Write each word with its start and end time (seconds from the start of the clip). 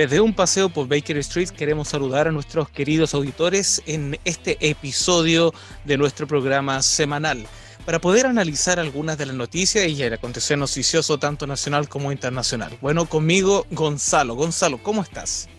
Desde 0.00 0.22
un 0.22 0.32
paseo 0.32 0.70
por 0.70 0.88
Baker 0.88 1.18
Street 1.18 1.50
queremos 1.50 1.88
saludar 1.88 2.26
a 2.26 2.32
nuestros 2.32 2.70
queridos 2.70 3.12
auditores 3.12 3.82
en 3.84 4.18
este 4.24 4.56
episodio 4.66 5.52
de 5.84 5.98
nuestro 5.98 6.26
programa 6.26 6.80
semanal 6.80 7.46
para 7.84 7.98
poder 7.98 8.24
analizar 8.24 8.80
algunas 8.80 9.18
de 9.18 9.26
las 9.26 9.36
noticias 9.36 9.86
y 9.86 10.02
el 10.02 10.14
acontecer 10.14 10.56
noticioso 10.56 11.18
tanto 11.18 11.46
nacional 11.46 11.86
como 11.86 12.12
internacional. 12.12 12.78
Bueno, 12.80 13.04
conmigo 13.04 13.66
Gonzalo. 13.72 14.36
Gonzalo, 14.36 14.82
¿cómo 14.82 15.02
estás? 15.02 15.50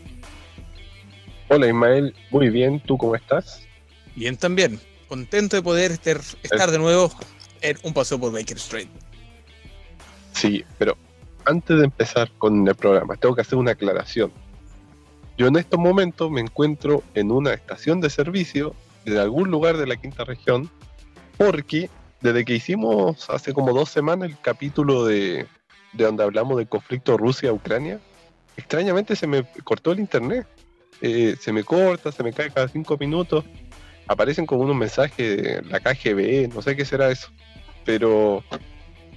Hola 1.49 1.67
Ismael, 1.67 2.15
muy 2.31 2.49
bien, 2.49 2.79
¿tú 2.79 2.97
cómo 2.97 3.15
estás? 3.15 3.61
Bien 4.15 4.37
también, 4.37 4.79
contento 5.07 5.55
de 5.55 5.61
poder 5.61 5.91
estar, 5.91 6.19
estar 6.41 6.71
de 6.71 6.79
nuevo 6.79 7.11
en 7.61 7.77
un 7.83 7.93
paseo 7.93 8.19
por 8.19 8.33
Baker 8.33 8.57
Street. 8.57 8.87
Sí, 10.33 10.65
pero 10.79 10.97
antes 11.45 11.77
de 11.77 11.85
empezar 11.85 12.31
con 12.37 12.67
el 12.67 12.75
programa, 12.75 13.15
tengo 13.15 13.35
que 13.35 13.41
hacer 13.41 13.57
una 13.57 13.71
aclaración. 13.71 14.31
Yo 15.37 15.47
en 15.47 15.55
estos 15.55 15.79
momentos 15.79 16.29
me 16.29 16.41
encuentro 16.41 17.03
en 17.13 17.31
una 17.31 17.53
estación 17.53 18.01
de 18.01 18.09
servicio 18.09 18.75
de 19.05 19.19
algún 19.19 19.49
lugar 19.49 19.77
de 19.77 19.87
la 19.87 19.95
quinta 19.95 20.23
región, 20.23 20.69
porque 21.37 21.89
desde 22.21 22.45
que 22.45 22.55
hicimos 22.55 23.29
hace 23.29 23.53
como 23.53 23.73
dos 23.73 23.89
semanas 23.89 24.29
el 24.29 24.39
capítulo 24.39 25.05
de, 25.05 25.47
donde 25.93 26.23
hablamos 26.23 26.57
del 26.57 26.67
conflicto 26.67 27.17
Rusia-Ucrania, 27.17 27.99
extrañamente 28.57 29.15
se 29.15 29.27
me 29.27 29.43
cortó 29.63 29.91
el 29.91 29.99
internet. 29.99 30.47
Eh, 31.01 31.35
se 31.39 31.51
me 31.51 31.63
corta, 31.63 32.11
se 32.11 32.21
me 32.21 32.31
cae 32.31 32.51
cada 32.51 32.67
cinco 32.67 32.95
minutos. 32.97 33.43
Aparecen 34.07 34.45
como 34.45 34.61
unos 34.61 34.75
mensajes 34.75 35.41
de 35.41 35.61
la 35.63 35.79
KGB, 35.79 36.53
no 36.53 36.61
sé 36.61 36.75
qué 36.75 36.85
será 36.85 37.09
eso. 37.09 37.29
Pero 37.85 38.43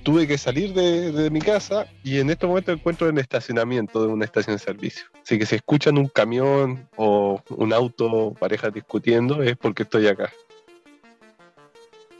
tuve 0.04 0.28
que 0.28 0.38
salir 0.38 0.74
de, 0.74 1.30
mi 1.30 1.40
casa 1.40 1.86
y 2.04 2.20
en 2.20 2.30
este 2.30 2.46
momento 2.46 2.70
encuentro 2.70 3.08
en 3.08 3.18
estacionamiento 3.18 4.06
de 4.06 4.12
una 4.12 4.26
estación 4.26 4.54
de 4.56 4.62
servicio. 4.62 5.06
Así 5.22 5.38
que 5.38 5.46
si 5.46 5.56
escuchan 5.56 5.98
un 5.98 6.08
camión 6.08 6.88
o 6.96 7.42
un 7.48 7.72
auto, 7.72 8.34
parejas 8.38 8.72
discutiendo, 8.72 9.42
es 9.42 9.56
porque 9.56 9.82
estoy 9.82 10.06
acá. 10.06 10.30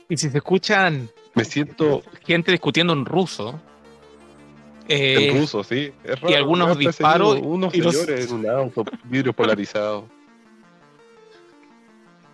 Y 0.09 0.17
si 0.17 0.29
se 0.29 0.37
escuchan... 0.39 1.09
Me 1.35 1.45
siento... 1.45 2.01
Gente 2.25 2.51
discutiendo 2.51 2.93
en 2.93 3.05
ruso. 3.05 3.61
en 4.87 5.35
eh, 5.35 5.39
ruso, 5.39 5.63
sí. 5.63 5.93
Es 6.03 6.19
raro, 6.19 6.31
y 6.31 6.33
algunos 6.33 6.77
disparos. 6.77 7.39
Unos 7.41 7.71
señores 7.71 8.29
en 8.29 8.33
un 8.35 8.49
auto, 8.49 8.83
vidrio 9.05 9.31
polarizado. 9.31 10.09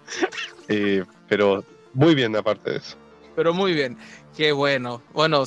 Eh, 0.67 1.03
pero 1.27 1.65
muy 1.93 2.15
bien 2.15 2.33
aparte 2.33 2.71
de 2.71 2.77
eso. 2.77 2.95
Pero 3.35 3.53
muy 3.53 3.73
bien. 3.73 3.97
Qué 4.35 4.51
bueno. 4.51 5.01
Bueno, 5.13 5.43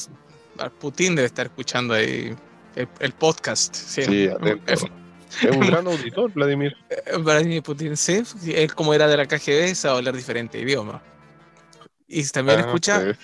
Putin 0.81 1.15
debe 1.15 1.27
estar 1.27 1.47
escuchando 1.47 1.95
ahí 1.95 2.35
el, 2.77 3.13
podcast. 3.13 3.75
Sí, 3.75 4.03
es, 4.67 4.85
un 5.51 5.61
gran 5.61 5.87
auditor, 5.87 6.33
Vladimir. 6.33 6.77
Vladimir 7.21 7.63
Putin, 7.63 7.97
sí. 7.97 8.23
Él, 8.47 8.75
como 8.75 8.95
era 8.95 9.07
de 9.09 9.17
la 9.17 9.27
KGB, 9.27 9.75
sabe 9.75 9.99
hablar 9.99 10.15
diferente 10.15 10.59
idioma. 10.59 11.03
Y 12.07 12.23
también 12.29 12.61
ah, 12.61 12.67
escucha 12.67 13.17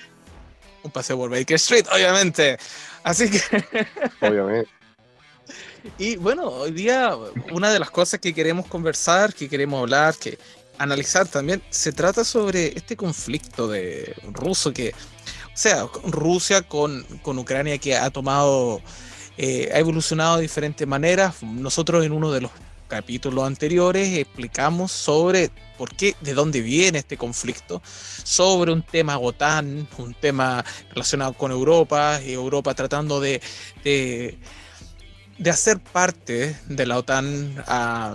un 0.83 0.91
paseo 0.91 1.17
por 1.17 1.31
Baker 1.31 1.57
Street, 1.57 1.87
obviamente. 1.93 2.59
Así 3.03 3.31
que. 3.31 3.41
obviamente. 4.21 4.69
Y 5.99 6.17
bueno, 6.17 6.45
hoy 6.49 6.73
día 6.73 7.17
una 7.53 7.71
de 7.71 7.79
las 7.79 7.91
cosas 7.91 8.21
que 8.21 8.35
queremos 8.35 8.67
conversar, 8.67 9.33
que 9.33 9.49
queremos 9.49 9.81
hablar, 9.81 10.15
que 10.17 10.39
analizar 10.81 11.29
también, 11.29 11.63
se 11.71 11.93
trata 11.93 12.25
sobre 12.25 12.77
este 12.77 12.97
conflicto 12.97 13.69
de 13.69 14.17
ruso 14.33 14.73
que 14.73 14.95
o 15.61 15.63
sea, 15.63 15.87
Rusia 16.05 16.63
con, 16.63 17.05
Ucrania 17.23 17.77
que 17.77 17.95
ha 17.95 18.09
tomado, 18.11 18.81
eh, 19.37 19.69
ha 19.75 19.79
evolucionado 19.79 20.37
de 20.37 20.43
diferentes 20.43 20.89
maneras. 20.89 21.43
Nosotros 21.43 22.03
en 22.05 22.13
uno 22.13 22.33
de 22.33 22.41
los 22.41 22.51
capítulos 22.89 23.47
anteriores 23.47 24.17
explicamos 24.17 24.91
sobre 24.91 25.51
por 25.77 25.95
qué, 25.95 26.17
de 26.23 26.33
dónde 26.33 26.63
viene 26.63 27.01
este 27.01 27.19
conflicto, 27.19 27.83
sobre 28.25 28.73
un 28.73 28.83
tema 28.83 29.19
OTAN, 29.19 29.87
un 29.99 30.15
tema 30.15 30.65
relacionado 30.95 31.35
con 31.35 31.51
Europa, 31.51 32.21
y 32.25 32.33
Europa 32.33 32.75
tratando 32.75 33.21
de, 33.21 33.43
de, 33.85 34.39
de 35.37 35.51
hacer 35.51 35.79
parte 35.79 36.57
de 36.69 36.87
la 36.87 36.97
OTAN 36.97 37.63
a 37.67 38.15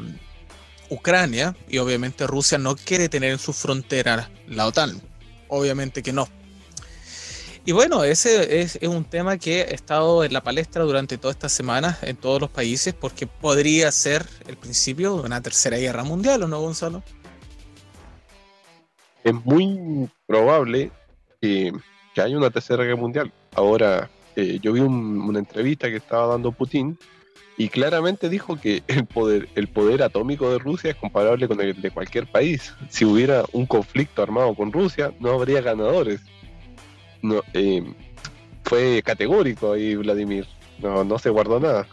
Ucrania, 0.89 1.55
y 1.67 1.77
obviamente 1.77 2.27
Rusia 2.27 2.57
no 2.57 2.75
quiere 2.75 3.09
tener 3.09 3.31
en 3.31 3.39
su 3.39 3.53
frontera 3.53 4.29
la 4.47 4.67
OTAN, 4.67 5.01
obviamente 5.47 6.03
que 6.03 6.13
no. 6.13 6.27
Y 7.67 7.71
bueno, 7.71 8.03
ese 8.03 8.61
es, 8.61 8.77
un 8.83 9.05
tema 9.05 9.39
que 9.39 9.61
ha 9.61 9.73
estado 9.73 10.23
en 10.23 10.31
la 10.31 10.41
palestra 10.41 10.83
durante 10.83 11.17
todas 11.17 11.35
estas 11.35 11.51
semanas 11.51 12.03
en 12.03 12.15
todos 12.15 12.39
los 12.39 12.51
países 12.51 12.93
porque 12.93 13.25
podría 13.25 13.91
ser 13.91 14.23
el 14.47 14.55
principio 14.55 15.17
de 15.17 15.23
una 15.23 15.41
tercera 15.41 15.77
guerra 15.77 16.03
mundial, 16.03 16.43
¿o 16.43 16.47
no, 16.47 16.61
Gonzalo? 16.61 17.01
Es 19.23 19.33
muy 19.33 20.07
probable 20.27 20.91
que, 21.41 21.73
haya 22.17 22.37
una 22.37 22.51
tercera 22.51 22.83
guerra 22.83 22.97
mundial. 22.97 23.33
Ahora, 23.55 24.11
eh, 24.35 24.59
yo 24.61 24.71
vi 24.73 24.81
una 24.81 25.39
entrevista 25.39 25.89
que 25.89 25.97
estaba 25.97 26.27
dando 26.27 26.51
Putin 26.51 26.95
y 27.57 27.69
claramente 27.69 28.29
dijo 28.29 28.59
que 28.59 28.83
el 28.87 29.05
poder, 29.05 29.49
el 29.55 29.67
poder 29.67 30.03
atómico 30.03 30.49
de 30.51 30.59
Rusia 30.59 30.91
es 30.91 30.97
comparable 30.97 31.47
con 31.47 31.61
el 31.61 31.81
de 31.81 31.91
cualquier 31.91 32.27
país. 32.27 32.73
Si 32.89 33.05
hubiera 33.05 33.45
un 33.53 33.65
conflicto 33.65 34.21
armado 34.21 34.53
con 34.55 34.71
Rusia, 34.71 35.13
no 35.19 35.31
habría 35.31 35.61
ganadores 35.61 36.21
no, 37.25 37.41
eh, 37.53 37.83
fue 38.63 39.01
categórico 39.03 39.73
ahí 39.73 39.95
Vladimir, 39.95 40.47
no, 40.79 41.03
no 41.03 41.19
se 41.19 41.29
guardó 41.29 41.59
nada. 41.59 41.87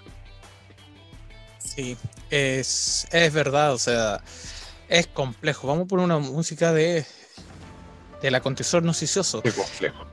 Sí, 1.58 1.96
es, 2.30 3.06
es 3.10 3.32
verdad, 3.32 3.72
o 3.72 3.78
sea, 3.78 4.20
es 4.88 5.06
complejo. 5.06 5.66
Vamos 5.66 5.88
por 5.88 6.00
una 6.00 6.18
música 6.18 6.72
de 6.72 7.04
del 8.20 8.34
acontecedor 8.34 8.84
noticioso. 8.84 9.40
Es 9.42 9.54
complejo. 9.54 10.04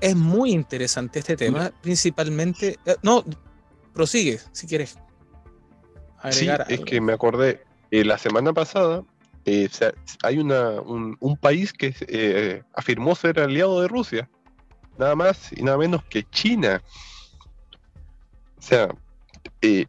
Es 0.00 0.16
muy 0.16 0.50
interesante 0.50 1.20
este 1.20 1.36
tema, 1.36 1.72
principalmente. 1.82 2.78
Eh, 2.84 2.96
no, 3.02 3.24
prosigue 3.94 4.40
si 4.52 4.66
quieres. 4.66 4.98
sí, 6.30 6.48
es 6.68 6.80
que 6.80 7.00
me 7.00 7.12
acordé, 7.12 7.62
eh, 7.90 8.04
la 8.04 8.18
semana 8.18 8.52
pasada 8.52 9.02
hay 10.22 10.38
una, 10.38 10.80
un, 10.80 11.36
país 11.38 11.72
que 11.72 12.62
afirmó 12.74 13.14
ser 13.14 13.40
aliado 13.40 13.82
de 13.82 13.88
Rusia 13.88 14.28
nada 14.98 15.14
más 15.14 15.52
y 15.52 15.62
nada 15.62 15.78
menos 15.78 16.04
que 16.04 16.24
China. 16.24 16.82
O 18.58 18.62
sea, 18.62 18.88
eh, 19.60 19.86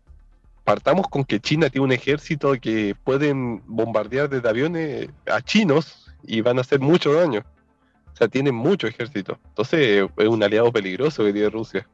partamos 0.63 1.07
con 1.07 1.23
que 1.23 1.39
China 1.39 1.69
tiene 1.69 1.85
un 1.85 1.91
ejército 1.91 2.53
que 2.53 2.95
pueden 3.03 3.61
bombardear 3.65 4.29
desde 4.29 4.49
aviones 4.49 5.09
a 5.27 5.41
chinos 5.41 6.11
y 6.23 6.41
van 6.41 6.57
a 6.57 6.61
hacer 6.61 6.79
mucho 6.79 7.13
daño. 7.13 7.43
O 8.13 8.17
sea, 8.17 8.27
tienen 8.27 8.55
mucho 8.55 8.87
ejército. 8.87 9.39
Entonces 9.49 10.09
es 10.17 10.27
un 10.27 10.43
aliado 10.43 10.71
peligroso 10.71 11.23
que 11.23 11.33
tiene 11.33 11.49
Rusia. 11.49 11.87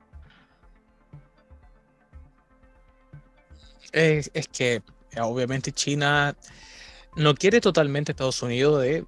Es, 3.91 4.29
que 4.51 4.81
obviamente 5.19 5.71
China 5.71 6.35
no 7.15 7.35
quiere 7.35 7.59
totalmente 7.59 8.13
Estados 8.13 8.41
Unidos 8.41 8.81
de, 8.81 9.05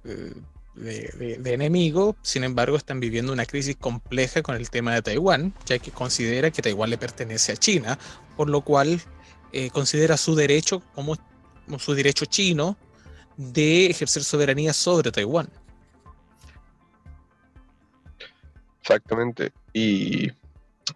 eh, 0.76 1.36
de, 1.38 1.54
enemigo, 1.54 2.16
sin 2.22 2.44
embargo 2.44 2.76
están 2.76 3.00
viviendo 3.00 3.32
una 3.32 3.46
crisis 3.46 3.76
compleja 3.76 4.42
con 4.42 4.56
el 4.56 4.70
tema 4.70 4.94
de 4.94 5.02
Taiwán, 5.02 5.54
ya 5.66 5.78
que 5.78 5.90
considera 5.90 6.50
que 6.50 6.62
Taiwán 6.62 6.90
le 6.90 6.98
pertenece 6.98 7.52
a 7.52 7.56
China, 7.56 7.98
por 8.36 8.50
lo 8.50 8.62
cual 8.62 9.00
eh, 9.52 9.70
considera 9.70 10.16
su 10.16 10.34
derecho 10.34 10.82
como, 10.94 11.16
su 11.78 11.94
derecho 11.94 12.24
chino 12.24 12.76
de 13.36 13.86
ejercer 13.86 14.24
soberanía 14.24 14.72
sobre 14.72 15.12
Taiwán. 15.12 15.48
Exactamente. 18.80 19.52
Y 19.72 20.30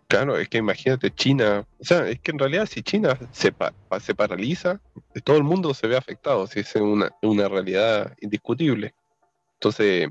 claro, 0.07 0.37
es 0.39 0.49
que 0.49 0.59
imagínate, 0.59 1.11
China, 1.11 1.67
o 1.79 1.85
sea, 1.85 2.09
es 2.09 2.21
que 2.21 2.31
en 2.31 2.39
realidad 2.39 2.67
si 2.67 2.83
China 2.83 3.19
se, 3.33 3.55
se 4.01 4.15
paraliza, 4.15 4.81
todo 5.25 5.37
el 5.37 5.45
mundo 5.45 5.75
se 5.75 5.87
ve 5.87 5.97
afectado, 5.97 6.47
si 6.47 6.61
es 6.61 6.75
una, 6.77 7.11
una 7.23 7.49
realidad 7.49 8.15
indiscutible. 8.21 8.95
Entonces, 9.55 10.09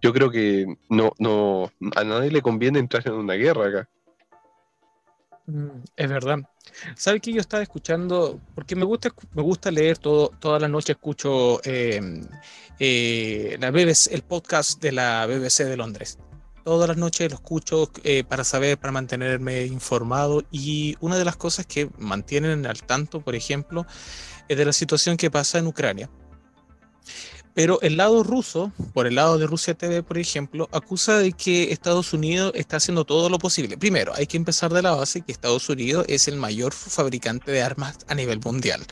yo 0.00 0.12
creo 0.12 0.30
que 0.30 0.66
no, 0.88 1.12
no, 1.18 1.70
a 1.96 2.04
nadie 2.04 2.30
le 2.30 2.42
conviene 2.42 2.78
entrar 2.78 3.06
en 3.06 3.14
una 3.14 3.34
guerra 3.34 3.68
acá. 3.68 3.88
Mm, 5.46 5.82
es 5.96 6.08
verdad. 6.08 6.38
¿Sabes 6.94 7.20
que 7.20 7.32
yo 7.32 7.40
estaba 7.40 7.62
escuchando? 7.62 8.40
Porque 8.54 8.76
me 8.76 8.84
gusta, 8.84 9.10
me 9.34 9.42
gusta 9.42 9.70
leer 9.70 9.98
todo, 9.98 10.28
toda 10.38 10.58
la 10.58 10.68
noche 10.68 10.92
escucho 10.92 11.60
em, 11.64 12.24
eh, 12.78 13.56
la 13.60 13.70
BBC, 13.70 14.12
el 14.12 14.22
podcast 14.22 14.80
de 14.80 14.92
la 14.92 15.26
BBC 15.26 15.64
de 15.64 15.76
Londres. 15.76 16.18
Todas 16.64 16.88
las 16.88 16.96
noches 16.96 17.30
lo 17.30 17.36
escucho 17.36 17.90
eh, 18.04 18.24
para 18.24 18.44
saber, 18.44 18.78
para 18.78 18.92
mantenerme 18.92 19.64
informado. 19.66 20.42
Y 20.50 20.96
una 21.00 21.16
de 21.16 21.24
las 21.24 21.36
cosas 21.36 21.66
que 21.66 21.88
mantienen 21.98 22.66
al 22.66 22.82
tanto, 22.82 23.20
por 23.20 23.34
ejemplo, 23.34 23.86
es 24.48 24.56
de 24.56 24.64
la 24.64 24.72
situación 24.72 25.16
que 25.16 25.30
pasa 25.30 25.58
en 25.58 25.66
Ucrania. 25.66 26.10
Pero 27.54 27.80
el 27.82 27.96
lado 27.96 28.22
ruso, 28.22 28.72
por 28.92 29.06
el 29.06 29.16
lado 29.16 29.36
de 29.36 29.46
Rusia 29.46 29.74
TV, 29.74 30.02
por 30.02 30.18
ejemplo, 30.18 30.68
acusa 30.72 31.18
de 31.18 31.32
que 31.32 31.72
Estados 31.72 32.12
Unidos 32.12 32.52
está 32.54 32.76
haciendo 32.76 33.04
todo 33.04 33.28
lo 33.28 33.38
posible. 33.38 33.76
Primero, 33.76 34.12
hay 34.14 34.26
que 34.26 34.36
empezar 34.36 34.72
de 34.72 34.82
la 34.82 34.92
base 34.92 35.22
que 35.22 35.32
Estados 35.32 35.68
Unidos 35.68 36.04
es 36.08 36.28
el 36.28 36.36
mayor 36.36 36.72
fabricante 36.72 37.50
de 37.50 37.62
armas 37.62 37.98
a 38.06 38.14
nivel 38.14 38.40
mundial. 38.44 38.86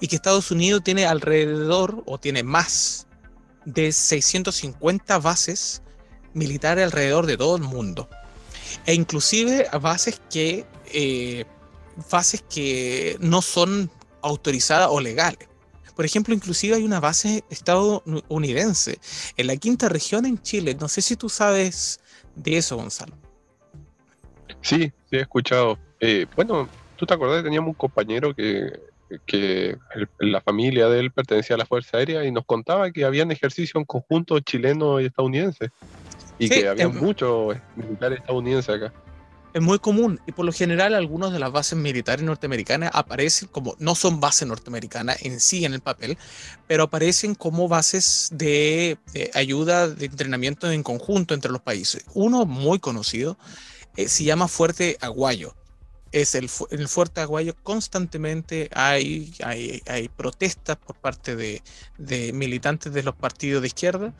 Y 0.00 0.08
que 0.08 0.16
Estados 0.16 0.50
Unidos 0.50 0.82
tiene 0.84 1.04
alrededor, 1.04 2.02
o 2.06 2.18
tiene 2.18 2.42
más, 2.42 3.06
de 3.64 3.92
650 3.92 5.18
bases 5.18 5.81
militares 6.34 6.84
alrededor 6.84 7.26
de 7.26 7.36
todo 7.36 7.56
el 7.56 7.62
mundo. 7.62 8.08
E 8.86 8.94
inclusive 8.94 9.66
bases 9.80 10.20
que, 10.30 10.66
eh, 10.92 11.44
bases 12.10 12.42
que 12.42 13.16
no 13.20 13.42
son 13.42 13.90
autorizadas 14.22 14.88
o 14.90 15.00
legales. 15.00 15.48
Por 15.94 16.06
ejemplo, 16.06 16.34
inclusive 16.34 16.76
hay 16.76 16.84
una 16.84 17.00
base 17.00 17.44
estadounidense 17.50 18.98
en 19.36 19.46
la 19.46 19.56
quinta 19.56 19.88
región 19.88 20.24
en 20.24 20.40
Chile. 20.40 20.74
No 20.78 20.88
sé 20.88 21.02
si 21.02 21.16
tú 21.16 21.28
sabes 21.28 22.00
de 22.34 22.56
eso, 22.56 22.76
Gonzalo. 22.76 23.14
Sí, 24.62 24.92
sí 25.10 25.16
he 25.16 25.20
escuchado. 25.20 25.78
Eh, 26.00 26.26
bueno, 26.34 26.68
tú 26.96 27.04
te 27.04 27.14
acordás, 27.14 27.44
teníamos 27.44 27.68
un 27.68 27.74
compañero 27.74 28.34
que, 28.34 28.72
que 29.26 29.76
la 30.18 30.40
familia 30.40 30.88
de 30.88 31.00
él 31.00 31.10
pertenecía 31.10 31.56
a 31.56 31.58
la 31.58 31.66
Fuerza 31.66 31.98
Aérea 31.98 32.24
y 32.24 32.32
nos 32.32 32.46
contaba 32.46 32.90
que 32.90 33.04
habían 33.04 33.30
ejercicio 33.30 33.78
en 33.78 33.84
conjunto 33.84 34.40
chileno 34.40 35.00
y 35.00 35.06
estadounidense. 35.06 35.70
Y 36.38 36.48
que 36.48 36.68
había 36.68 36.88
muchos 36.88 37.56
militares 37.76 38.20
estadounidenses 38.20 38.74
acá 38.74 38.92
es 39.52 39.60
muy 39.60 39.78
común 39.78 40.20
y 40.26 40.32
por 40.32 40.46
lo 40.46 40.52
general 40.52 40.94
algunas 40.94 41.32
de 41.32 41.38
las 41.38 41.52
bases 41.52 41.78
militares 41.78 42.24
norteamericanas 42.24 42.90
aparecen 42.94 43.48
como, 43.48 43.76
no 43.78 43.94
son 43.94 44.20
bases 44.20 44.48
norteamericanas 44.48 45.22
en 45.22 45.40
sí 45.40 45.64
en 45.64 45.74
el 45.74 45.80
papel, 45.80 46.16
pero 46.66 46.84
aparecen 46.84 47.34
como 47.34 47.68
bases 47.68 48.30
de, 48.32 48.98
ayuda, 49.34 49.88
de 49.88 50.06
entrenamiento 50.06 50.70
en 50.70 50.82
conjunto 50.82 51.34
entre 51.34 51.52
los 51.52 51.60
países. 51.60 52.04
Uno 52.14 52.46
muy 52.46 52.78
conocido 52.78 53.36
eh, 53.96 54.08
se 54.08 54.24
llama 54.24 54.48
Fuerte 54.48 54.96
Aguayo. 55.00 55.54
Es 56.12 56.34
el, 56.34 56.50
el 56.70 56.88
Fuerte 56.88 57.20
Aguayo 57.20 57.54
constantemente 57.62 58.68
hay, 58.74 59.34
hay, 59.42 59.82
hay 59.86 60.08
protestas 60.08 60.76
por 60.76 60.96
parte 60.96 61.36
de, 61.36 61.62
de 61.98 62.32
militantes 62.32 62.92
de 62.92 63.02
los 63.02 63.14
partidos 63.14 63.62
de 63.62 63.68
izquierda 63.68 64.14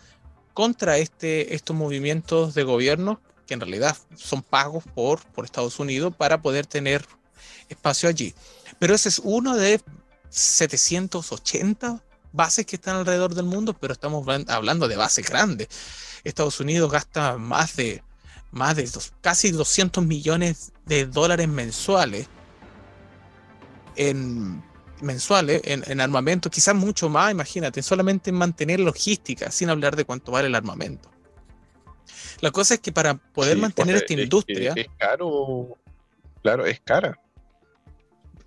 contra 0.55 0.99
este, 0.99 1.55
estos 1.55 1.77
movimientos 1.77 2.55
de 2.55 2.63
gobierno 2.63 3.21
que 3.47 3.55
en 3.55 3.61
realidad 3.61 3.97
son 4.17 4.43
pagos 4.43 4.85
por, 4.95 5.21
por 5.33 5.45
Estados 5.45 5.79
Unidos 5.79 6.15
para 6.17 6.41
poder 6.41 6.67
tener 6.67 7.05
espacio 7.69 8.09
allí. 8.09 8.35
Pero 8.79 8.95
ese 8.95 9.09
es 9.09 9.21
uno 9.23 9.57
de 9.57 9.81
780 10.31 12.03
bases 12.33 12.67
que 12.67 12.77
están 12.77 12.97
alrededor 12.97 13.35
del 13.35 13.45
mundo, 13.45 13.75
pero 13.75 13.93
estamos 13.93 14.27
hablando 14.49 14.89
de 14.89 14.97
bases 14.97 15.29
grandes. 15.29 15.69
Estados 16.25 16.61
Unidos 16.61 16.91
gasta 16.91 17.37
más 17.37 17.77
de, 17.77 18.03
más 18.51 18.77
de 18.77 18.89
casi 19.21 19.51
200 19.51 20.05
millones 20.05 20.73
de 20.87 21.07
dólares 21.07 21.49
mensuales 21.49 22.29
en 23.97 24.63
mensuales 25.03 25.61
en, 25.65 25.83
en, 25.87 26.01
armamento, 26.01 26.51
quizás 26.51 26.75
mucho 26.75 27.09
más, 27.09 27.31
imagínate, 27.31 27.83
solamente 27.83 28.31
en 28.31 28.37
mantener 28.37 28.81
logística, 28.81 29.51
sin 29.51 29.71
hablar 29.71 29.97
de 29.97 30.05
cuánto 30.05 30.33
vale 30.33 30.49
el 30.49 30.55
armamento. 30.55 31.11
La 32.41 32.51
cosa 32.51 32.75
es 32.75 32.81
que 32.81 32.93
para 32.93 33.15
poder 33.15 33.57
mantener 33.57 33.97
esta 33.97 34.13
industria. 34.15 34.73
Es, 34.75 34.89
caro. 34.99 35.79
Claro, 36.43 36.67
es 36.67 36.81
cara. 36.81 37.19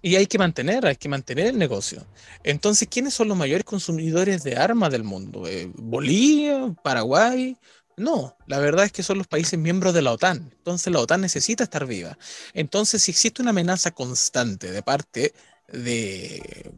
Y 0.01 0.17
hay 0.17 0.27
que 0.27 0.37
mantener, 0.37 0.85
hay 0.85 0.97
que 0.97 1.09
mantener 1.09 1.47
el 1.47 1.57
negocio. 1.57 2.05
Entonces, 2.43 2.87
¿quiénes 2.89 3.13
son 3.13 3.27
los 3.27 3.37
mayores 3.37 3.63
consumidores 3.63 4.43
de 4.43 4.55
armas 4.55 4.91
del 4.91 5.03
mundo? 5.03 5.47
Eh, 5.47 5.71
¿Bolivia? 5.75 6.75
¿Paraguay? 6.83 7.57
No, 7.97 8.35
la 8.47 8.59
verdad 8.59 8.85
es 8.85 8.91
que 8.91 9.01
son 9.01 9.17
los 9.17 9.27
países 9.27 9.57
miembros 9.57 9.93
de 9.93 10.01
la 10.01 10.11
OTAN. 10.11 10.51
Entonces 10.57 10.91
la 10.91 10.99
OTAN 10.99 11.21
necesita 11.21 11.63
estar 11.63 11.85
viva. 11.85 12.17
Entonces, 12.53 13.01
si 13.01 13.11
existe 13.11 13.41
una 13.41 13.51
amenaza 13.51 13.91
constante 13.91 14.71
de 14.71 14.83
parte 14.83 15.33
de, 15.71 16.71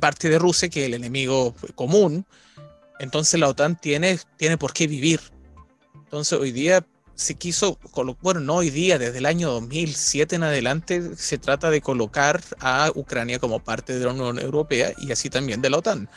parte 0.00 0.28
de 0.28 0.38
Rusia, 0.38 0.68
que 0.68 0.86
el 0.86 0.94
enemigo 0.94 1.54
común, 1.74 2.26
entonces 2.98 3.38
la 3.38 3.48
OTAN 3.48 3.80
tiene, 3.80 4.18
tiene 4.36 4.58
por 4.58 4.72
qué 4.72 4.86
vivir. 4.86 5.20
Entonces 5.94 6.38
hoy 6.38 6.52
día 6.52 6.84
se 7.14 7.34
quiso, 7.34 7.78
bueno, 8.20 8.40
no 8.40 8.56
hoy 8.56 8.70
día, 8.70 8.98
desde 8.98 9.18
el 9.18 9.26
año 9.26 9.50
2007 9.50 10.36
en 10.36 10.42
adelante 10.42 11.16
se 11.16 11.38
trata 11.38 11.70
de 11.70 11.80
colocar 11.80 12.42
a 12.60 12.90
Ucrania 12.94 13.38
como 13.38 13.60
parte 13.60 13.98
de 13.98 14.04
la 14.04 14.12
Unión 14.12 14.38
Europea 14.38 14.92
y 14.98 15.12
así 15.12 15.30
también 15.30 15.62
de 15.62 15.70
la 15.70 15.78
OTAN. 15.78 16.08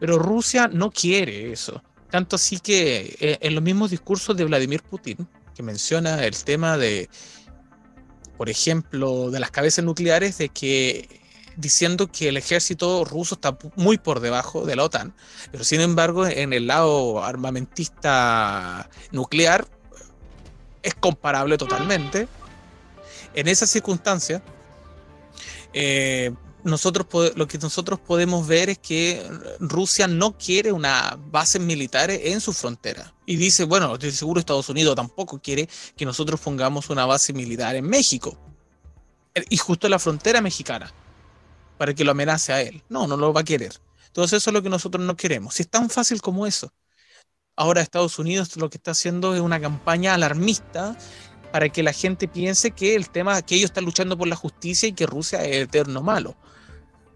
Pero 0.00 0.18
Rusia 0.18 0.68
no 0.68 0.90
quiere 0.90 1.52
eso. 1.52 1.82
Tanto 2.10 2.36
así 2.36 2.58
que 2.58 3.16
eh, 3.20 3.38
en 3.40 3.54
los 3.54 3.62
mismos 3.62 3.90
discursos 3.90 4.36
de 4.36 4.44
Vladimir 4.44 4.82
Putin, 4.82 5.26
que 5.54 5.62
menciona 5.62 6.24
el 6.24 6.36
tema 6.44 6.76
de, 6.76 7.08
por 8.36 8.48
ejemplo, 8.48 9.30
de 9.30 9.40
las 9.40 9.50
cabezas 9.50 9.84
nucleares, 9.84 10.38
de 10.38 10.48
que 10.48 11.20
diciendo 11.56 12.10
que 12.10 12.28
el 12.28 12.36
ejército 12.36 13.04
ruso 13.04 13.34
está 13.34 13.56
muy 13.76 13.98
por 13.98 14.20
debajo 14.20 14.64
de 14.64 14.76
la 14.76 14.84
OTAN, 14.84 15.14
pero 15.50 15.64
sin 15.64 15.80
embargo 15.80 16.26
en 16.26 16.52
el 16.52 16.66
lado 16.66 17.22
armamentista 17.22 18.88
nuclear 19.10 19.66
es 20.82 20.94
comparable 20.94 21.58
totalmente. 21.58 22.28
En 23.34 23.48
esa 23.48 23.66
circunstancia, 23.66 24.42
eh, 25.72 26.32
nosotros 26.64 27.06
lo 27.36 27.48
que 27.48 27.58
nosotros 27.58 27.98
podemos 28.00 28.46
ver 28.46 28.70
es 28.70 28.78
que 28.78 29.28
Rusia 29.58 30.06
no 30.06 30.36
quiere 30.38 30.72
una 30.72 31.18
base 31.30 31.58
militar 31.58 32.10
en 32.10 32.40
su 32.40 32.52
frontera. 32.52 33.14
Y 33.26 33.36
dice, 33.36 33.64
bueno, 33.64 33.98
de 33.98 34.12
seguro 34.12 34.40
Estados 34.40 34.68
Unidos 34.68 34.94
tampoco 34.94 35.40
quiere 35.40 35.68
que 35.96 36.04
nosotros 36.04 36.40
pongamos 36.40 36.90
una 36.90 37.06
base 37.06 37.32
militar 37.32 37.74
en 37.76 37.88
México. 37.88 38.38
Y 39.48 39.56
justo 39.56 39.86
en 39.86 39.92
la 39.92 39.98
frontera 39.98 40.40
mexicana 40.40 40.92
para 41.78 41.94
que 41.94 42.04
lo 42.04 42.12
amenace 42.12 42.52
a 42.52 42.60
él. 42.60 42.82
No, 42.88 43.06
no 43.06 43.16
lo 43.16 43.32
va 43.32 43.40
a 43.40 43.44
querer. 43.44 43.72
Entonces 44.06 44.38
eso 44.38 44.50
es 44.50 44.54
lo 44.54 44.62
que 44.62 44.68
nosotros 44.68 45.04
no 45.04 45.16
queremos. 45.16 45.54
Si 45.54 45.62
es 45.62 45.68
tan 45.68 45.90
fácil 45.90 46.20
como 46.20 46.46
eso. 46.46 46.72
Ahora 47.56 47.80
Estados 47.80 48.18
Unidos 48.18 48.56
lo 48.56 48.70
que 48.70 48.78
está 48.78 48.92
haciendo 48.92 49.34
es 49.34 49.40
una 49.40 49.60
campaña 49.60 50.14
alarmista 50.14 50.96
para 51.50 51.68
que 51.68 51.82
la 51.82 51.92
gente 51.92 52.28
piense 52.28 52.70
que 52.70 52.94
el 52.94 53.10
tema, 53.10 53.42
que 53.42 53.54
ellos 53.56 53.70
están 53.70 53.84
luchando 53.84 54.16
por 54.16 54.26
la 54.26 54.36
justicia 54.36 54.88
y 54.88 54.92
que 54.92 55.06
Rusia 55.06 55.44
es 55.44 55.64
eterno 55.64 56.02
malo. 56.02 56.36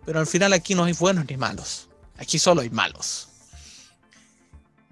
Pero 0.06 0.20
al 0.20 0.26
final 0.26 0.52
aquí 0.52 0.74
no 0.74 0.84
hay 0.84 0.94
buenos 0.94 1.26
ni 1.28 1.36
malos. 1.36 1.88
Aquí 2.16 2.38
solo 2.38 2.62
hay 2.62 2.70
malos. 2.70 3.28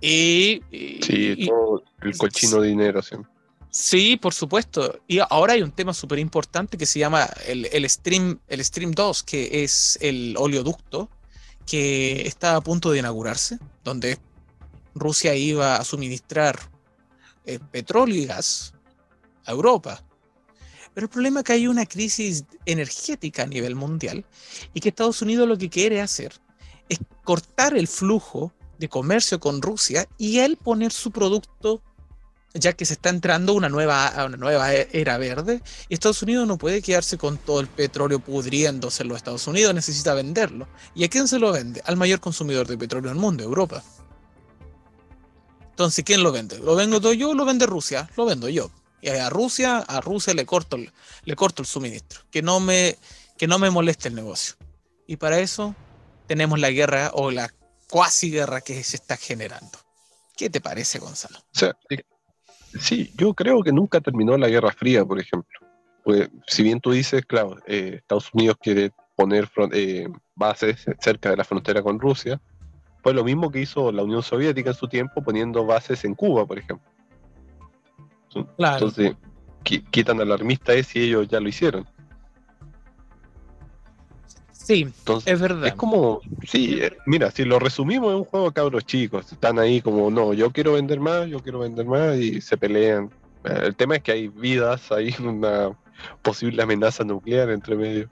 Y, 0.00 0.61
sí, 0.71 1.47
todo 1.47 1.83
el 2.02 2.18
cochino 2.18 2.61
dinero 2.61 3.00
siempre. 3.00 3.33
Sí, 3.71 4.16
por 4.16 4.35
supuesto. 4.35 5.00
Y 5.09 5.21
ahora 5.21 5.54
hay 5.54 5.62
un 5.62 5.73
tema 5.73 5.94
súper 5.94 6.18
importante 6.18 6.76
que 6.76 6.85
se 6.85 6.99
llama 6.99 7.28
el, 7.47 7.88
Stream, 7.88 8.38
el 8.49 8.64
Stream 8.64 8.92
2, 8.92 9.23
que 9.23 9.64
es 9.64 9.99
el 10.02 10.37
oleoducto 10.38 11.09
que 11.66 12.26
está 12.26 12.56
a 12.56 12.61
punto 12.61 12.90
de 12.90 12.99
inaugurarse, 12.99 13.59
donde 13.83 14.18
Rusia 14.94 15.35
iba 15.35 15.76
a 15.76 15.85
suministrar 15.85 16.59
eh, 17.47 17.59
petróleo 17.71 18.16
y 18.16 18.26
gas 18.26 18.75
a 19.47 19.52
Europa. 19.52 20.04
Pero 20.94 21.06
el 21.06 21.10
problema 21.10 21.40
es 21.40 21.44
que 21.44 21.52
hay 21.52 21.66
una 21.66 21.86
crisis 21.86 22.44
energética 22.64 23.42
a 23.42 23.46
nivel 23.46 23.74
mundial 23.74 24.24
y 24.72 24.80
que 24.80 24.90
Estados 24.90 25.20
Unidos 25.22 25.48
lo 25.48 25.58
que 25.58 25.68
quiere 25.68 26.00
hacer 26.00 26.32
es 26.88 26.98
cortar 27.24 27.76
el 27.76 27.88
flujo 27.88 28.52
de 28.78 28.88
comercio 28.88 29.40
con 29.40 29.60
Rusia 29.60 30.08
y 30.18 30.38
él 30.38 30.56
poner 30.56 30.92
su 30.92 31.10
producto 31.10 31.82
ya 32.54 32.72
que 32.72 32.84
se 32.84 32.92
está 32.94 33.08
entrando 33.08 33.52
una 33.52 33.68
nueva, 33.68 34.12
una 34.24 34.36
nueva 34.36 34.72
e, 34.72 34.88
era 34.92 35.18
verde, 35.18 35.60
y 35.88 35.94
Estados 35.94 36.22
Unidos 36.22 36.46
no 36.46 36.56
puede 36.56 36.82
quedarse 36.82 37.18
con 37.18 37.36
todo 37.36 37.58
el 37.58 37.66
petróleo 37.66 38.20
pudriéndose 38.20 39.02
en 39.02 39.08
los 39.08 39.16
Estados 39.16 39.46
Unidos, 39.48 39.74
necesita 39.74 40.14
venderlo. 40.14 40.68
¿Y 40.94 41.02
a 41.02 41.08
quién 41.08 41.26
se 41.26 41.40
lo 41.40 41.50
vende? 41.50 41.82
Al 41.84 41.96
mayor 41.96 42.20
consumidor 42.20 42.68
de 42.68 42.78
petróleo 42.78 43.10
del 43.10 43.18
mundo, 43.18 43.42
Europa. 43.42 43.82
Entonces, 45.70 46.04
¿quién 46.04 46.22
lo 46.22 46.30
vende? 46.30 46.60
¿Lo 46.60 46.76
vendo 46.76 47.12
yo 47.12 47.30
o 47.30 47.34
lo 47.34 47.44
vende 47.44 47.66
Rusia? 47.66 48.08
Lo 48.16 48.24
vendo 48.24 48.48
yo. 48.48 48.70
A 49.06 49.30
Rusia, 49.30 49.78
a 49.78 50.00
Rusia 50.00 50.34
le 50.34 50.46
corto, 50.46 50.78
le 50.78 51.37
corto 51.37 51.62
el 51.62 51.66
suministro, 51.66 52.20
que 52.30 52.42
no, 52.42 52.61
me, 52.61 52.96
que 53.37 53.46
no 53.46 53.58
me 53.58 53.70
moleste 53.70 54.08
el 54.08 54.14
negocio. 54.14 54.56
Y 55.06 55.16
para 55.16 55.38
eso 55.38 55.75
tenemos 56.26 56.58
la 56.58 56.70
guerra 56.70 57.11
o 57.14 57.30
la 57.30 57.52
cuasi 57.90 58.30
guerra 58.30 58.61
que 58.61 58.82
se 58.82 58.96
está 58.96 59.16
generando. 59.16 59.78
¿Qué 60.37 60.50
te 60.50 60.61
parece, 60.61 60.99
Gonzalo? 60.99 61.38
Sí, 62.80 63.12
yo 63.16 63.34
creo 63.34 63.62
que 63.62 63.73
nunca 63.73 64.00
terminó 64.00 64.37
la 64.37 64.49
Guerra 64.49 64.73
Fría, 64.73 65.04
por 65.04 65.20
ejemplo. 65.20 65.61
Pues, 66.02 66.28
si 66.46 66.62
bien 66.62 66.80
tú 66.80 66.90
dices, 66.90 67.25
claro, 67.25 67.56
eh, 67.66 67.96
Estados 67.99 68.30
Unidos 68.32 68.56
quiere 68.61 68.92
poner 69.16 69.49
eh, 69.73 70.08
bases 70.34 70.84
cerca 71.00 71.30
de 71.30 71.37
la 71.37 71.44
frontera 71.44 71.82
con 71.82 72.00
Rusia, 72.00 72.40
fue 73.02 73.14
lo 73.14 73.23
mismo 73.23 73.50
que 73.50 73.61
hizo 73.61 73.92
la 73.92 74.02
Unión 74.02 74.23
Soviética 74.23 74.70
en 74.70 74.76
su 74.76 74.88
tiempo 74.88 75.23
poniendo 75.23 75.64
bases 75.64 76.04
en 76.04 76.14
Cuba, 76.14 76.46
por 76.46 76.58
ejemplo. 76.58 76.90
Entonces, 78.35 79.14
quitan 79.62 80.21
al 80.21 80.33
armista 80.33 80.75
ese 80.75 80.99
y 80.99 81.03
ellos 81.05 81.29
ya 81.29 81.41
lo 81.41 81.49
hicieron. 81.49 81.87
Sí, 84.64 84.88
es 85.26 85.41
verdad. 85.41 85.67
Es 85.67 85.75
como, 85.75 86.23
sí, 86.47 86.79
eh, 86.81 86.97
mira, 87.05 87.31
si 87.31 87.45
lo 87.45 87.59
resumimos 87.59 88.12
es 88.12 88.17
un 88.17 88.25
juego 88.25 88.47
de 88.47 88.55
cabros 88.55 88.87
chicos, 88.87 89.31
están 89.31 89.59
ahí 89.59 89.83
como, 89.83 90.11
no, 90.11 90.33
yo 90.33 90.50
quiero 90.53 90.73
vender 90.73 91.00
más, 91.00 91.29
yo 91.29 91.41
quiero 91.41 91.59
vender 91.59 91.85
más 91.85 92.17
y 92.17 92.41
se 92.41 92.57
pelean. 92.57 93.11
Eh, 93.45 93.61
el 93.64 93.76
tema 93.76 93.97
es 93.97 94.03
que 94.03 94.12
hay 94.12 94.29
vidas, 94.29 94.91
hay 94.91 95.14
una 95.23 95.76
posible 96.23 96.62
amenaza 96.62 97.05
nuclear 97.05 97.50
entre 97.50 97.76
medio. 97.76 98.09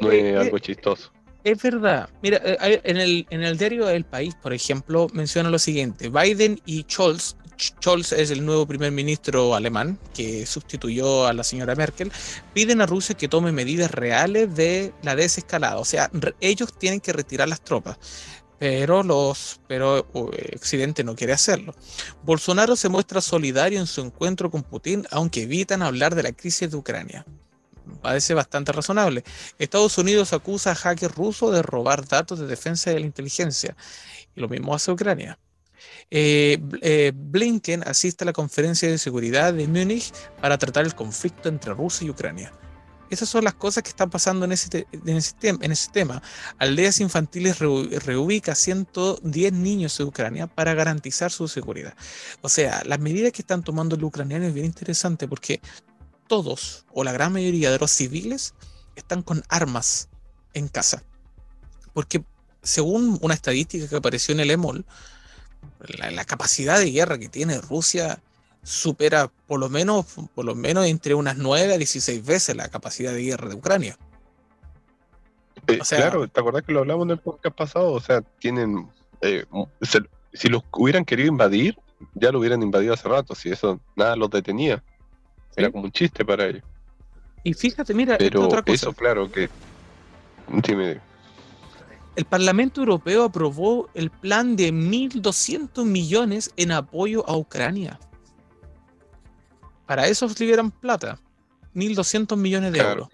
No 0.00 0.10
es 0.10 0.36
algo 0.36 0.58
chistoso. 0.58 1.12
Es 1.44 1.62
verdad. 1.62 2.10
Mira, 2.22 2.40
en 2.44 2.96
el, 2.96 3.26
en 3.30 3.42
el 3.42 3.56
diario 3.56 3.88
El 3.88 4.04
País, 4.04 4.34
por 4.34 4.52
ejemplo, 4.52 5.06
menciona 5.12 5.48
lo 5.48 5.58
siguiente. 5.58 6.08
Biden 6.08 6.60
y 6.66 6.82
Scholz 6.82 7.36
Scholz 7.60 8.12
es 8.12 8.30
el 8.30 8.44
nuevo 8.44 8.66
primer 8.66 8.90
ministro 8.90 9.54
alemán 9.54 9.98
que 10.14 10.46
sustituyó 10.46 11.26
a 11.26 11.32
la 11.32 11.44
señora 11.44 11.74
Merkel, 11.74 12.10
piden 12.54 12.80
a 12.80 12.86
Rusia 12.86 13.14
que 13.14 13.28
tome 13.28 13.52
medidas 13.52 13.90
reales 13.90 14.54
de 14.54 14.94
la 15.02 15.14
desescalada. 15.14 15.78
O 15.78 15.84
sea, 15.84 16.10
ellos 16.40 16.72
tienen 16.78 17.00
que 17.00 17.12
retirar 17.12 17.48
las 17.48 17.60
tropas. 17.60 17.98
Pero, 18.58 19.02
los, 19.02 19.60
pero 19.68 20.06
Occidente 20.12 21.02
no 21.02 21.14
quiere 21.14 21.32
hacerlo. 21.32 21.74
Bolsonaro 22.22 22.76
se 22.76 22.90
muestra 22.90 23.22
solidario 23.22 23.80
en 23.80 23.86
su 23.86 24.02
encuentro 24.02 24.50
con 24.50 24.62
Putin, 24.62 25.06
aunque 25.10 25.42
evitan 25.42 25.82
hablar 25.82 26.14
de 26.14 26.22
la 26.22 26.32
crisis 26.32 26.70
de 26.70 26.76
Ucrania 26.76 27.24
parece 28.02 28.34
bastante 28.34 28.72
razonable. 28.72 29.24
Estados 29.58 29.98
Unidos 29.98 30.32
acusa 30.32 30.72
a 30.72 30.74
hackers 30.74 31.14
rusos 31.14 31.52
de 31.52 31.62
robar 31.62 32.06
datos 32.06 32.38
de 32.38 32.46
defensa 32.46 32.90
de 32.90 33.00
la 33.00 33.06
inteligencia. 33.06 33.76
Y 34.34 34.40
lo 34.40 34.48
mismo 34.48 34.74
hace 34.74 34.92
Ucrania. 34.92 35.38
Eh, 36.10 36.60
eh, 36.82 37.12
Blinken 37.14 37.84
asiste 37.86 38.24
a 38.24 38.26
la 38.26 38.32
conferencia 38.32 38.90
de 38.90 38.98
seguridad 38.98 39.54
de 39.54 39.68
Múnich 39.68 40.12
para 40.40 40.58
tratar 40.58 40.84
el 40.84 40.94
conflicto 40.94 41.48
entre 41.48 41.72
Rusia 41.72 42.06
y 42.06 42.10
Ucrania. 42.10 42.52
Esas 43.10 43.28
son 43.28 43.42
las 43.42 43.54
cosas 43.54 43.82
que 43.82 43.90
están 43.90 44.08
pasando 44.08 44.44
en 44.44 44.52
ese, 44.52 44.86
en 44.92 45.16
ese, 45.16 45.90
tema. 45.90 46.22
Aldeas 46.58 47.00
infantiles 47.00 47.58
reubica 47.58 48.54
110 48.54 49.52
niños 49.52 49.98
de 49.98 50.04
Ucrania 50.04 50.46
para 50.46 50.74
garantizar 50.74 51.32
su 51.32 51.48
seguridad. 51.48 51.94
O 52.40 52.48
sea, 52.48 52.82
las 52.86 53.00
medidas 53.00 53.32
que 53.32 53.42
están 53.42 53.64
tomando 53.64 53.96
los 53.96 54.04
ucranianos 54.04 54.48
es 54.48 54.54
bien 54.54 54.66
interesante 54.66 55.26
porque 55.26 55.60
todos 56.28 56.86
o 56.92 57.02
la 57.02 57.10
gran 57.10 57.32
mayoría 57.32 57.72
de 57.72 57.80
los 57.80 57.90
civiles 57.90 58.54
están 58.94 59.22
con 59.22 59.42
armas 59.48 60.08
en 60.54 60.68
casa. 60.68 61.02
Porque 61.92 62.22
según 62.62 63.18
una 63.22 63.34
estadística 63.34 63.88
que 63.88 63.96
apareció 63.96 64.34
en 64.34 64.40
el 64.40 64.52
EMOL, 64.52 64.86
la, 66.10 66.24
capacidad 66.24 66.78
de 66.78 66.90
guerra 66.90 67.18
que 67.18 67.28
tiene 67.28 67.60
Rusia 67.60 68.20
supera 68.62 69.30
por 69.46 69.58
lo 69.60 69.68
menos, 69.68 70.06
por 70.34 70.44
lo 70.44 70.54
menos 70.54 70.86
entre 70.86 71.14
unas 71.14 71.36
9 71.36 71.74
a 71.74 71.78
16 71.78 72.24
veces 72.24 72.56
la 72.56 72.68
capacidad 72.68 73.12
de 73.12 73.22
guerra 73.22 73.48
de 73.48 73.54
Ucrania. 73.54 73.96
Eh, 75.66 75.78
claro, 75.88 76.28
¿te 76.28 76.40
acuerdas 76.40 76.62
que 76.62 76.72
lo 76.72 76.80
hablamos 76.80 77.06
en 77.06 77.10
el 77.12 77.18
podcast 77.18 77.56
pasado? 77.56 77.92
O 77.92 78.00
sea, 78.00 78.20
tienen. 78.38 78.88
Eh, 79.20 79.44
si 80.32 80.48
los 80.48 80.62
hubieran 80.72 81.04
querido 81.04 81.28
invadir, 81.28 81.76
ya 82.14 82.32
lo 82.32 82.38
hubieran 82.38 82.62
invadido 82.62 82.94
hace 82.94 83.08
rato, 83.08 83.34
si 83.34 83.50
eso 83.50 83.80
nada 83.96 84.16
los 84.16 84.30
detenía. 84.30 84.82
Era 85.56 85.70
como 85.70 85.84
un 85.84 85.92
chiste 85.92 86.24
para 86.24 86.46
ellos. 86.46 86.62
Y 87.42 87.54
fíjate, 87.54 87.94
mira, 87.94 88.16
pero 88.18 88.44
otra 88.44 88.62
cosa. 88.62 88.74
eso, 88.74 88.92
claro, 88.92 89.30
que. 89.30 89.48
Dime, 90.48 91.00
el 92.16 92.24
Parlamento 92.24 92.80
Europeo 92.80 93.24
aprobó 93.24 93.88
el 93.94 94.10
plan 94.10 94.56
de 94.56 94.72
1.200 94.72 95.84
millones 95.84 96.52
en 96.56 96.72
apoyo 96.72 97.28
a 97.28 97.36
Ucrania. 97.36 97.98
Para 99.86 100.06
eso 100.06 100.28
liberan 100.38 100.70
plata. 100.70 101.18
1.200 101.74 102.36
millones 102.36 102.72
de 102.72 102.80
euros. 102.80 103.08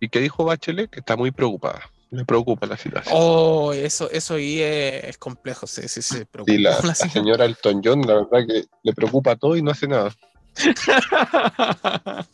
Y, 0.00 0.08
qué 0.08 0.20
dijo 0.20 0.44
Bachelet? 0.44 0.90
Que 0.90 1.00
está 1.00 1.16
muy 1.16 1.30
preocupada. 1.30 1.82
Le 2.10 2.24
preocupa 2.24 2.66
la 2.66 2.76
situación. 2.76 3.14
Oh, 3.16 3.72
eso, 3.72 4.10
eso 4.10 4.34
ahí 4.34 4.60
es, 4.60 5.16
complejo. 5.18 5.66
Sí, 5.66 5.88
sí, 5.88 6.02
sí. 6.02 6.22
y 6.46 6.58
la, 6.58 6.78
la 6.80 6.94
señora 6.94 7.44
Elton 7.44 7.80
John, 7.82 8.02
la 8.02 8.14
verdad 8.14 8.46
que 8.46 8.64
le 8.82 8.92
preocupa 8.92 9.36
todo 9.36 9.56
y 9.56 9.62
no 9.62 9.70
hace 9.70 9.88
nada. 9.88 10.12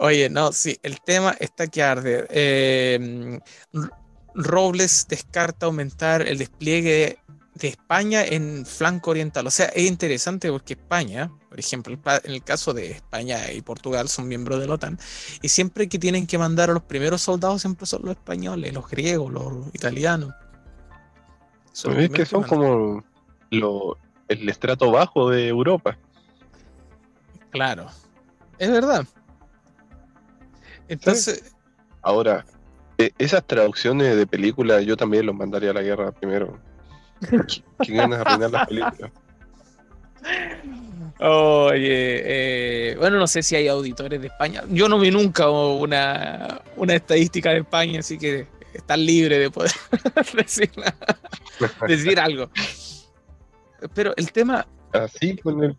Oye, 0.00 0.30
no, 0.30 0.52
sí, 0.52 0.78
el 0.82 1.00
tema 1.00 1.34
está 1.40 1.66
que 1.66 1.82
arde. 1.82 2.26
Eh, 2.30 3.40
Robles 4.34 5.06
descarta 5.08 5.66
aumentar 5.66 6.22
el 6.22 6.38
despliegue 6.38 7.18
de 7.54 7.68
España 7.68 8.24
en 8.24 8.64
flanco 8.64 9.10
oriental. 9.10 9.48
O 9.48 9.50
sea, 9.50 9.66
es 9.66 9.88
interesante 9.88 10.50
porque 10.50 10.74
España, 10.74 11.30
por 11.48 11.58
ejemplo, 11.58 11.98
en 12.22 12.32
el 12.32 12.44
caso 12.44 12.72
de 12.72 12.92
España 12.92 13.50
y 13.52 13.60
Portugal 13.60 14.08
son 14.08 14.28
miembros 14.28 14.60
de 14.60 14.68
la 14.68 14.74
OTAN, 14.74 14.98
y 15.42 15.48
siempre 15.48 15.88
que 15.88 15.98
tienen 15.98 16.28
que 16.28 16.38
mandar 16.38 16.70
a 16.70 16.74
los 16.74 16.84
primeros 16.84 17.22
soldados 17.22 17.60
siempre 17.60 17.86
son 17.86 18.02
los 18.02 18.12
españoles, 18.12 18.72
los 18.72 18.88
griegos, 18.88 19.32
los 19.32 19.66
italianos. 19.74 20.32
es 21.96 22.10
que 22.10 22.24
son 22.24 22.44
como 22.44 23.04
el 23.50 24.48
estrato 24.48 24.92
bajo 24.92 25.30
de 25.30 25.48
Europa. 25.48 25.98
Claro, 27.50 27.88
es 28.58 28.70
verdad. 28.70 29.04
Entonces. 30.88 31.54
Ahora, 32.02 32.44
e, 32.96 33.12
esas 33.18 33.44
traducciones 33.46 34.16
de 34.16 34.26
películas 34.26 34.84
yo 34.84 34.96
también 34.96 35.26
los 35.26 35.34
mandaría 35.34 35.70
a 35.70 35.74
la 35.74 35.82
guerra 35.82 36.12
primero. 36.12 36.58
¿Quién 37.78 37.96
ganas 37.96 38.20
arruinar 38.20 38.50
las 38.50 38.66
películas? 38.66 39.10
Oye, 41.20 42.92
eh, 42.92 42.96
bueno, 42.96 43.18
no 43.18 43.26
sé 43.26 43.42
si 43.42 43.56
hay 43.56 43.66
auditores 43.66 44.20
de 44.20 44.28
España. 44.28 44.62
Yo 44.70 44.88
no 44.88 44.98
vi 44.98 45.10
nunca 45.10 45.48
una, 45.50 46.60
una 46.76 46.94
estadística 46.94 47.50
de 47.50 47.58
España, 47.58 48.00
así 48.00 48.18
que 48.18 48.46
están 48.72 49.04
libre 49.04 49.38
de 49.38 49.50
poder 49.50 49.72
decir, 50.36 50.70
decir 51.86 52.20
algo. 52.20 52.50
Pero 53.94 54.12
el 54.16 54.30
tema. 54.32 54.66
Así 54.92 55.36
con 55.36 55.62
el. 55.64 55.76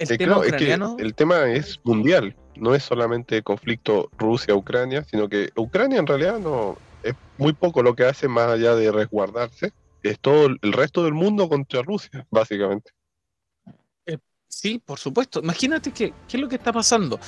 El, 0.00 0.18
tema 0.18 0.38
ucraniano, 0.38 0.96
el 0.98 1.14
tema 1.14 1.50
es 1.50 1.78
mundial 1.84 2.34
no 2.60 2.74
es 2.74 2.84
solamente 2.84 3.42
conflicto 3.42 4.10
Rusia-Ucrania, 4.18 5.04
sino 5.04 5.28
que 5.28 5.50
Ucrania 5.56 5.98
en 5.98 6.06
realidad 6.06 6.38
no 6.38 6.76
es 7.02 7.14
muy 7.38 7.52
poco 7.52 7.82
lo 7.82 7.96
que 7.96 8.04
hace 8.04 8.28
más 8.28 8.48
allá 8.48 8.74
de 8.74 8.92
resguardarse. 8.92 9.72
Es 10.02 10.18
todo 10.18 10.46
el 10.46 10.72
resto 10.72 11.02
del 11.04 11.14
mundo 11.14 11.48
contra 11.48 11.82
Rusia, 11.82 12.26
básicamente. 12.30 12.92
Eh, 14.06 14.18
sí, 14.46 14.80
por 14.84 14.98
supuesto. 14.98 15.40
Imagínate 15.40 15.90
que, 15.90 16.12
qué 16.28 16.36
es 16.36 16.40
lo 16.40 16.48
que 16.48 16.56
está 16.56 16.72
pasando. 16.72 17.18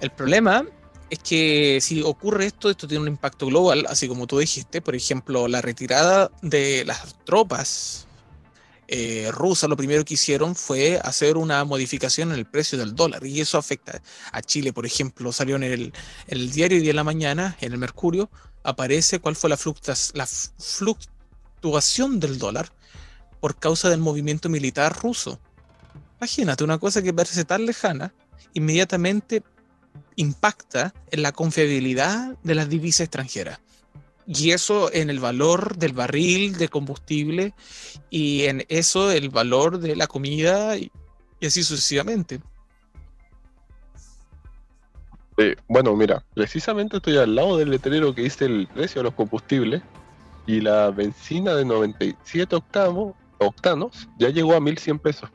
El 0.00 0.10
problema 0.10 0.64
es 1.10 1.18
que 1.18 1.78
si 1.80 2.02
ocurre 2.02 2.46
esto, 2.46 2.70
esto 2.70 2.86
tiene 2.86 3.02
un 3.02 3.08
impacto 3.08 3.46
global, 3.46 3.84
así 3.88 4.06
como 4.06 4.28
tú 4.28 4.38
dijiste, 4.38 4.80
por 4.80 4.94
ejemplo, 4.94 5.48
la 5.48 5.60
retirada 5.60 6.30
de 6.42 6.84
las 6.84 7.16
tropas 7.24 8.06
eh, 8.92 9.30
rusa 9.30 9.68
lo 9.68 9.76
primero 9.76 10.04
que 10.04 10.14
hicieron 10.14 10.56
fue 10.56 10.98
hacer 11.04 11.36
una 11.36 11.64
modificación 11.64 12.32
en 12.32 12.38
el 12.40 12.44
precio 12.44 12.76
del 12.76 12.96
dólar 12.96 13.24
y 13.24 13.40
eso 13.40 13.56
afecta 13.56 14.02
a 14.32 14.42
Chile, 14.42 14.72
por 14.72 14.84
ejemplo, 14.84 15.30
salió 15.30 15.54
en 15.54 15.62
el, 15.62 16.50
diario 16.50 16.82
de 16.82 16.92
la 16.92 17.04
mañana, 17.04 17.56
en 17.60 17.72
el 17.72 17.78
Mercurio, 17.78 18.28
aparece 18.64 19.20
cuál 19.20 19.36
fue 19.36 19.48
la, 19.48 19.58
la 20.14 20.26
fluctuación 20.26 22.18
del 22.18 22.40
dólar 22.40 22.72
por 23.38 23.60
causa 23.60 23.88
del 23.90 24.00
movimiento 24.00 24.48
militar 24.48 24.98
ruso. 25.00 25.38
Imagínate, 26.18 26.64
una 26.64 26.78
cosa 26.78 27.00
que 27.00 27.14
parece 27.14 27.44
tan 27.44 27.66
lejana, 27.66 28.12
inmediatamente 28.54 29.44
impacta 30.16 30.92
en 31.12 31.22
la 31.22 31.30
confiabilidad 31.30 32.36
de 32.42 32.54
las 32.56 32.68
divisas 32.68 33.02
extranjeras. 33.02 33.60
Y 34.32 34.52
eso 34.52 34.92
en 34.92 35.10
el 35.10 35.18
valor 35.18 35.76
del 35.76 35.92
barril 35.92 36.56
de 36.56 36.68
combustible 36.68 37.52
y 38.10 38.44
en 38.44 38.64
eso 38.68 39.10
el 39.10 39.28
valor 39.28 39.80
de 39.80 39.96
la 39.96 40.06
comida 40.06 40.76
y, 40.76 40.92
así 41.44 41.64
sucesivamente. 41.64 42.40
Eh, 45.36 45.56
bueno, 45.66 45.96
mira, 45.96 46.24
precisamente 46.32 46.98
estoy 46.98 47.16
al 47.16 47.34
lado 47.34 47.56
del 47.56 47.70
letrero 47.70 48.14
que 48.14 48.22
dice 48.22 48.44
el 48.44 48.68
precio 48.68 49.00
de 49.00 49.04
los 49.04 49.14
combustibles 49.14 49.82
y 50.46 50.60
la 50.60 50.92
benzina 50.92 51.56
de 51.56 51.64
97 51.64 52.54
octavos, 52.54 53.16
octanos 53.38 54.08
ya 54.16 54.28
llegó 54.28 54.54
a 54.54 54.60
1100 54.60 54.98
pesos. 55.00 55.28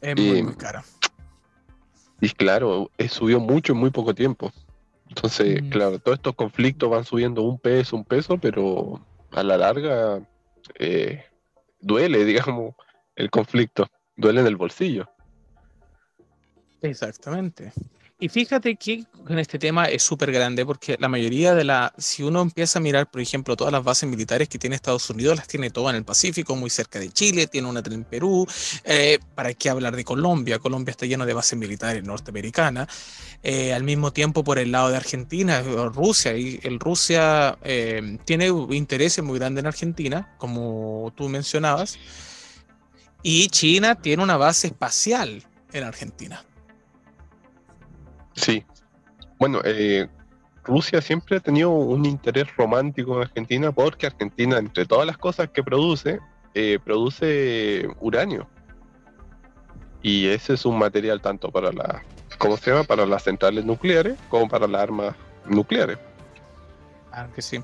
Es 0.00 0.16
muy, 0.16 0.40
muy 0.40 0.54
cara. 0.54 0.84
Y 2.20 2.30
claro, 2.30 2.92
subió 3.08 3.40
mucho 3.40 3.72
en 3.72 3.80
muy 3.80 3.90
poco 3.90 4.14
tiempo. 4.14 4.52
Entonces, 5.08 5.62
mm. 5.62 5.68
claro, 5.68 5.98
todos 5.98 6.16
estos 6.16 6.34
conflictos 6.34 6.90
van 6.90 7.04
subiendo 7.04 7.42
un 7.42 7.58
peso, 7.58 7.96
un 7.96 8.04
peso, 8.04 8.38
pero 8.38 9.04
a 9.32 9.42
la 9.42 9.56
larga 9.56 10.26
eh, 10.78 11.24
duele, 11.80 12.24
digamos, 12.24 12.74
el 13.16 13.30
conflicto, 13.30 13.86
duele 14.16 14.40
en 14.40 14.46
el 14.46 14.56
bolsillo. 14.56 15.08
Exactamente. 16.82 17.72
Y 18.20 18.28
fíjate 18.28 18.76
que 18.76 19.04
en 19.28 19.38
este 19.40 19.58
tema 19.58 19.86
es 19.86 20.04
súper 20.04 20.30
grande 20.30 20.64
porque 20.64 20.96
la 21.00 21.08
mayoría 21.08 21.52
de 21.54 21.64
la, 21.64 21.92
si 21.98 22.22
uno 22.22 22.42
empieza 22.42 22.78
a 22.78 22.82
mirar, 22.82 23.10
por 23.10 23.20
ejemplo, 23.20 23.56
todas 23.56 23.72
las 23.72 23.82
bases 23.82 24.08
militares 24.08 24.48
que 24.48 24.56
tiene 24.56 24.76
Estados 24.76 25.10
Unidos, 25.10 25.36
las 25.36 25.48
tiene 25.48 25.70
todas 25.70 25.92
en 25.92 25.96
el 25.96 26.04
Pacífico, 26.04 26.54
muy 26.54 26.70
cerca 26.70 27.00
de 27.00 27.10
Chile, 27.10 27.48
tiene 27.48 27.68
una 27.68 27.82
en 27.84 28.04
Perú, 28.04 28.46
eh, 28.84 29.18
¿para 29.34 29.52
qué 29.54 29.68
hablar 29.68 29.96
de 29.96 30.04
Colombia? 30.04 30.60
Colombia 30.60 30.92
está 30.92 31.06
lleno 31.06 31.26
de 31.26 31.34
bases 31.34 31.58
militares 31.58 32.04
norteamericanas. 32.04 32.88
Eh, 33.42 33.74
al 33.74 33.82
mismo 33.82 34.12
tiempo, 34.12 34.44
por 34.44 34.58
el 34.58 34.70
lado 34.70 34.90
de 34.90 34.96
Argentina, 34.96 35.60
Rusia, 35.62 36.36
y 36.36 36.60
el 36.62 36.78
Rusia 36.78 37.58
eh, 37.64 38.18
tiene 38.24 38.46
intereses 38.70 39.24
muy 39.24 39.38
grandes 39.40 39.62
en 39.62 39.66
Argentina, 39.66 40.34
como 40.38 41.12
tú 41.16 41.28
mencionabas, 41.28 41.98
y 43.22 43.48
China 43.48 43.96
tiene 43.96 44.22
una 44.22 44.36
base 44.36 44.68
espacial 44.68 45.42
en 45.72 45.84
Argentina. 45.84 46.44
Sí. 48.34 48.64
Bueno, 49.38 49.60
eh, 49.64 50.08
Rusia 50.64 51.00
siempre 51.00 51.36
ha 51.36 51.40
tenido 51.40 51.70
un 51.70 52.04
interés 52.04 52.54
romántico 52.56 53.16
en 53.16 53.22
Argentina 53.22 53.72
porque 53.72 54.06
Argentina, 54.06 54.58
entre 54.58 54.86
todas 54.86 55.06
las 55.06 55.18
cosas 55.18 55.50
que 55.50 55.62
produce, 55.62 56.20
eh, 56.54 56.78
produce 56.84 57.88
uranio. 58.00 58.48
Y 60.02 60.26
ese 60.26 60.54
es 60.54 60.64
un 60.64 60.78
material 60.78 61.20
tanto 61.20 61.50
para 61.50 61.72
la, 61.72 62.02
¿cómo 62.38 62.56
se 62.56 62.70
llama? 62.70 62.84
Para 62.84 63.06
las 63.06 63.24
centrales 63.24 63.64
nucleares 63.64 64.16
como 64.28 64.48
para 64.48 64.66
las 64.66 64.82
armas 64.82 65.16
nucleares. 65.46 65.98
Ah, 67.10 67.28
que 67.34 67.42
sí. 67.42 67.62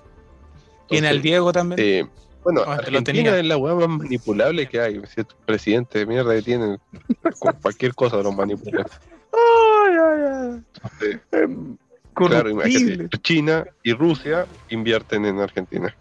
¿Tiene 0.89 1.11
el 1.11 1.23
Diego 1.23 1.53
también? 1.53 1.81
Eh, 1.81 2.07
bueno, 2.43 2.62
Argentina 2.62 3.37
es 3.37 3.45
la 3.45 3.57
hueá 3.57 3.75
más 3.75 3.89
manipulable 3.89 4.67
que 4.67 4.81
hay. 4.81 5.03
Si 5.07 5.23
presidente 5.45 6.00
de 6.00 6.07
mierda 6.07 6.35
que 6.35 6.43
tienen 6.43 6.81
con 7.39 7.53
cualquier 7.62 7.95
cosa 7.95 8.17
de 8.17 8.25
los 8.25 8.35
manipulan. 8.35 8.87
Em, 11.32 11.76
claro, 12.14 12.50
China 13.23 13.64
y 13.82 13.92
Rusia 13.92 14.47
invierten 14.68 15.25
en 15.25 15.40
Argentina. 15.40 15.94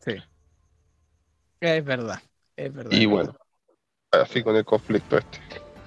Sí. 0.00 0.16
Es 1.60 1.84
verdad, 1.84 2.20
es 2.56 2.72
verdad. 2.72 2.92
Y 2.92 3.06
bueno, 3.06 3.34
así 4.10 4.42
con 4.42 4.56
el 4.56 4.64
conflicto 4.64 5.18
este. 5.18 5.38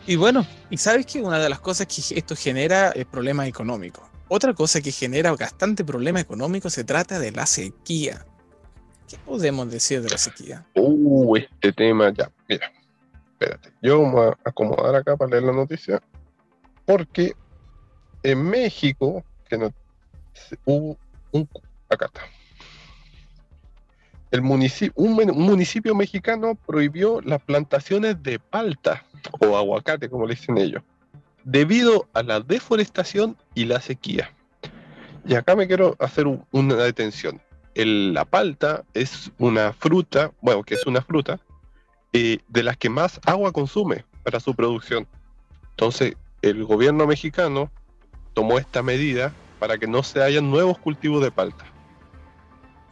Y 0.08 0.16
bueno, 0.16 0.48
y 0.70 0.78
sabes 0.78 1.06
que 1.06 1.22
una 1.22 1.38
de 1.38 1.50
las 1.50 1.60
cosas 1.60 1.86
que 1.88 2.18
esto 2.18 2.36
genera 2.36 2.92
es 2.92 3.06
problemas 3.06 3.48
económicos. 3.48 4.06
Otra 4.30 4.54
cosa 4.54 4.82
que 4.82 4.92
genera 4.92 5.34
bastante 5.34 5.86
problema 5.86 6.20
económico 6.20 6.70
se 6.70 6.84
trata 6.84 7.20
de 7.20 7.32
la 7.32 7.46
sequía. 7.46 8.26
¿Qué 9.08 9.18
podemos 9.18 9.70
decir 9.72 10.02
de 10.02 10.10
la 10.10 10.18
sequía? 10.18 10.66
Uh, 10.76 11.38
este 11.38 11.72
tema 11.72 12.12
ya, 12.14 12.30
mira. 12.48 12.72
Espérate, 13.40 13.70
yo 13.84 14.02
me 14.02 14.12
voy 14.14 14.28
a 14.30 14.50
acomodar 14.50 14.96
acá 14.96 15.16
para 15.16 15.30
leer 15.30 15.44
la 15.44 15.52
noticia. 15.52 16.02
Porque 16.86 17.34
en 18.24 18.42
México, 18.42 19.24
que 19.48 19.60
no, 19.60 19.72
hubo 20.66 20.98
un, 21.32 21.48
acá 21.88 22.08
está. 22.08 22.22
El 24.32 24.42
municipio, 24.42 24.92
un, 24.96 25.14
municipio 25.14 25.94
mexicano 25.94 26.56
prohibió 26.56 27.22
las 27.22 27.40
plantaciones 27.44 28.22
de 28.24 28.40
palta 28.40 29.06
o 29.40 29.56
aguacate, 29.56 30.10
como 30.10 30.26
le 30.26 30.34
dicen 30.34 30.58
ellos, 30.58 30.82
debido 31.44 32.10
a 32.14 32.24
la 32.24 32.40
deforestación 32.40 33.38
y 33.54 33.66
la 33.66 33.80
sequía. 33.82 34.34
Y 35.28 35.36
acá 35.36 35.56
me 35.56 35.68
quiero 35.68 35.96
hacer 36.00 36.26
una 36.52 36.76
detención. 36.76 37.40
la 37.76 38.26
palta 38.26 38.84
es 38.96 39.32
una 39.38 39.74
fruta, 39.74 40.32
bueno, 40.42 40.64
que 40.64 40.74
es 40.74 40.88
una 40.88 41.02
fruta 41.02 41.40
de 42.48 42.64
las 42.64 42.78
que 42.78 42.90
más 42.90 43.20
agua 43.26 43.52
consume 43.52 44.06
para 44.24 44.40
su 44.40 44.56
producción. 44.56 45.08
Entonces, 45.72 46.16
el 46.42 46.64
gobierno 46.64 47.06
mexicano 47.06 47.72
tomó 48.34 48.58
esta 48.58 48.82
medida 48.82 49.34
para 49.60 49.78
que 49.78 49.88
no 49.88 50.04
se 50.04 50.22
hayan 50.22 50.50
nuevos 50.50 50.78
cultivos 50.78 51.24
de 51.24 51.32
palta. 51.32 51.66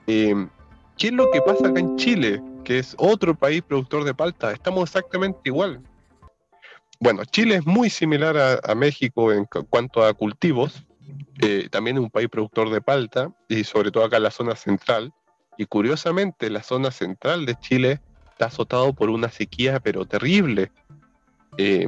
¿Qué 0.05 1.08
es 1.08 1.12
lo 1.12 1.29
que 1.32 1.41
pasa 1.41 1.67
acá 1.67 1.79
en 1.79 1.98
Chile, 1.98 2.41
que 2.63 2.79
es 2.79 2.96
otro 2.98 3.36
país 3.36 3.62
productor 3.62 4.03
de 4.03 4.13
palta? 4.13 4.51
Estamos 4.51 4.89
exactamente 4.89 5.39
igual. 5.45 5.82
Bueno, 7.00 7.26
Chile 7.26 7.56
es 7.56 7.65
muy 7.65 7.89
similar 7.89 8.38
a, 8.38 8.76
México 8.76 9.34
en 9.34 9.45
cuanto 9.45 10.06
a 10.06 10.13
cultivos, 10.13 10.86
eh, 11.41 11.67
también 11.69 11.97
es 11.97 12.04
un 12.04 12.10
país 12.10 12.30
productor 12.30 12.69
de 12.69 12.82
palta, 12.82 13.34
y 13.50 13.63
sobre 13.63 13.91
todo 13.91 14.06
acá 14.06 14.17
en 14.17 14.23
la 14.23 14.32
zona 14.32 14.56
central. 14.56 15.12
Y 15.58 15.65
curiosamente, 15.65 16.50
la 16.50 16.63
zona 16.63 16.91
central 16.91 17.45
de 17.45 17.56
Chile 17.56 18.02
está 18.36 18.48
azotado 18.48 18.91
por 18.91 19.10
una 19.10 19.30
sequía, 19.30 19.80
pero 19.80 20.06
terrible. 20.06 20.69
Eh, 21.58 21.88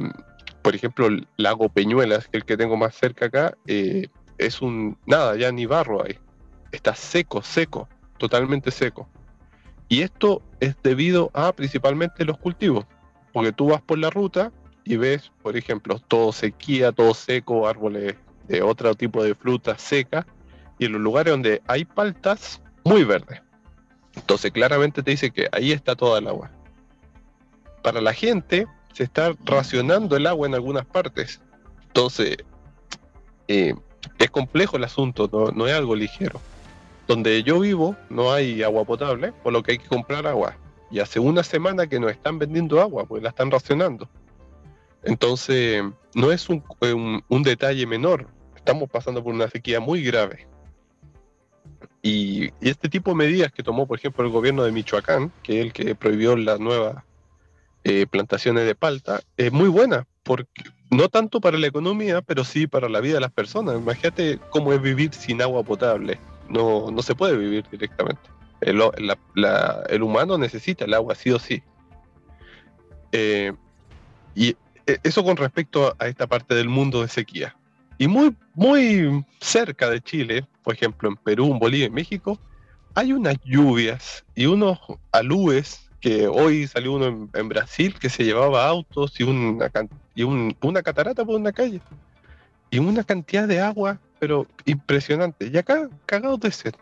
por 0.62 0.74
ejemplo, 0.74 1.06
el 1.06 1.28
lago 1.36 1.68
Peñuelas, 1.68 2.26
que 2.26 2.38
es 2.38 2.42
el 2.42 2.44
que 2.46 2.56
tengo 2.56 2.74
más 2.78 2.94
cerca 2.94 3.26
acá, 3.26 3.54
eh, 3.66 4.08
es 4.38 4.62
un 4.62 4.96
nada, 5.04 5.36
ya 5.36 5.52
ni 5.52 5.66
barro 5.66 6.02
hay. 6.02 6.18
Está 6.72 6.94
seco, 6.94 7.42
seco, 7.42 7.86
totalmente 8.16 8.70
seco. 8.70 9.06
Y 9.88 10.00
esto 10.00 10.42
es 10.60 10.74
debido 10.82 11.30
a 11.34 11.52
principalmente 11.52 12.24
los 12.24 12.38
cultivos, 12.38 12.86
porque 13.34 13.52
tú 13.52 13.68
vas 13.68 13.82
por 13.82 13.98
la 13.98 14.08
ruta 14.08 14.50
y 14.84 14.96
ves, 14.96 15.30
por 15.42 15.54
ejemplo, 15.54 15.98
todo 16.08 16.32
sequía, 16.32 16.92
todo 16.92 17.12
seco, 17.12 17.68
árboles 17.68 18.14
de 18.46 18.62
otro 18.62 18.94
tipo 18.94 19.22
de 19.22 19.34
fruta 19.34 19.76
seca, 19.76 20.26
y 20.78 20.86
en 20.86 20.92
los 20.92 21.00
lugares 21.02 21.30
donde 21.30 21.60
hay 21.66 21.84
paltas, 21.84 22.62
muy 22.84 23.04
verde. 23.04 23.42
Entonces 24.18 24.50
claramente 24.50 25.02
te 25.02 25.12
dice 25.12 25.30
que 25.30 25.48
ahí 25.52 25.72
está 25.72 25.94
toda 25.94 26.18
el 26.18 26.28
agua. 26.28 26.50
Para 27.82 28.00
la 28.00 28.12
gente 28.12 28.66
se 28.92 29.04
está 29.04 29.32
racionando 29.44 30.16
el 30.16 30.26
agua 30.26 30.48
en 30.48 30.54
algunas 30.54 30.84
partes. 30.84 31.40
Entonces 31.86 32.38
eh, 33.46 33.74
es 34.18 34.30
complejo 34.30 34.76
el 34.76 34.84
asunto, 34.84 35.30
no, 35.54 35.66
es 35.66 35.74
algo 35.74 35.94
ligero. 35.94 36.40
Donde 37.06 37.42
yo 37.42 37.60
vivo 37.60 37.96
no 38.10 38.32
hay 38.32 38.62
agua 38.62 38.84
potable, 38.84 39.32
por 39.32 39.52
lo 39.52 39.62
que 39.62 39.72
hay 39.72 39.78
que 39.78 39.88
comprar 39.88 40.26
agua. 40.26 40.56
Y 40.90 40.98
hace 40.98 41.20
una 41.20 41.42
semana 41.42 41.86
que 41.86 42.00
nos 42.00 42.10
están 42.10 42.38
vendiendo 42.38 42.80
agua, 42.80 43.04
pues 43.06 43.22
la 43.22 43.28
están 43.30 43.50
racionando. 43.50 44.08
Entonces, 45.04 45.84
no 46.14 46.32
es 46.32 46.48
un, 46.48 46.64
un 47.28 47.42
detalle 47.42 47.86
menor. 47.86 48.26
Estamos 48.56 48.90
pasando 48.90 49.22
por 49.22 49.32
una 49.32 49.48
sequía 49.48 49.80
muy 49.80 50.02
grave. 50.02 50.47
Y, 52.02 52.50
este 52.60 52.88
tipo 52.88 53.10
de 53.10 53.16
medidas 53.16 53.52
que 53.52 53.62
tomó, 53.62 53.86
por 53.86 53.98
ejemplo, 53.98 54.24
el 54.24 54.30
gobierno 54.30 54.64
de 54.64 54.72
Michoacán, 54.72 55.32
que 55.42 55.60
es 55.60 55.66
el 55.66 55.72
que 55.72 55.94
prohibió 55.94 56.36
las 56.36 56.60
nuevas 56.60 57.04
eh, 57.84 58.06
plantaciones 58.06 58.66
de 58.66 58.74
palta, 58.74 59.20
es 59.36 59.52
muy 59.52 59.68
buena, 59.68 60.06
porque 60.22 60.64
no 60.90 61.08
tanto 61.08 61.40
para 61.40 61.58
la 61.58 61.66
economía, 61.66 62.22
pero 62.22 62.44
sí 62.44 62.66
para 62.66 62.88
la 62.88 63.00
vida 63.00 63.14
de 63.14 63.20
las 63.20 63.32
personas. 63.32 63.76
Imagínate 63.76 64.38
cómo 64.50 64.72
es 64.72 64.80
vivir 64.80 65.12
sin 65.12 65.42
agua 65.42 65.62
potable. 65.62 66.18
No, 66.48 66.90
no 66.90 67.02
se 67.02 67.14
puede 67.14 67.36
vivir 67.36 67.64
directamente. 67.70 68.22
El, 68.60 70.02
humano 70.02 70.38
necesita 70.38 70.84
el 70.84 70.94
agua 70.94 71.14
sí 71.14 71.30
o 71.30 71.38
sí. 71.38 71.62
Eh, 73.12 73.52
y 74.34 74.56
e, 74.86 74.98
eso 75.02 75.22
con 75.22 75.36
respecto 75.36 75.94
a 75.98 76.08
esta 76.08 76.26
parte 76.26 76.54
del 76.54 76.68
mundo 76.68 77.02
de 77.02 77.08
sequía. 77.08 77.54
Y 77.98 78.08
muy, 78.08 78.34
muy 78.54 79.24
cerca 79.40 79.90
de 79.90 80.00
Chile, 80.00 80.46
por 80.68 80.74
ejemplo 80.74 81.08
en 81.08 81.16
Perú, 81.16 81.50
en 81.50 81.58
Bolivia 81.58 81.86
y 81.86 81.90
México, 81.90 82.38
hay 82.94 83.14
unas 83.14 83.38
lluvias 83.42 84.26
y 84.34 84.44
unos 84.44 84.78
alúes 85.12 85.88
que 85.98 86.26
hoy 86.28 86.66
salió 86.66 86.92
uno 86.92 87.30
en, 87.32 87.48
Brasil 87.48 87.98
que 87.98 88.10
se 88.10 88.22
llevaba 88.22 88.66
autos 88.66 89.18
y, 89.18 89.22
una, 89.22 89.70
y 90.14 90.24
una 90.24 90.82
catarata 90.82 91.24
por 91.24 91.36
una 91.36 91.52
calle. 91.52 91.80
Y 92.70 92.80
una 92.80 93.02
cantidad 93.02 93.48
de 93.48 93.62
agua, 93.62 93.98
pero 94.18 94.46
impresionante. 94.66 95.46
Y 95.46 95.56
acá, 95.56 95.88
cagados 96.04 96.40
de 96.40 96.50
sed. 96.50 96.74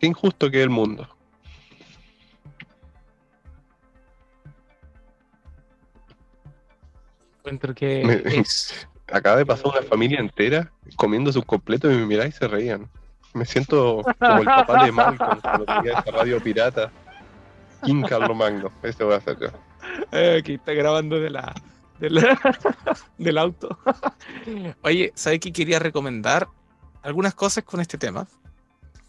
Qué 0.00 0.08
injusto 0.08 0.50
que 0.50 0.58
es 0.58 0.64
el 0.64 0.70
mundo. 0.70 1.08
Encuentro 7.38 7.72
que 7.72 8.02
es, 8.24 8.88
acaba 9.06 9.36
de 9.36 9.46
pasar 9.46 9.66
una 9.66 9.82
familia 9.82 10.18
entera 10.18 10.72
comiendo 10.96 11.32
su 11.32 11.44
completo 11.44 11.88
y 11.88 11.94
me 11.94 12.06
miraba 12.06 12.26
y 12.26 12.32
se 12.32 12.48
reían. 12.48 12.90
Me 13.34 13.44
siento 13.44 14.02
como 14.18 14.38
el 14.38 14.44
papá 14.44 14.84
de 14.84 14.92
Malcolm 14.92 15.40
cuando 15.40 15.64
tenía 15.64 15.98
esa 15.98 16.10
radio 16.10 16.42
pirata. 16.42 16.90
King 17.84 18.02
Carlos 18.08 18.36
Magno, 18.36 18.70
ese 18.82 19.02
voy 19.04 19.14
a 19.14 19.16
hacer 19.16 19.38
yo. 19.40 19.48
Eh, 20.12 20.38
aquí 20.40 20.54
está 20.54 20.72
grabando 20.72 21.18
de 21.18 21.30
la, 21.30 21.54
del 23.18 23.38
auto. 23.38 23.78
Oye, 24.82 25.12
¿sabes 25.14 25.40
qué 25.40 25.52
quería 25.52 25.78
recomendar? 25.78 26.48
Algunas 27.02 27.34
cosas 27.34 27.64
con 27.64 27.80
este 27.80 27.98
tema. 27.98 28.28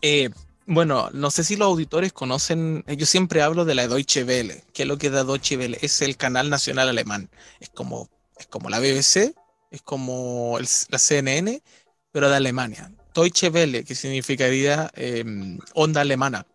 Eh, 0.02 0.30
bueno, 0.66 1.10
no 1.14 1.30
sé 1.30 1.44
si 1.44 1.56
los 1.56 1.68
auditores 1.68 2.14
conocen, 2.14 2.84
yo 2.88 3.06
siempre 3.06 3.42
hablo 3.42 3.66
de 3.66 3.76
la 3.76 3.88
Deutsche 3.88 4.24
Welle. 4.24 4.64
¿Qué 4.74 4.84
es 4.84 4.88
lo 4.88 4.98
que 4.98 5.10
da 5.10 5.24
Deutsche 5.24 5.58
Welle? 5.58 5.78
Es 5.82 6.02
el 6.02 6.18
canal 6.18 6.50
nacional 6.50 6.90
alemán. 6.90 7.30
Es 7.60 7.70
como, 7.70 8.10
es 8.38 8.48
como 8.48 8.70
la 8.70 8.80
BBC, 8.80 9.36
es 9.72 9.82
como 9.84 10.58
la 10.60 11.00
CNN, 11.00 11.62
pero 12.12 12.30
de 12.30 12.38
Alemania. 12.38 12.92
Deutsche 13.14 13.50
Welle, 13.50 13.84
que 13.84 13.96
significaría 13.96 14.90
em, 14.96 15.60
onda 15.74 16.02
alemana, 16.02 16.46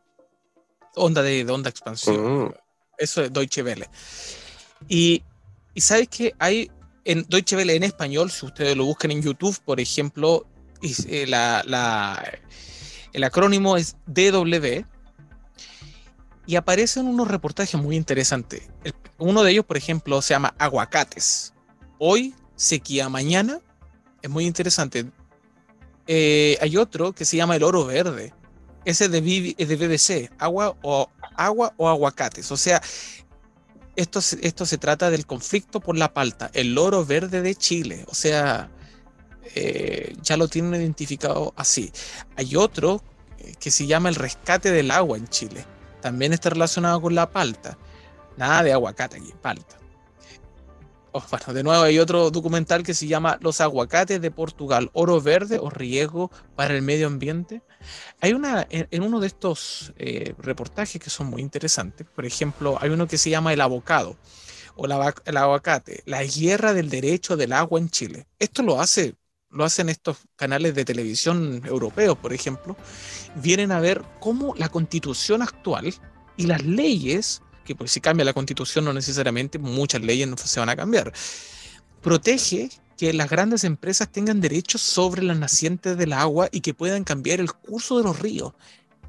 onda 0.94 1.22
de, 1.22 1.48
onda 1.50 1.70
expansión. 1.70 2.46
Mm. 2.46 2.54
Eso 2.98 3.22
es 3.22 3.32
Deutsche 3.32 3.62
Welle. 3.62 3.88
Y, 4.88 5.22
y 5.74 5.80
sabes 5.80 6.08
que 6.08 6.34
hay 6.38 6.70
en 7.04 7.24
Deutsche 7.28 7.56
Welle 7.56 7.74
en 7.74 7.84
español, 7.84 8.30
si 8.30 8.44
ustedes 8.44 8.76
lo 8.76 8.84
buscan 8.84 9.10
en 9.10 9.22
YouTube, 9.22 9.58
por 9.64 9.80
ejemplo, 9.80 10.46
eh, 10.82 11.26
el 13.12 13.24
acrónimo 13.24 13.76
es 13.76 13.96
DW 14.06 14.84
y 16.46 16.56
aparecen 16.56 17.06
unos 17.06 17.28
reportajes 17.28 17.80
muy 17.80 17.96
interesantes. 17.96 18.68
uno 19.18 19.42
de 19.42 19.52
ellos, 19.52 19.64
por 19.64 19.76
ejemplo, 19.76 20.20
se 20.22 20.34
llama 20.34 20.54
Aguacates. 20.58 21.52
Hoy, 21.98 22.34
sequía 22.56 23.08
mañana. 23.08 23.60
Es 24.22 24.30
muy 24.30 24.46
interesante. 24.46 25.06
Eh, 26.08 26.56
hay 26.62 26.76
otro 26.78 27.12
que 27.12 27.26
se 27.26 27.36
llama 27.36 27.54
El 27.54 27.62
Oro 27.62 27.84
Verde. 27.84 28.32
Ese 28.84 29.08
de, 29.08 29.20
de 29.20 29.76
BBC, 29.76 30.30
agua 30.38 30.74
o, 30.82 31.10
agua 31.36 31.74
o 31.76 31.88
aguacates. 31.88 32.50
O 32.50 32.56
sea, 32.56 32.80
esto, 33.94 34.20
esto 34.40 34.64
se 34.64 34.78
trata 34.78 35.10
del 35.10 35.26
conflicto 35.26 35.80
por 35.80 35.96
la 35.96 36.14
palta, 36.14 36.50
el 36.54 36.78
oro 36.78 37.04
verde 37.04 37.42
de 37.42 37.54
Chile. 37.54 38.04
O 38.08 38.14
sea, 38.14 38.70
eh, 39.54 40.14
ya 40.22 40.36
lo 40.36 40.48
tienen 40.48 40.80
identificado 40.80 41.52
así. 41.56 41.92
Hay 42.36 42.56
otro 42.56 43.02
eh, 43.38 43.54
que 43.60 43.70
se 43.70 43.86
llama 43.86 44.08
el 44.08 44.14
rescate 44.14 44.70
del 44.70 44.90
agua 44.90 45.18
en 45.18 45.28
Chile. 45.28 45.64
También 46.00 46.32
está 46.32 46.48
relacionado 46.50 47.02
con 47.02 47.14
la 47.14 47.30
palta. 47.30 47.76
Nada 48.36 48.62
de 48.62 48.72
aguacate 48.72 49.16
aquí, 49.18 49.34
palta. 49.42 49.76
Oh, 51.12 51.24
bueno, 51.30 51.54
de 51.54 51.62
nuevo 51.62 51.82
hay 51.82 51.98
otro 51.98 52.30
documental 52.30 52.82
que 52.82 52.92
se 52.92 53.06
llama 53.06 53.38
Los 53.40 53.60
aguacates 53.60 54.20
de 54.20 54.30
Portugal, 54.30 54.90
oro 54.92 55.20
verde 55.20 55.58
o 55.58 55.70
riesgo 55.70 56.30
para 56.54 56.74
el 56.74 56.82
medio 56.82 57.06
ambiente. 57.06 57.62
Hay 58.20 58.34
una, 58.34 58.66
en, 58.70 59.02
uno 59.02 59.18
de 59.20 59.26
estos 59.26 59.92
eh, 59.96 60.34
reportajes 60.38 61.00
que 61.00 61.10
son 61.10 61.28
muy 61.28 61.40
interesantes, 61.40 62.06
por 62.14 62.26
ejemplo, 62.26 62.76
hay 62.80 62.90
uno 62.90 63.06
que 63.06 63.16
se 63.16 63.30
llama 63.30 63.52
El 63.52 63.60
abocado 63.60 64.16
o 64.76 64.86
el 64.86 65.36
aguacate, 65.36 66.02
la 66.04 66.22
guerra 66.24 66.72
del 66.72 66.90
derecho 66.90 67.36
del 67.36 67.52
agua 67.52 67.80
en 67.80 67.90
Chile. 67.90 68.26
Esto 68.38 68.62
lo 68.62 68.80
hace 68.80 69.16
lo 69.50 69.64
hacen 69.64 69.88
estos 69.88 70.18
canales 70.36 70.74
de 70.74 70.84
televisión 70.84 71.62
europeos, 71.64 72.18
por 72.18 72.32
ejemplo, 72.32 72.76
vienen 73.36 73.72
a 73.72 73.80
ver 73.80 74.02
cómo 74.20 74.54
la 74.56 74.68
constitución 74.68 75.42
actual 75.42 75.94
y 76.36 76.46
las 76.46 76.64
leyes, 76.64 77.42
que 77.68 77.76
pues 77.76 77.92
si 77.92 78.00
cambia 78.00 78.24
la 78.24 78.32
constitución 78.32 78.86
no 78.86 78.94
necesariamente 78.94 79.58
muchas 79.58 80.00
leyes 80.00 80.26
se 80.42 80.58
van 80.58 80.70
a 80.70 80.76
cambiar, 80.76 81.12
protege 82.00 82.70
que 82.96 83.12
las 83.12 83.28
grandes 83.28 83.62
empresas 83.62 84.10
tengan 84.10 84.40
derechos 84.40 84.80
sobre 84.80 85.22
las 85.22 85.38
nacientes 85.38 85.98
del 85.98 86.14
agua 86.14 86.48
y 86.50 86.62
que 86.62 86.72
puedan 86.72 87.04
cambiar 87.04 87.40
el 87.40 87.52
curso 87.52 87.98
de 87.98 88.04
los 88.04 88.18
ríos. 88.18 88.54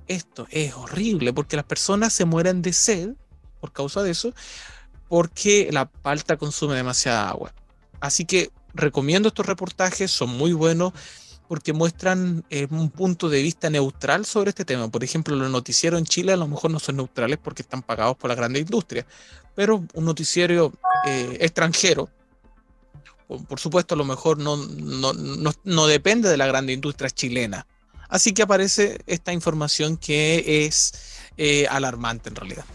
Esto 0.10 0.46
es 0.52 0.74
horrible 0.74 1.32
porque 1.32 1.56
las 1.56 1.64
personas 1.64 2.12
se 2.12 2.26
mueren 2.26 2.62
de 2.62 2.74
sed 2.74 3.12
por 3.62 3.72
causa 3.72 4.04
de 4.04 4.12
eso, 4.12 4.34
porque 5.08 5.70
la 5.72 5.86
palta 5.86 6.36
consume 6.36 6.76
demasiada 6.76 7.30
agua. 7.30 7.54
Así 8.02 8.26
que 8.26 8.52
recomiendo 8.74 9.30
estos 9.30 9.46
reportajes, 9.46 10.12
son 10.12 10.30
muy 10.32 10.52
buenos 10.52 10.92
porque 11.50 11.74
muestran 11.74 12.46
eh, 12.52 12.68
un 12.70 12.92
punto 12.92 13.28
de 13.28 13.42
vista 13.42 13.72
neutral 13.72 14.24
sobre 14.24 14.50
este 14.50 14.66
tema. 14.66 14.88
Por 14.88 15.04
ejemplo, 15.04 15.36
los 15.36 15.50
noticieros 15.50 15.98
en 15.98 16.06
Chile 16.06 16.32
a 16.32 16.38
lo 16.38 16.48
mejor 16.48 16.70
no 16.70 16.78
son 16.78 16.98
neutrales 16.98 17.40
porque 17.42 17.64
están 17.64 17.82
pagados 17.82 18.16
por 18.18 18.30
la 18.30 18.36
grande 18.36 18.60
industria, 18.60 19.04
pero 19.56 19.84
un 19.96 20.06
noticiero 20.06 20.72
eh, 21.08 21.38
extranjero, 21.42 22.08
por 23.48 23.60
supuesto, 23.60 23.96
a 23.96 23.98
lo 23.98 24.06
mejor 24.06 24.38
no, 24.38 24.58
no, 24.58 25.88
depende 25.88 26.30
de 26.30 26.38
la 26.38 26.46
grande 26.46 26.72
industria 26.72 27.10
chilena. 27.10 27.66
Así 28.10 28.32
que 28.32 28.44
aparece 28.44 29.00
esta 29.08 29.34
información 29.34 29.98
que 29.98 30.66
es 30.68 30.94
eh, 31.36 31.66
alarmante 31.68 32.30
en 32.30 32.36
realidad. 32.36 32.66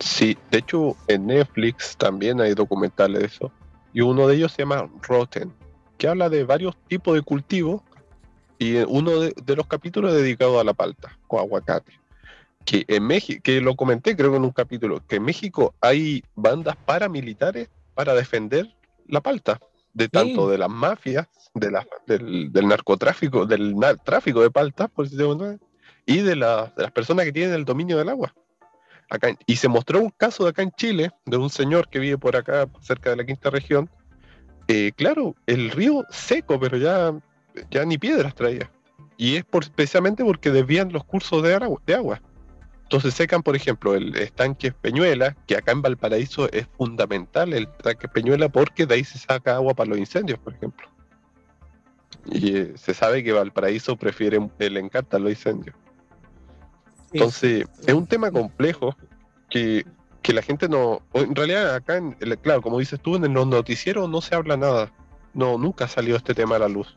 Sí, 0.00 0.36
de 0.50 0.58
hecho 0.58 0.98
en 1.08 1.28
Netflix 1.28 1.96
también 1.96 2.42
hay 2.42 2.52
documentales 2.52 3.20
de 3.20 3.26
eso 3.26 3.52
y 3.94 4.02
uno 4.02 4.28
de 4.28 4.36
ellos 4.36 4.52
se 4.52 4.62
llama 4.62 4.90
Rotten, 5.00 5.50
que 5.98 6.08
habla 6.08 6.28
de 6.28 6.44
varios 6.44 6.76
tipos 6.88 7.14
de 7.14 7.22
cultivos 7.22 7.82
y 8.58 8.76
uno 8.76 9.20
de, 9.20 9.56
los 9.56 9.66
capítulos 9.66 10.12
es 10.12 10.22
dedicado 10.22 10.58
a 10.58 10.64
la 10.64 10.74
palta 10.74 11.18
o 11.28 11.38
aguacate. 11.38 11.92
Que 12.64 12.84
en 12.88 13.06
México, 13.06 13.40
que 13.44 13.60
lo 13.60 13.76
comenté 13.76 14.16
creo 14.16 14.34
en 14.36 14.44
un 14.44 14.50
capítulo, 14.50 15.00
que 15.06 15.16
en 15.16 15.24
México 15.24 15.74
hay 15.80 16.24
bandas 16.34 16.76
paramilitares 16.76 17.68
para 17.94 18.14
defender 18.14 18.74
la 19.06 19.20
palta, 19.20 19.60
de 19.94 20.08
tanto 20.08 20.48
de 20.48 20.58
las 20.58 20.68
mafias, 20.68 21.28
de 21.54 21.70
la, 21.70 21.86
del, 22.06 22.50
narcotráfico, 22.66 23.46
del 23.46 23.76
tráfico 24.04 24.42
de 24.42 24.50
palta, 24.50 24.88
por 24.88 25.08
si 25.08 25.16
y 26.06 26.18
de, 26.18 26.30
de 26.30 26.36
las 26.36 26.92
personas 26.92 27.24
que 27.24 27.32
tienen 27.32 27.54
el 27.54 27.64
dominio 27.64 27.96
del 27.98 28.08
agua 28.08 28.34
y 29.46 29.56
se 29.56 29.68
mostró 29.68 30.00
un 30.00 30.10
caso 30.10 30.44
de 30.44 30.50
acá 30.50 30.62
en 30.62 30.72
Chile, 30.72 31.10
de 31.24 31.36
un 31.36 31.50
señor 31.50 31.88
que 31.88 31.98
vive 31.98 32.18
por 32.18 32.36
acá, 32.36 32.68
cerca 32.80 33.10
de 33.10 33.16
la 33.16 33.24
quinta 33.24 33.50
región. 33.50 33.88
Eh, 34.68 34.92
claro, 34.96 35.34
el 35.46 35.70
río 35.70 36.04
seco, 36.10 36.58
pero 36.58 36.76
ya, 36.76 37.14
ya 37.70 37.84
ni 37.84 37.98
piedras 37.98 38.34
traía. 38.34 38.70
Y 39.16 39.36
es 39.36 39.44
por, 39.44 39.70
precisamente 39.70 40.24
porque 40.24 40.50
desvían 40.50 40.92
los 40.92 41.04
cursos 41.04 41.42
de 41.42 41.54
agua, 41.54 41.80
de 41.86 41.94
agua. 41.94 42.20
Entonces 42.82 43.14
secan, 43.14 43.42
por 43.42 43.56
ejemplo, 43.56 43.94
el 43.94 44.14
estanque 44.16 44.70
Peñuela, 44.72 45.36
que 45.46 45.56
acá 45.56 45.72
en 45.72 45.82
Valparaíso 45.82 46.50
es 46.52 46.68
fundamental 46.76 47.52
el 47.52 47.64
estanque 47.64 48.06
Peñuela 48.08 48.48
porque 48.48 48.86
de 48.86 48.94
ahí 48.94 49.04
se 49.04 49.18
saca 49.18 49.56
agua 49.56 49.74
para 49.74 49.90
los 49.90 49.98
incendios, 49.98 50.38
por 50.38 50.54
ejemplo. 50.54 50.86
Y 52.26 52.56
eh, 52.56 52.72
se 52.76 52.94
sabe 52.94 53.24
que 53.24 53.32
Valparaíso 53.32 53.96
prefiere, 53.96 54.38
le 54.58 54.80
encanta 54.80 55.18
los 55.18 55.30
incendios. 55.30 55.74
Entonces, 57.12 57.66
es 57.86 57.94
un 57.94 58.06
tema 58.06 58.30
complejo 58.30 58.96
que, 59.48 59.86
la 60.32 60.42
gente 60.42 60.68
no. 60.68 61.02
En 61.14 61.34
realidad, 61.34 61.74
acá, 61.74 61.96
en, 61.96 62.12
claro, 62.42 62.62
como 62.62 62.78
dices 62.78 63.00
tú, 63.00 63.16
en 63.16 63.32
los 63.32 63.46
noticieros 63.46 64.08
no 64.08 64.20
se 64.20 64.34
habla 64.34 64.56
nada. 64.56 64.92
No, 65.34 65.58
nunca 65.58 65.84
ha 65.84 65.88
salido 65.88 66.16
este 66.16 66.34
tema 66.34 66.56
a 66.56 66.60
la 66.60 66.68
luz. 66.68 66.96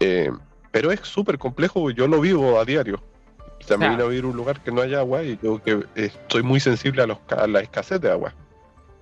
Eh, 0.00 0.30
pero 0.72 0.90
es 0.90 1.00
súper 1.00 1.38
complejo, 1.38 1.90
yo 1.90 2.08
lo 2.08 2.20
vivo 2.20 2.58
a 2.58 2.64
diario. 2.64 3.02
También 3.66 4.00
a 4.00 4.04
vivir 4.04 4.26
un 4.26 4.36
lugar 4.36 4.62
que 4.62 4.70
no 4.70 4.82
haya 4.82 4.98
agua 4.98 5.22
y 5.22 5.38
yo 5.42 5.62
que 5.62 5.86
estoy 5.94 6.42
muy 6.42 6.60
sensible 6.60 7.02
a, 7.02 7.06
los, 7.06 7.18
a 7.28 7.46
la 7.46 7.60
escasez 7.60 8.00
de 8.00 8.10
agua. 8.10 8.34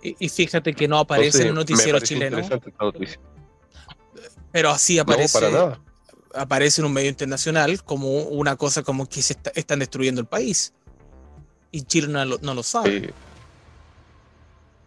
Y, 0.02 0.28
fíjate 0.28 0.74
que 0.74 0.86
no 0.86 0.98
aparece 0.98 1.42
en 1.42 1.48
el 1.48 1.54
noticiero 1.54 1.98
chileno. 2.00 2.38
Pero 4.52 4.70
así 4.70 4.98
aparece. 4.98 5.40
No, 5.40 5.46
para 5.46 5.52
nada 5.52 5.80
aparece 6.34 6.80
en 6.80 6.86
un 6.86 6.92
medio 6.92 7.08
internacional 7.08 7.82
como 7.84 8.08
una 8.22 8.56
cosa 8.56 8.82
como 8.82 9.08
que 9.08 9.22
se 9.22 9.36
están 9.54 9.78
destruyendo 9.78 10.20
el 10.20 10.26
país. 10.26 10.72
Y 11.74 11.82
Chile 11.82 12.08
no 12.08 12.54
lo, 12.54 12.62
sabe. 12.62 13.14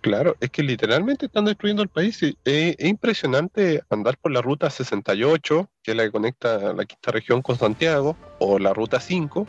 claro, 0.02 0.38
es 0.40 0.52
que 0.52 0.62
literalmente 0.62 1.26
están 1.26 1.46
destruyendo 1.46 1.82
el 1.82 1.90
país. 1.90 2.22
Es, 2.22 2.76
impresionante 2.80 3.84
andar 3.90 4.18
por 4.20 4.32
la 4.32 4.42
ruta 4.44 4.70
68, 4.70 5.68
que 5.82 5.92
es 5.92 5.98
la 5.98 6.04
que 6.04 6.12
conecta 6.12 6.74
la 6.74 6.86
quinta 6.86 7.12
región 7.12 7.42
con 7.42 7.58
Santiago, 7.58 8.16
o 8.38 8.60
la 8.60 8.72
ruta 8.72 9.00
5, 9.00 9.48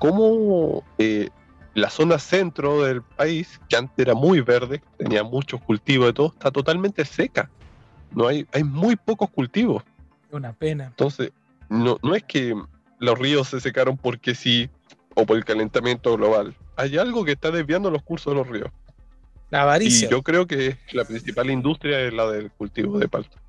como 0.00 0.82
eh, 0.98 1.28
la 1.74 1.90
zona 1.90 2.18
centro 2.18 2.82
del 2.82 3.02
país, 3.02 3.60
que 3.68 3.76
antes 3.76 3.96
era 3.96 4.14
muy 4.14 4.40
verde, 4.40 4.82
tenía 4.98 5.22
muchos 5.22 5.60
cultivos 5.60 6.08
de 6.08 6.12
todo, 6.12 6.26
está 6.26 6.50
totalmente 6.50 7.04
seca. 7.04 7.48
No 8.10 8.26
hay, 8.26 8.48
hay 8.52 8.64
muy 8.64 8.96
pocos 8.96 9.30
cultivos. 9.30 9.84
Una 10.32 10.52
pena. 10.52 10.86
Entonces, 10.86 11.30
no, 11.68 11.98
no 12.02 12.16
es 12.16 12.24
que 12.24 12.52
los 12.98 13.16
ríos 13.16 13.48
se 13.48 13.60
secaron 13.60 13.96
porque 13.96 14.34
sí 14.34 14.68
o 15.14 15.24
por 15.24 15.36
el 15.36 15.44
calentamiento 15.44 16.16
global. 16.16 16.56
Hay 16.76 16.96
algo 16.98 17.24
que 17.24 17.32
está 17.32 17.50
desviando 17.50 17.90
los 17.90 18.02
cursos 18.02 18.32
de 18.32 18.38
los 18.38 18.48
ríos. 18.48 18.70
La 19.50 19.62
avaricia. 19.62 20.08
Y 20.08 20.10
yo 20.10 20.22
creo 20.22 20.46
que 20.46 20.78
la 20.92 21.04
principal 21.04 21.50
industria 21.50 22.00
es 22.00 22.12
la 22.12 22.30
del 22.30 22.50
cultivo 22.50 22.98
de 22.98 23.08
palta. 23.08 23.40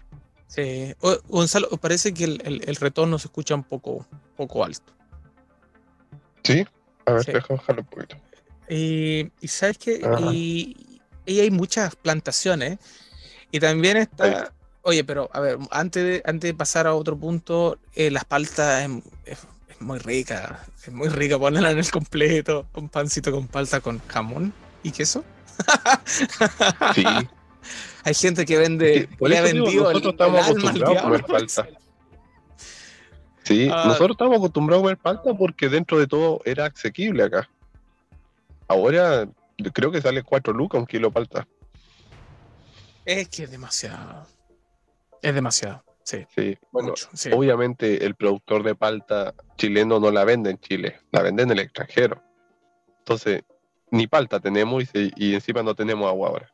Sí. 0.48 0.94
Gonzalo, 1.28 1.70
parece 1.78 2.14
que 2.14 2.26
el, 2.26 2.76
retorno 2.80 3.18
se 3.18 3.28
escucha 3.28 3.56
un 3.56 3.64
poco, 3.64 4.06
poco 4.38 4.64
alto. 4.64 4.94
Sí, 6.44 6.66
a 7.06 7.14
ver, 7.14 7.26
déjame 7.26 7.58
bajarlo 7.58 7.82
un 7.82 7.88
poquito. 7.88 8.16
Y, 8.70 9.32
sabes 9.48 9.78
que 9.78 10.02
y, 10.32 11.02
hay 11.28 11.52
muchas 11.52 11.96
plantaciones 11.96 12.78
y 13.52 13.60
también 13.60 13.98
está, 13.98 14.54
Oye, 14.88 15.04
pero 15.04 15.32
a 15.34 15.40
ver, 15.40 15.58
antes 15.72 16.04
de, 16.04 16.22
antes 16.26 16.48
de 16.48 16.54
pasar 16.54 16.86
a 16.86 16.94
otro 16.94 17.18
punto, 17.18 17.80
eh, 17.96 18.12
la 18.12 18.22
palta 18.22 18.86
es, 18.86 18.92
muy 19.80 20.00
rica. 20.00 20.66
Es 20.84 20.92
muy 20.92 21.10
rica 21.10 21.38
ponerla 21.38 21.72
en 21.72 21.80
el 21.80 21.92
completo. 21.92 22.68
Un 22.74 22.90
pancito 22.90 23.32
con 23.32 23.48
palta 23.48 23.80
con 23.82 24.00
jamón 24.08 24.54
y 24.84 24.92
queso. 24.92 25.24
Sí. 26.94 27.04
Hay 28.04 28.14
gente 28.14 28.46
que 28.46 28.58
vende, 28.58 29.10
le 29.20 29.38
ha 29.38 29.42
vendido 29.42 29.86
nosotros 29.86 30.14
estamos 30.14 30.48
acostumbrados 30.48 30.98
a 30.98 31.02
comer 31.02 31.26
palta. 31.26 31.68
Sí, 33.44 33.70
ah. 33.72 33.84
nosotros 33.86 34.12
estamos 34.16 34.38
acostumbrados 34.38 34.82
a 34.82 34.84
comer 34.84 34.98
palta 34.98 35.34
porque 35.36 35.70
dentro 35.70 36.00
de 36.00 36.08
todo 36.08 36.42
era 36.46 36.66
asequible 36.66 37.24
acá. 37.24 37.48
Ahora 38.68 39.28
creo 39.72 39.92
que 39.92 40.02
sale 40.02 40.24
4 40.24 40.52
lucas 40.52 40.80
un 40.80 40.88
kilo 40.88 41.10
de 41.10 41.14
palta. 41.14 41.48
Es 43.06 43.30
que 43.30 43.44
es 43.44 43.52
demasiado. 43.52 44.26
Es 45.22 45.36
demasiado, 45.36 45.84
sí. 46.06 46.26
Sí, 46.34 46.58
bueno, 46.72 46.94
obviamente 47.34 48.06
el 48.06 48.16
productor 48.16 48.64
de 48.64 48.76
palta 48.76 49.34
chileno 49.58 50.00
no 50.00 50.12
la 50.12 50.24
vende 50.24 50.52
en 50.52 50.60
Chile, 50.60 51.02
la 51.12 51.22
vende 51.22 51.44
en 51.44 51.52
el 51.52 51.60
extranjero. 51.60 52.24
Entonces, 53.00 53.44
ni 53.92 54.08
palta 54.08 54.40
tenemos 54.40 54.84
y, 54.94 55.34
encima 55.34 55.64
no 55.64 55.76
tenemos 55.76 56.08
agua 56.08 56.30
ahora. 56.30 56.54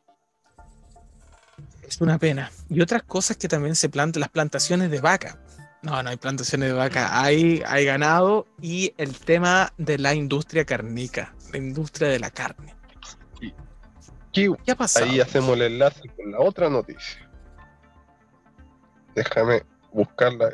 Es 1.84 2.00
una 2.02 2.18
pena. 2.18 2.52
Y 2.70 2.82
otras 2.82 3.04
cosas 3.04 3.38
que 3.38 3.48
también 3.48 3.76
se 3.76 3.90
plantan, 3.90 4.22
las 4.22 4.30
plantaciones 4.30 4.90
de 4.90 5.02
vaca. 5.02 5.38
No, 5.82 6.02
no 6.02 6.10
hay 6.10 6.18
plantaciones 6.18 6.70
de 6.70 6.74
vaca, 6.74 7.22
hay, 7.22 7.64
hay 7.66 7.86
ganado 7.86 8.46
y 8.62 8.94
el 8.98 9.18
tema 9.18 9.74
de 9.78 9.98
la 9.98 10.14
industria 10.14 10.64
carnica, 10.64 11.34
la 11.52 11.58
industria 11.58 12.08
de 12.08 12.20
la 12.20 12.30
carne. 12.30 12.76
¿Qué, 14.32 14.50
ha 14.72 14.76
pasado? 14.76 15.06
Ahí 15.06 15.20
hacemos 15.20 15.56
el 15.56 15.64
enlace 15.64 16.08
con 16.16 16.32
la 16.32 16.40
otra 16.40 16.70
noticia. 16.70 17.30
Déjame 19.16 19.64
buscarla. 19.92 20.54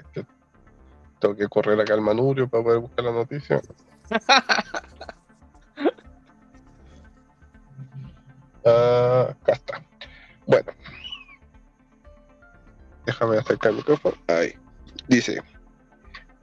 tengo 1.20 1.36
que 1.36 1.48
correr 1.48 1.80
acá 1.80 1.94
al 1.94 2.02
manurio 2.02 2.48
para 2.48 2.64
poder 2.64 2.80
buscar 2.80 3.06
la 3.06 3.12
noticia. 3.12 3.62
Ah, 8.70 9.30
acá 9.30 9.54
está. 9.54 9.82
Bueno. 10.46 10.74
Déjame 13.06 13.38
acercar 13.38 13.72
el 13.72 13.78
micrófono. 13.78 14.18
Ahí. 14.28 14.54
Dice, 15.08 15.42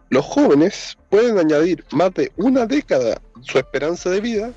los 0.09 0.25
jóvenes 0.25 0.97
pueden 1.11 1.39
añadir 1.39 1.85
más 1.93 2.15
de 2.15 2.33
una 2.37 2.65
década 2.65 3.21
su 3.43 3.59
esperanza 3.59 4.09
de 4.09 4.21
vida 4.23 4.53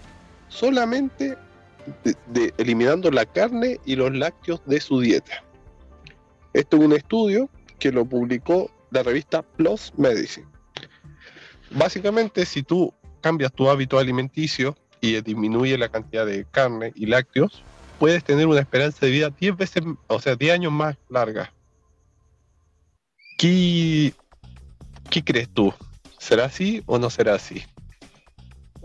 solamente 0.48 1.38
de, 2.28 2.54
eliminando 2.58 3.12
la 3.12 3.26
carne 3.26 3.80
y 3.86 3.96
los 3.96 4.14
lácteos 4.14 4.62
de 4.66 4.80
su 4.80 5.02
dieta. 5.02 5.44
Esto 6.58 6.78
es 6.78 6.84
un 6.84 6.94
estudio 6.94 7.52
que 7.78 7.92
lo 7.92 8.04
publicó 8.04 8.72
la 8.90 9.04
revista 9.04 9.44
Plus 9.44 9.94
Medicine. 9.96 10.48
Básicamente, 11.70 12.48
si 12.48 12.64
tú 12.64 12.92
cambias 13.22 13.54
tu 13.54 13.70
hábito 13.70 14.00
alimenticio 14.00 14.76
y 15.00 15.22
disminuye 15.22 15.78
la 15.78 15.90
cantidad 15.90 16.26
de 16.26 16.46
carne 16.50 16.94
y 16.96 17.06
lácteos, 17.06 17.62
puedes 18.00 18.24
tener 18.24 18.48
una 18.48 18.62
esperanza 18.62 19.06
de 19.06 19.12
vida 19.12 19.30
10 19.30 19.56
veces, 19.56 19.84
o 20.08 20.20
sea, 20.20 20.36
10 20.36 20.52
años 20.52 20.72
más 20.72 20.98
larga. 21.10 21.54
¿Qué, 23.38 24.16
¿Qué 25.12 25.24
crees 25.24 25.50
tú? 25.50 25.72
¿Será 26.18 26.46
así 26.46 26.82
o 26.88 26.98
no 26.98 27.12
será 27.12 27.36
así? 27.36 27.64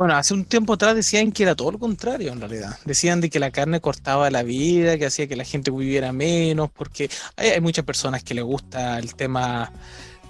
Bueno, 0.02 0.16
hace 0.16 0.34
un 0.34 0.44
tiempo 0.44 0.72
atrás 0.72 0.96
decían 0.96 1.30
que 1.30 1.44
era 1.44 1.54
todo 1.54 1.70
lo 1.70 1.78
contrario 1.78 2.32
en 2.32 2.40
realidad. 2.40 2.76
Decían 2.84 3.20
de 3.20 3.30
que 3.30 3.38
la 3.38 3.52
carne 3.52 3.80
cortaba 3.80 4.28
la 4.32 4.42
vida, 4.42 4.98
que 4.98 5.06
hacía 5.06 5.28
que 5.28 5.36
la 5.36 5.44
gente 5.44 5.70
viviera 5.70 6.12
menos, 6.12 6.72
porque 6.72 7.08
hay, 7.36 7.60
muchas 7.60 7.84
personas 7.84 8.24
que 8.24 8.34
les 8.34 8.42
gusta 8.42 8.98
el 8.98 9.14
tema 9.14 9.70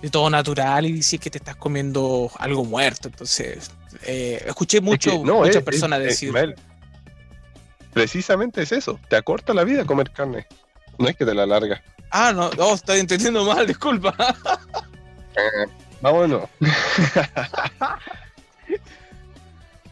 de 0.03 0.11
todo 0.11 0.29
natural 0.29 0.85
y 0.85 0.93
decir 0.93 1.21
que 1.21 1.31
te 1.31 1.39
estás 1.39 1.57
comiendo 1.57 2.31
algo 2.39 2.67
muerto. 2.67 3.09
Entonces, 3.09 3.71
eh, 4.05 4.45
escuché 4.47 4.83
mucho, 4.83 5.25
muchas 5.25 5.63
personas 5.63 6.01
decir... 6.01 6.35
precisamente 7.95 8.61
es 8.61 8.73
eso, 8.73 9.01
te 9.09 9.17
acorta 9.17 9.55
la 9.55 9.65
vida 9.65 9.87
comer 9.87 10.11
carne, 10.11 10.47
no 10.99 11.09
es 11.09 11.17
que 11.17 11.25
te 11.25 11.33
la 11.33 11.47
larga. 11.47 11.83
Ah, 12.11 12.31
no, 12.35 12.51
no, 12.59 12.75
estoy 12.75 13.01
entendiendo 13.01 13.43
mal, 13.47 13.67
disculpa. 13.67 14.15
Eh, 15.35 15.67
vámonos. 16.03 16.47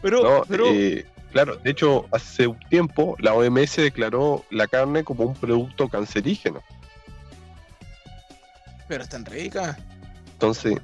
pero, 0.01 0.43
pero... 0.47 0.65
Eh, 0.67 1.05
claro, 1.31 1.57
de 1.57 1.71
hecho, 1.71 2.07
hace 2.11 2.47
un 2.47 2.59
tiempo 2.69 3.15
la 3.19 3.33
OMS 3.33 3.75
declaró 3.77 4.45
la 4.49 4.67
carne 4.67 5.03
como 5.03 5.25
un 5.25 5.33
producto 5.35 5.87
cancerígeno. 5.87 6.61
Pero 8.87 9.03
es 9.03 9.09
tan 9.09 9.25
rica. 9.25 9.77
Entonces, 10.33 10.77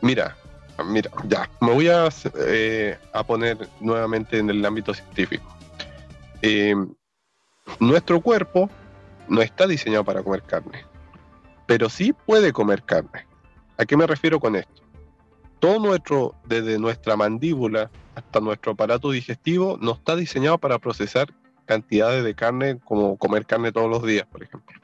mira, 0.00 0.36
mira, 0.84 1.10
ya, 1.24 1.48
me 1.60 1.72
voy 1.72 1.88
a, 1.88 2.08
eh, 2.46 2.96
a 3.12 3.24
poner 3.24 3.68
nuevamente 3.80 4.38
en 4.38 4.50
el 4.50 4.64
ámbito 4.64 4.94
científico. 4.94 5.56
nuestro 7.80 8.20
cuerpo 8.20 8.70
no 9.28 9.42
está 9.42 9.66
diseñado 9.66 10.04
para 10.04 10.22
comer 10.22 10.42
carne, 10.42 10.84
pero 11.66 11.88
sí 11.88 12.12
puede 12.12 12.52
comer 12.52 12.82
carne. 12.82 13.26
¿A 13.76 13.84
qué 13.84 13.96
me 13.96 14.06
refiero 14.06 14.40
con 14.40 14.56
esto? 14.56 14.82
Todo 15.60 15.78
nuestro, 15.80 16.34
desde 16.44 16.78
nuestra 16.78 17.16
mandíbula 17.16 17.90
hasta 18.14 18.40
nuestro 18.40 18.72
aparato 18.72 19.10
digestivo, 19.10 19.78
no 19.80 19.92
está 19.92 20.16
diseñado 20.16 20.58
para 20.58 20.78
procesar 20.78 21.32
cantidades 21.66 22.24
de 22.24 22.34
carne 22.34 22.78
como 22.84 23.16
comer 23.16 23.46
carne 23.46 23.72
todos 23.72 23.90
los 23.90 24.02
días, 24.02 24.26
por 24.26 24.42
ejemplo. 24.42 24.80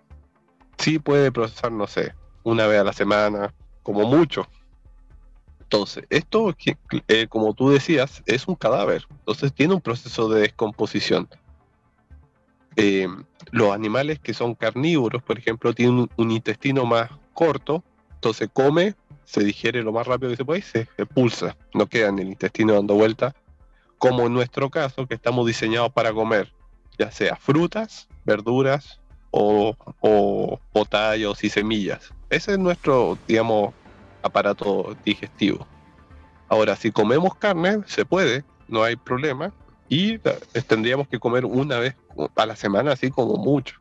Sí 0.78 0.98
puede 0.98 1.32
procesar, 1.32 1.72
no 1.72 1.86
sé, 1.86 2.14
una 2.42 2.66
vez 2.66 2.80
a 2.80 2.84
la 2.84 2.92
semana, 2.92 3.54
como 3.82 4.06
mucho. 4.06 4.46
Entonces, 5.60 6.04
esto, 6.10 6.54
eh, 7.08 7.26
como 7.28 7.54
tú 7.54 7.70
decías, 7.70 8.22
es 8.26 8.46
un 8.46 8.54
cadáver. 8.54 9.06
Entonces 9.10 9.52
tiene 9.52 9.74
un 9.74 9.80
proceso 9.80 10.28
de 10.28 10.42
descomposición. 10.42 11.28
Eh, 12.76 13.08
los 13.50 13.72
animales 13.72 14.18
que 14.18 14.34
son 14.34 14.54
carnívoros, 14.54 15.22
por 15.22 15.38
ejemplo, 15.38 15.72
tienen 15.72 16.08
un, 16.16 16.30
intestino 16.30 16.84
más 16.84 17.10
corto, 17.32 17.82
entonces 18.14 18.48
come, 18.52 18.94
se 19.24 19.42
digiere 19.42 19.82
lo 19.82 19.92
más 19.92 20.06
rápido 20.06 20.30
que 20.30 20.36
se 20.36 20.44
puede 20.44 20.60
y 20.60 20.62
se 20.62 20.88
expulsa, 20.98 21.56
no 21.72 21.86
queda 21.86 22.08
en 22.08 22.18
el 22.18 22.28
intestino 22.28 22.74
dando 22.74 22.94
vuelta, 22.94 23.34
como 23.98 24.26
en 24.26 24.34
nuestro 24.34 24.70
caso, 24.70 25.06
que 25.06 25.14
estamos 25.14 25.46
diseñados 25.46 25.92
para 25.92 26.12
comer, 26.12 26.52
ya 26.98 27.10
sea 27.10 27.36
frutas, 27.36 28.08
verduras 28.24 29.00
o, 29.30 29.76
o, 30.00 30.84
tallos 30.86 31.42
y 31.42 31.48
semillas. 31.48 32.12
Ese 32.30 32.52
es 32.52 32.58
nuestro, 32.58 33.18
digamos, 33.26 33.72
aparato 34.22 34.96
digestivo. 35.04 35.66
Ahora, 36.48 36.76
si 36.76 36.92
comemos 36.92 37.34
carne, 37.34 37.80
se 37.86 38.04
puede, 38.04 38.44
no 38.68 38.82
hay 38.82 38.96
problema, 38.96 39.52
y 39.88 40.18
tendríamos 40.66 41.08
que 41.08 41.18
comer 41.18 41.44
una 41.44 41.78
vez 41.78 41.94
a 42.36 42.46
la 42.46 42.56
semana, 42.56 42.92
así 42.92 43.10
como 43.10 43.36
mucho. 43.36 43.80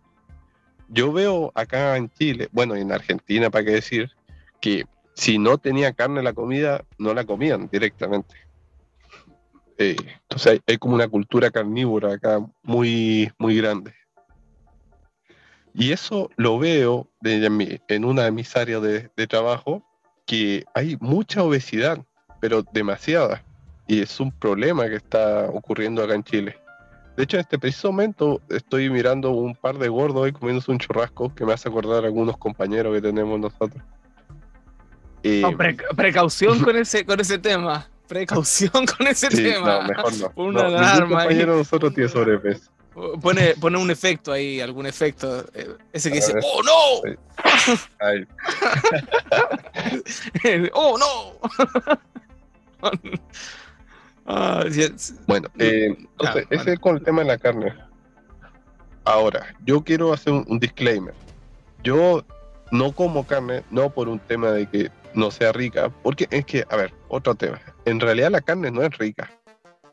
Yo 0.89 1.12
veo 1.12 1.51
acá 1.56 1.97
en 1.97 2.10
Chile, 2.12 2.49
bueno, 2.51 2.75
en 2.75 2.91
Argentina, 2.91 3.49
para 3.49 3.65
qué 3.65 3.71
decir, 3.71 4.12
que 4.60 4.86
si 5.13 5.38
no 5.38 5.58
tenía 5.58 5.93
carne 5.93 6.23
la 6.23 6.34
comida, 6.34 6.84
no 6.97 7.13
la 7.13 7.26
comían 7.26 7.69
directamente. 7.71 8.36
Eh, 9.78 9.95
entonces 10.23 10.62
hay, 10.65 10.78
como 10.78 10.95
una 10.95 11.08
cultura 11.08 11.52
carnívora 11.52 12.13
acá 12.13 12.45
muy, 12.62 13.32
muy 13.38 13.58
grande. 13.58 13.93
Y 15.73 15.91
eso 15.91 16.30
lo 16.36 16.60
veo 16.60 17.08
en, 17.23 17.82
en 17.88 18.06
una 18.06 18.26
de 18.26 18.32
mis 18.32 18.56
áreas 18.56 18.82
de, 18.82 19.10
de 19.15 19.28
trabajo, 19.28 19.84
que 20.26 20.63
hay 20.76 20.97
mucha 20.99 21.43
obesidad, 21.43 22.06
pero 22.39 22.62
demasiada 22.62 23.43
y 23.88 24.02
es 24.02 24.19
un 24.19 24.32
problema 24.32 24.88
que 24.88 24.95
está 24.95 25.49
ocurriendo 25.49 26.04
acá 26.04 26.15
en 26.15 26.23
Chile. 26.23 26.58
De 27.15 27.23
hecho, 27.23 27.38
en 27.38 27.41
este 27.41 27.60
preciso 27.60 27.91
momento 27.91 28.41
estoy 28.49 28.89
mirando 28.89 29.32
un 29.32 29.56
par 29.56 29.78
de 29.78 29.88
gordos 29.88 30.26
ahí 30.26 30.32
comiéndose 30.32 30.71
un 30.71 30.80
churrasco 30.80 31.34
que 31.36 31.45
me 31.45 31.54
hace 31.54 31.69
acordar 31.69 32.04
a 32.04 32.08
algunos 32.08 32.38
compañeros 32.38 32.93
que 32.95 33.02
tenemos 33.02 33.39
nosotros. 33.39 33.84
Precaución 35.95 36.59
con 36.59 36.75
ese, 36.75 37.05
con 37.05 37.19
ese 37.19 37.38
tema. 37.38 37.88
Precaución 38.07 38.86
con 38.97 39.07
ese 39.07 39.29
tema. 39.29 39.81
No, 39.81 39.88
mejor 39.88 40.13
no. 40.17 40.31
Una 40.36 40.99
no, 40.99 41.07
compañero 41.07 41.53
de 41.53 41.57
nosotros 41.59 41.93
tiene 41.93 42.09
sobrepeso. 42.09 42.69
Pone, 43.21 43.55
pone 43.59 43.77
un 43.79 43.89
efecto 43.89 44.31
ahí, 44.31 44.62
algún 44.62 44.86
efecto. 44.86 45.45
Eh, 45.55 45.75
ese 45.91 46.09
que 46.09 46.17
dice, 46.17 46.33
¡Oh 46.43 46.62
no! 46.63 47.01
¡Oh 50.73 50.97
no! 50.97 51.33
Ah, 54.25 54.63
bueno, 55.27 55.49
eh, 55.59 55.97
entonces, 55.97 56.47
ese 56.49 56.73
es 56.73 56.79
con 56.79 56.95
el 56.95 57.03
tema 57.03 57.23
de 57.23 57.27
la 57.27 57.38
carne. 57.38 57.73
Ahora, 59.03 59.53
yo 59.65 59.83
quiero 59.83 60.13
hacer 60.13 60.31
un, 60.31 60.59
disclaimer. 60.59 61.13
Yo 61.83 62.23
no 62.71 62.93
como 62.93 63.27
carne, 63.27 63.63
no 63.69 63.89
por 63.89 64.07
un 64.07 64.19
tema 64.19 64.51
de 64.51 64.65
que 64.67 64.91
no 65.13 65.32
sea 65.32 65.52
rica, 65.52 65.89
porque 66.04 66.28
es 66.32 66.45
que, 66.45 66.65
a 66.69 66.76
ver, 66.76 66.93
otro 67.08 67.36
tema. 67.36 67.62
En 67.86 67.99
realidad 67.99 68.32
la 68.32 68.41
carne 68.41 68.71
no 68.71 68.82
es 68.84 68.97
rica. 68.97 69.32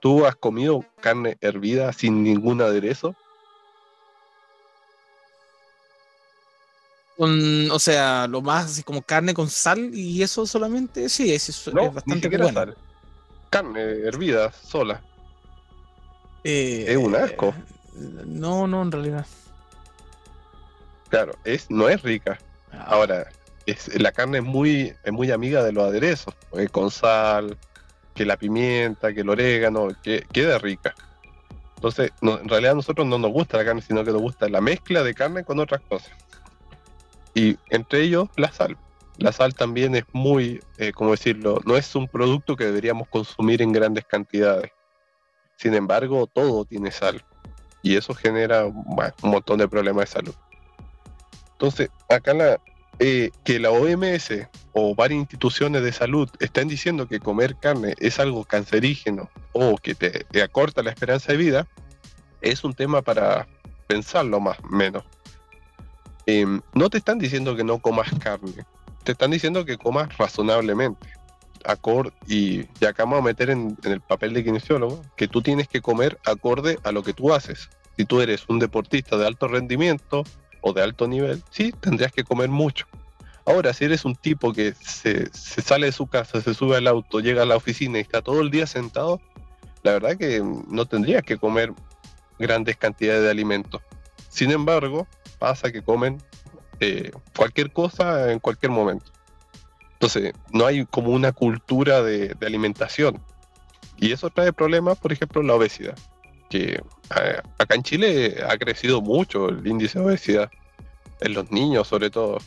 ¿Tú 0.01 0.27
has 0.27 0.35
comido 0.35 0.85
carne 1.01 1.37
hervida 1.41 1.93
sin 1.93 2.23
ningún 2.23 2.61
aderezo? 2.63 3.15
o 7.23 7.79
sea, 7.79 8.27
lo 8.29 8.41
más 8.41 8.65
así 8.65 8.83
como 8.83 9.03
carne 9.03 9.35
con 9.35 9.51
sal 9.51 9.91
y 9.93 10.23
eso 10.23 10.47
solamente, 10.47 11.07
sí, 11.11 11.35
es, 11.35 11.51
es 11.51 11.71
bastante 11.75 12.29
bueno 12.29 12.75
carne 13.51 13.83
hervida 13.83 14.53
sola. 14.53 15.03
Eh, 16.45 16.87
es 16.89 16.97
un 16.97 17.15
asco. 17.15 17.53
no, 18.25 18.67
no, 18.67 18.83
en 18.83 18.93
realidad. 18.93 19.27
Claro, 21.09 21.33
es, 21.45 21.69
no 21.71 21.89
es 21.89 22.01
rica. 22.03 22.39
Ah. 22.73 22.85
Ahora, 22.87 23.29
la 23.99 24.13
carne 24.13 24.39
es 24.39 24.45
muy, 24.45 24.95
es 25.03 25.13
muy 25.13 25.31
amiga 25.31 25.63
de 25.63 25.73
los 25.73 25.85
aderezos, 25.85 26.35
con 26.73 26.91
sal, 26.91 27.57
que 28.15 28.25
la 28.25 28.37
pimienta, 28.37 29.13
que 29.13 29.21
el 29.21 29.29
orégano, 29.29 29.89
que 30.03 30.27
queda 30.33 30.59
rica. 30.59 30.95
Entonces, 31.77 32.11
en 32.21 32.49
realidad 32.49 32.73
a 32.73 32.77
nosotros 32.77 33.07
no 33.07 33.19
nos 33.19 33.33
gusta 33.33 33.57
la 33.57 33.65
carne, 33.65 33.83
sino 33.83 34.05
que 34.05 34.13
nos 34.13 34.21
gusta 34.21 34.49
la 34.49 34.61
mezcla 34.61 35.03
de 35.03 35.15
carne 35.15 35.45
con 35.45 35.59
otras 35.59 35.81
cosas. 35.83 36.11
Y 37.35 37.57
entre 37.71 38.03
ellos 38.03 38.29
la 38.37 38.53
sal 38.53 38.77
la 39.21 39.33
sal 39.33 39.55
también 39.55 39.95
es 39.95 40.05
muy, 40.13 40.63
eh, 40.79 40.93
¿cómo 40.93 41.11
decirlo? 41.11 41.61
No 41.67 41.77
es 41.77 41.95
un 41.95 42.09
producto 42.09 42.57
que 42.57 42.65
deberíamos 42.65 43.07
consumir 43.09 43.61
en 43.61 43.71
grandes 43.71 44.05
cantidades. 44.07 44.73
Sin 45.57 45.75
embargo, 45.75 46.27
todo 46.27 46.65
tiene 46.65 46.91
sal. 46.91 47.23
y 47.83 47.97
eso 47.97 48.13
genera 48.13 48.67
un 48.67 49.11
montón 49.23 49.57
de 49.57 49.67
problemas 49.67 50.05
de 50.05 50.11
salud. 50.13 50.35
Entonces, 51.53 51.89
acá 52.11 52.35
la, 52.35 52.61
eh, 53.03 53.31
que 53.45 53.59
la 53.59 53.71
OMS 53.71 54.47
o 54.75 54.95
varias 54.95 55.21
instituciones 55.21 55.83
de 55.83 55.91
salud 55.91 56.29
están 56.39 56.69
diciendo 56.69 57.09
que 57.09 57.19
comer 57.19 57.57
carne 57.57 57.95
es 57.99 58.21
algo 58.21 58.45
cancerígeno 58.45 59.31
o 59.53 59.77
que 59.79 59.95
te, 59.95 60.27
acorta 60.43 60.83
la 60.83 60.91
esperanza 60.91 61.33
de 61.33 61.39
vida, 61.39 61.67
es 62.43 62.63
un 62.63 62.75
tema 62.75 63.01
para 63.01 63.49
pensarlo 63.87 64.39
más 64.39 64.59
o 64.59 64.69
menos. 64.69 65.05
Em, 66.27 66.61
no 66.75 66.91
te 66.91 66.99
están 66.99 67.19
diciendo 67.19 67.57
que 67.57 67.65
no 67.65 67.79
comas 67.79 68.11
carne, 68.23 68.67
te 69.03 69.13
están 69.13 69.31
diciendo 69.31 69.65
que 69.65 69.79
comas 69.79 70.15
razonablemente. 70.19 71.09
Acorde, 71.65 72.13
y 72.27 72.67
ya 72.81 72.91
acá 72.91 73.05
vamos 73.05 73.21
a 73.21 73.25
meter 73.25 73.49
en, 73.49 73.79
en, 73.83 73.93
el 73.93 74.03
papel 74.03 74.35
de 74.35 74.45
kinesiólogo, 74.45 75.01
que 75.17 75.27
tú 75.27 75.41
tienes 75.41 75.69
que 75.69 75.81
comer 75.81 76.19
acorde 76.27 76.79
a 76.85 76.93
lo 76.93 77.03
que 77.03 77.15
tú 77.15 77.33
haces. 77.33 77.71
Si 77.97 78.05
tú 78.05 78.21
eres 78.21 78.45
un 78.49 78.59
deportista 78.59 79.17
de 79.17 79.27
alto 79.27 79.49
rendimiento 79.49 80.23
o 80.61 80.73
de 80.73 80.83
alto 80.83 81.07
nivel, 81.09 81.43
sí, 81.51 81.73
tendrías 81.73 82.13
que 82.13 82.25
comer 82.25 82.49
mucho. 82.49 82.87
Ahora, 83.47 83.73
si 83.73 83.85
eres 83.85 84.05
un 84.05 84.15
tipo 84.15 84.53
que 84.53 84.75
se, 84.75 85.31
sale 85.33 85.87
de 85.87 85.93
su 85.93 86.07
casa, 86.07 86.41
se 86.41 86.55
sube 86.55 86.77
al 86.77 86.87
auto, 86.87 87.21
llega 87.21 87.43
a 87.43 87.47
la 87.47 87.57
oficina 87.57 87.99
y 87.99 88.03
está 88.03 88.23
todo 88.23 88.41
el 88.41 88.51
día 88.51 88.67
sentado, 88.67 89.21
la 89.83 89.93
verdad 89.93 90.17
que 90.17 90.43
no 90.69 90.87
tendrías 90.87 91.23
que 91.23 91.39
comer 91.39 91.73
grandes 92.39 92.77
cantidades 92.77 93.23
de 93.23 93.31
alimentos. 93.31 93.83
Sin 94.29 94.51
embargo, 94.51 95.07
pasa 95.39 95.73
que 95.73 95.83
comen 95.83 96.23
eh, 96.81 97.11
cualquier 97.37 97.73
cosa 97.73 98.31
en 98.31 98.39
cualquier 98.39 98.73
momento. 98.73 99.11
Entonces, 99.93 100.33
no 100.51 100.65
hay 100.65 100.87
como 100.87 101.11
una 101.11 101.33
cultura 101.33 102.03
de, 102.03 102.35
alimentación. 102.41 103.21
Y 103.99 104.13
eso 104.13 104.31
trae 104.31 104.53
problemas, 104.53 104.99
por 104.99 105.13
ejemplo, 105.13 105.43
la 105.43 105.55
obesidad. 105.55 105.99
Que 106.51 106.83
acá 107.59 107.75
en 107.75 107.83
Chile 107.83 108.45
ha 108.47 108.59
crecido 108.59 109.01
mucho 109.01 109.49
el 109.49 109.67
índice 109.67 109.99
de 109.99 110.05
obesidad. 110.05 110.51
En 111.21 111.35
los 111.35 111.51
niños, 111.51 111.89
sobre 111.89 112.11
todo. 112.11 112.39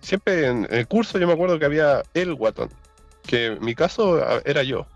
Siempre 0.00 0.46
en 0.46 0.66
el 0.70 0.86
curso 0.86 1.18
yo 1.18 1.26
me 1.26 1.32
acuerdo 1.32 1.58
que 1.58 1.64
había 1.64 2.02
el 2.12 2.34
guatón. 2.34 2.68
Que 3.26 3.46
en 3.46 3.64
mi 3.64 3.74
caso 3.74 4.20
era 4.44 4.62
yo. 4.62 4.86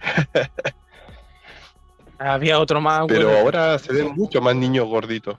había 2.18 2.58
otro 2.58 2.80
más. 2.80 3.04
Pero 3.06 3.36
ahora 3.38 3.78
se 3.78 3.92
ven 3.92 4.14
mucho 4.14 4.40
más 4.40 4.56
niños 4.56 4.86
gorditos. 4.86 5.38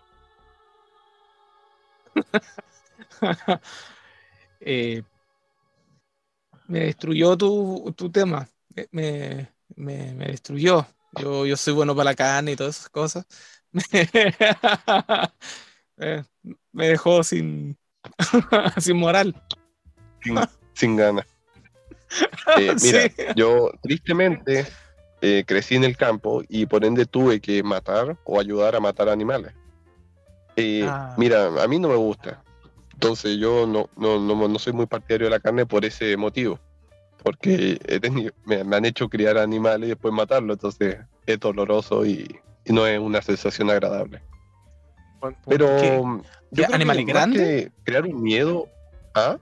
Eh, 4.62 5.04
me 6.68 6.82
destruyó 6.82 7.38
tu, 7.38 8.12
tema. 8.12 8.48
Me, 8.92 9.48
destruyó. 9.78 10.86
Yo, 11.18 11.46
yo 11.46 11.58
soy 11.58 11.74
bueno 11.74 11.96
para 11.96 12.12
la 12.12 12.16
carne 12.16 12.52
y 12.52 12.56
todas 12.56 12.78
esas 12.78 12.90
cosas. 12.90 13.26
Eh, 16.02 16.24
me 16.72 16.88
dejó 16.88 17.26
sin, 17.26 17.78
sin 18.78 18.96
moral. 18.96 19.36
Sin, 20.74 20.96
ganas. 20.96 21.26
Eh, 22.58 22.74
mira, 22.82 23.34
yo 23.36 23.70
tristemente 23.84 24.66
crecí 25.46 25.76
en 25.76 25.84
el 25.84 25.98
campo 25.98 26.42
y 26.48 26.66
por 26.68 26.86
ende 26.86 27.06
tuve 27.06 27.42
que 27.42 27.62
matar 27.64 28.18
o 28.24 28.40
ayudar 28.40 28.78
a 28.78 28.80
matar 28.80 29.10
animales. 29.10 29.54
Ah. 30.86 31.16
Mira, 31.18 31.48
a 31.62 31.68
mí 31.68 31.80
no 31.80 31.90
me 31.90 31.96
gusta. 31.96 32.42
Entonces 32.94 33.38
yo 33.38 33.66
no, 33.66 33.90
no, 33.96 34.20
no, 34.20 34.60
soy 34.60 34.74
muy 34.74 34.86
partidario 34.86 35.28
de 35.28 35.32
la 35.32 35.40
carne 35.40 35.66
por 35.66 35.86
ese 35.86 36.18
motivo. 36.18 36.60
Porque 37.24 37.80
me, 38.46 38.76
han 38.76 38.86
hecho 38.86 39.10
criar 39.10 39.38
animales 39.38 39.88
y 39.88 39.90
después 39.90 40.14
matarlos. 40.14 40.56
Entonces 40.56 40.98
es 41.26 41.40
doloroso 41.40 42.06
y, 42.06 42.40
no 42.66 42.86
es 42.86 43.00
una 43.00 43.22
sensación 43.22 43.70
agradable. 43.70 44.22
Pero 45.48 46.22
animales 46.72 47.06
grandes. 47.06 47.72
Crear 47.84 48.06
un 48.06 48.22
miedo. 48.22 48.68
¿ah? 49.16 49.38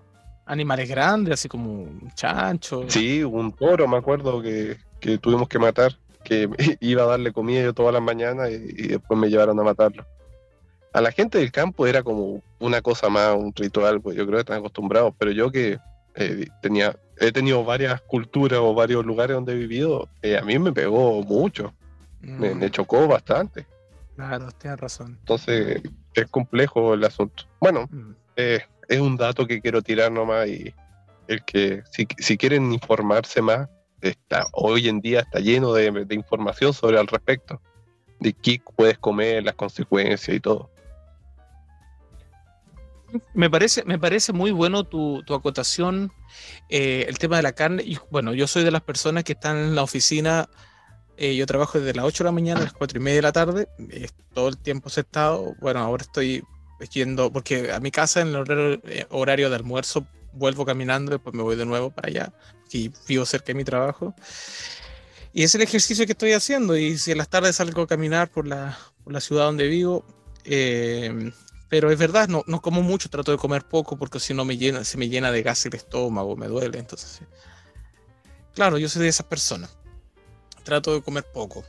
Animales 0.46 0.90
grandes, 0.90 1.34
así 1.34 1.50
como 1.50 1.72
un 1.72 2.12
chancho. 2.16 2.86
Sí, 2.88 3.24
un 3.24 3.52
toro, 3.52 3.88
me 3.88 3.98
acuerdo 3.98 4.42
que, 4.42 4.78
que 5.00 5.18
tuvimos 5.18 5.48
que 5.48 5.60
matar. 5.60 5.98
Que 6.24 6.50
iba 6.80 7.04
a 7.04 7.08
darle 7.08 7.34
comida 7.34 7.62
yo 7.62 7.74
todas 7.74 7.94
las 7.94 8.02
mañanas 8.02 8.50
y 8.52 8.88
después 8.88 9.20
me 9.20 9.30
llevaron 9.30 9.60
a 9.60 9.64
matarlo 9.64 10.06
a 10.98 11.02
la 11.02 11.12
gente 11.12 11.38
del 11.38 11.52
campo 11.52 11.86
era 11.86 12.02
como 12.02 12.42
una 12.60 12.82
cosa 12.82 13.08
más, 13.10 13.36
un 13.36 13.54
ritual, 13.56 14.02
pues 14.02 14.18
yo 14.18 14.26
creo 14.26 14.38
que 14.38 14.42
están 14.42 14.58
acostumbrados, 14.58 15.14
pero 15.18 15.32
yo 15.32 15.52
que 15.52 15.78
eh, 16.16 16.48
tenía, 16.62 16.98
he 17.20 17.32
tenido 17.32 17.64
varias 17.64 18.02
culturas 18.02 18.60
o 18.62 18.74
varios 18.74 19.06
lugares 19.06 19.36
donde 19.36 19.54
he 19.54 19.56
vivido, 19.56 20.08
eh, 20.22 20.38
a 20.38 20.42
mí 20.42 20.58
me 20.60 20.72
pegó 20.72 21.24
mucho, 21.24 21.74
me, 22.22 22.54
mm. 22.54 22.70
chocó 22.70 23.08
bastante. 23.08 23.66
Claro, 24.16 24.52
tienes 24.52 24.80
razón. 24.80 25.18
Entonces, 25.20 25.82
es 26.14 26.28
complejo 26.30 26.94
el 26.94 27.04
asunto. 27.04 27.44
Bueno, 27.60 27.88
mm. 27.92 28.12
eh, 28.36 28.62
es 28.88 29.00
un 29.00 29.18
dato 29.18 29.46
que 29.46 29.62
quiero 29.62 29.82
tirar 29.82 30.12
nomás 30.12 30.48
y 30.48 30.74
el 31.28 31.44
que 31.44 31.84
si, 31.92 32.08
si 32.18 32.38
quieren 32.38 32.72
informarse 32.72 33.42
más, 33.42 33.70
está, 34.02 34.46
hoy 34.54 34.88
en 34.88 35.02
día 35.02 35.22
está 35.22 35.40
lleno 35.40 35.74
de, 35.74 35.92
de 36.06 36.16
información 36.16 36.74
sobre 36.74 37.00
al 37.00 37.08
respecto, 37.08 37.62
de 38.20 38.34
qué 38.34 38.62
puedes 38.76 38.98
comer, 38.98 39.44
las 39.44 39.56
consecuencias 39.56 40.36
y 40.36 40.40
todo. 40.40 40.70
Me 43.34 43.50
parece, 43.50 43.84
me 43.86 43.98
parece 43.98 44.34
muy 44.34 44.52
bueno 44.52 44.84
tu, 44.84 45.24
acotación, 45.34 46.12
eh, 46.70 47.06
el 47.08 47.18
tema 47.18 47.38
de 47.38 47.44
la 47.44 47.54
carne. 47.54 47.84
Y, 47.84 47.98
bueno, 48.12 48.34
yo 48.34 48.48
soy 48.48 48.64
de 48.64 48.72
las 48.72 48.82
personas 48.82 49.24
que 49.24 49.34
están 49.34 49.58
en 49.58 49.76
la 49.76 49.84
oficina, 49.84 50.50
eh, 51.18 51.36
yo 51.36 51.46
trabajo 51.46 51.80
desde 51.80 51.96
las 51.96 52.06
8 52.06 52.24
de 52.24 52.28
la 52.28 52.32
mañana 52.32 52.60
a 52.62 52.64
las 52.64 52.74
4 52.74 53.00
y 53.00 53.02
media 53.02 53.18
de 53.18 53.22
la 53.24 53.32
tarde, 53.32 53.68
todo 54.34 54.50
el 54.50 54.58
tiempo 54.58 54.90
sentado. 54.90 55.56
Bueno, 55.60 55.80
ahora 55.80 56.04
estoy 56.04 56.44
yendo, 56.92 57.32
porque 57.32 57.72
a 57.72 57.80
mi 57.80 57.92
casa 57.92 58.22
en 58.22 58.30
el 58.30 58.36
horario, 58.36 58.82
eh, 58.86 59.06
horario 59.10 59.50
de 59.50 59.56
almuerzo 59.56 60.06
vuelvo 60.34 60.66
caminando, 60.66 61.12
después 61.12 61.34
me 61.36 61.42
voy 61.42 61.56
de 61.56 61.66
nuevo 61.66 61.90
para 61.90 62.10
allá, 62.10 62.34
y 62.72 62.92
vivo 63.08 63.26
cerca 63.26 63.48
de 63.48 63.56
mi 63.56 63.64
trabajo. 63.64 64.14
Y 65.34 65.44
es 65.44 65.56
el 65.56 65.62
ejercicio 65.62 66.06
que 66.06 66.12
estoy 66.12 66.34
haciendo. 66.34 66.78
Y 66.78 66.98
si 66.98 67.12
en 67.12 67.18
las 67.18 67.30
tardes 67.30 67.56
salgo 67.58 67.84
a 67.84 67.88
caminar 67.88 68.30
por 68.30 68.48
la, 68.48 68.78
por 69.04 69.14
la 69.14 69.22
ciudad 69.22 69.46
donde 69.46 69.68
vivo, 69.68 70.06
eh, 70.46 71.32
pero 71.70 71.92
es 71.92 72.00
verdad, 72.00 72.28
no, 72.28 72.44
no 72.48 72.62
como 72.62 72.82
mucho, 72.82 73.10
trato 73.10 73.32
de 73.32 73.38
comer 73.38 73.66
poco 73.66 73.98
porque 73.98 74.20
si 74.20 74.34
no 74.34 74.46
me 74.46 74.58
llena, 74.58 74.84
se 74.84 74.98
me 74.98 75.10
llena 75.10 75.32
de 75.32 75.44
gas 75.44 75.66
el 75.66 75.76
estómago, 75.76 76.36
me 76.36 76.48
duele. 76.48 76.80
Entonces, 76.80 77.22
claro, 78.54 78.78
yo 78.78 78.88
soy 78.88 79.04
de 79.04 79.10
esas 79.10 79.26
personas. 79.26 79.78
Trato 80.64 80.94
de 80.94 81.02
comer 81.02 81.26
poco. 81.34 81.64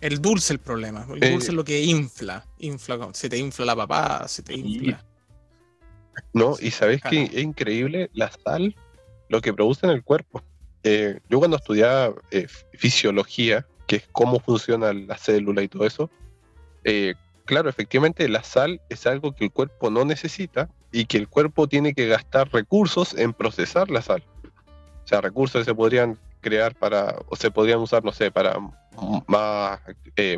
El 0.00 0.20
dulce 0.20 0.52
el 0.52 0.58
problema. 0.58 1.06
El 1.10 1.32
dulce 1.32 1.48
es 1.48 1.54
lo 1.54 1.64
que 1.64 1.82
infla. 1.82 2.46
infla 2.58 3.08
se 3.12 3.28
te 3.28 3.38
infla 3.38 3.64
la 3.64 3.76
papada, 3.76 4.28
se 4.28 4.42
te 4.42 4.54
infla. 4.54 5.04
No, 6.32 6.56
y 6.60 6.70
sabes 6.70 7.00
que 7.02 7.24
es 7.24 7.38
increíble 7.38 8.10
la 8.12 8.30
sal, 8.30 8.74
lo 9.28 9.40
que 9.40 9.52
produce 9.52 9.86
en 9.86 9.92
el 9.92 10.02
cuerpo. 10.02 10.42
Eh, 10.82 11.20
yo 11.28 11.38
cuando 11.38 11.56
estudiaba 11.56 12.14
eh, 12.30 12.46
fisiología, 12.72 13.66
que 13.86 13.96
es 13.96 14.08
cómo 14.12 14.38
funciona 14.40 14.92
la 14.92 15.16
célula 15.16 15.62
y 15.62 15.68
todo 15.68 15.86
eso, 15.86 16.10
eh, 16.84 17.14
claro, 17.48 17.70
efectivamente 17.70 18.28
la 18.28 18.42
sal 18.42 18.82
es 18.90 19.06
algo 19.06 19.32
que 19.32 19.46
el 19.46 19.50
cuerpo 19.50 19.88
no 19.90 20.04
necesita 20.04 20.68
y 20.92 21.06
que 21.06 21.16
el 21.16 21.28
cuerpo 21.28 21.66
tiene 21.66 21.94
que 21.94 22.06
gastar 22.06 22.52
recursos 22.52 23.14
en 23.14 23.32
procesar 23.32 23.90
la 23.90 24.02
sal. 24.02 24.22
O 25.02 25.08
sea, 25.08 25.22
recursos 25.22 25.62
que 25.62 25.64
se 25.64 25.74
podrían 25.74 26.18
crear 26.42 26.74
para, 26.74 27.16
o 27.26 27.36
se 27.36 27.50
podrían 27.50 27.78
usar, 27.78 28.04
no 28.04 28.12
sé, 28.12 28.30
para 28.30 28.58
más, 29.26 29.80
eh, 30.16 30.36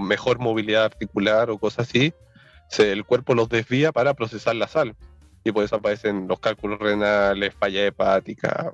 mejor 0.00 0.38
movilidad 0.38 0.84
articular 0.84 1.48
o 1.48 1.56
cosas 1.56 1.88
así, 1.88 2.12
el 2.78 3.06
cuerpo 3.06 3.34
los 3.34 3.48
desvía 3.48 3.90
para 3.90 4.12
procesar 4.12 4.54
la 4.54 4.68
sal. 4.68 4.94
Y 5.42 5.52
por 5.52 5.64
eso 5.64 5.76
aparecen 5.76 6.28
los 6.28 6.40
cálculos 6.40 6.78
renales, 6.78 7.54
falla 7.58 7.86
hepática, 7.86 8.70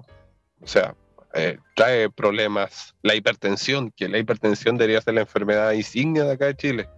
o 0.60 0.66
sea, 0.66 0.96
eh, 1.34 1.58
trae 1.76 2.10
problemas. 2.10 2.96
La 3.02 3.14
hipertensión, 3.14 3.92
que 3.92 4.08
la 4.08 4.18
hipertensión 4.18 4.76
debería 4.76 5.00
ser 5.00 5.14
la 5.14 5.20
enfermedad 5.20 5.70
insignia 5.70 6.24
de 6.24 6.32
acá 6.32 6.46
de 6.46 6.56
Chile 6.56 6.88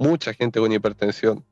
mucha 0.00 0.32
gente 0.32 0.58
con 0.58 0.72
hipertensión. 0.72 1.44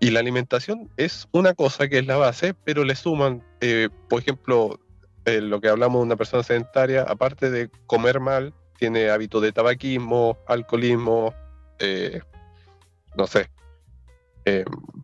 Y 0.00 0.10
la 0.10 0.18
alimentación 0.18 0.90
es 0.96 1.28
una 1.30 1.54
cosa 1.54 1.88
que 1.88 1.98
es 1.98 2.06
la 2.06 2.16
base, 2.16 2.52
pero 2.52 2.84
le 2.84 2.96
suman, 2.96 3.44
eh, 3.60 3.88
por 4.08 4.20
ejemplo, 4.20 4.80
eh, 5.24 5.40
lo 5.40 5.60
que 5.60 5.68
hablamos 5.68 6.00
de 6.00 6.06
una 6.06 6.16
persona 6.16 6.42
sedentaria, 6.42 7.02
aparte 7.02 7.50
de 7.52 7.70
comer 7.86 8.18
mal, 8.18 8.52
tiene 8.76 9.08
hábitos 9.08 9.40
de 9.40 9.52
tabaquismo, 9.52 10.36
alcoholismo, 10.48 11.32
eh, 11.78 12.20
no 13.16 13.28
sé, 13.28 13.48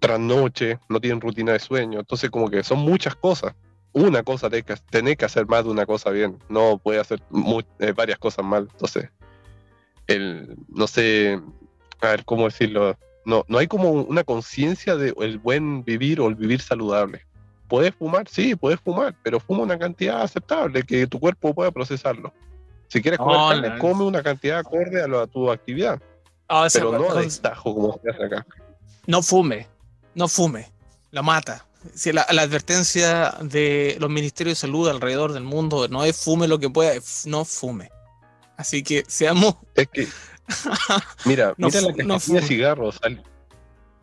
trasnoche, 0.00 0.80
no 0.88 1.00
tienen 1.00 1.20
rutina 1.20 1.52
de 1.52 1.60
sueño. 1.60 2.00
Entonces, 2.00 2.30
como 2.30 2.50
que 2.50 2.64
son 2.64 2.80
muchas 2.80 3.14
cosas. 3.14 3.54
Una 3.92 4.24
cosa, 4.24 4.50
tenés 4.50 5.16
que 5.16 5.24
hacer 5.24 5.46
más 5.46 5.62
de 5.62 5.70
una 5.70 5.86
cosa 5.86 6.10
bien. 6.10 6.40
No 6.48 6.78
puede 6.78 6.98
hacer 6.98 7.22
varias 7.94 8.18
cosas 8.18 8.44
mal. 8.44 8.68
Entonces, 8.72 9.10
el, 10.08 10.56
no 10.68 10.88
sé, 10.88 11.40
a 12.00 12.08
ver, 12.08 12.24
¿cómo 12.24 12.44
decirlo? 12.44 12.96
No, 13.24 13.44
no 13.48 13.58
hay 13.58 13.66
como 13.66 13.90
una 13.90 14.24
conciencia 14.24 14.96
del 14.96 15.38
buen 15.38 15.84
vivir 15.84 16.20
o 16.20 16.28
el 16.28 16.34
vivir 16.34 16.60
saludable. 16.60 17.26
¿Puedes 17.68 17.94
fumar? 17.94 18.26
Sí, 18.28 18.54
puedes 18.54 18.80
fumar, 18.80 19.14
pero 19.22 19.38
fuma 19.38 19.62
una 19.62 19.78
cantidad 19.78 20.22
aceptable 20.22 20.82
que 20.82 21.06
tu 21.06 21.20
cuerpo 21.20 21.54
pueda 21.54 21.70
procesarlo. 21.70 22.32
Si 22.88 23.02
quieres 23.02 23.18
comer 23.18 23.62
carne, 23.62 23.78
come 23.78 24.04
una 24.04 24.22
cantidad 24.22 24.58
acorde 24.58 25.02
a, 25.02 25.26
tu 25.26 25.50
actividad. 25.50 26.00
Ah, 26.48 26.68
pero 26.72 26.92
no 26.92 27.14
de 27.14 27.28
como 27.62 28.00
se 28.02 28.10
hace 28.10 28.24
acá. 28.24 28.46
No 29.06 29.22
fume, 29.22 29.66
no 30.14 30.28
fume, 30.28 30.72
la 31.10 31.20
mata. 31.22 31.66
Si 31.94 32.12
la, 32.12 32.22
advertencia 32.22 33.34
de 33.42 33.96
los 34.00 34.08
ministerios 34.08 34.58
de 34.58 34.66
salud 34.66 34.88
alrededor 34.88 35.32
del 35.32 35.44
mundo 35.44 35.86
no 35.88 36.04
es 36.04 36.16
fume 36.16 36.48
lo 36.48 36.58
que 36.58 36.70
pueda, 36.70 36.94
no 37.26 37.44
fume. 37.44 37.90
Así 38.56 38.82
que 38.82 39.04
seamos. 39.06 39.56
Es 39.74 39.88
que. 39.88 40.08
mira, 41.24 41.54
mira 41.56 41.80
la 41.80 41.92
cajilla 41.92 42.40
de 42.40 42.46
cigarros. 42.46 43.00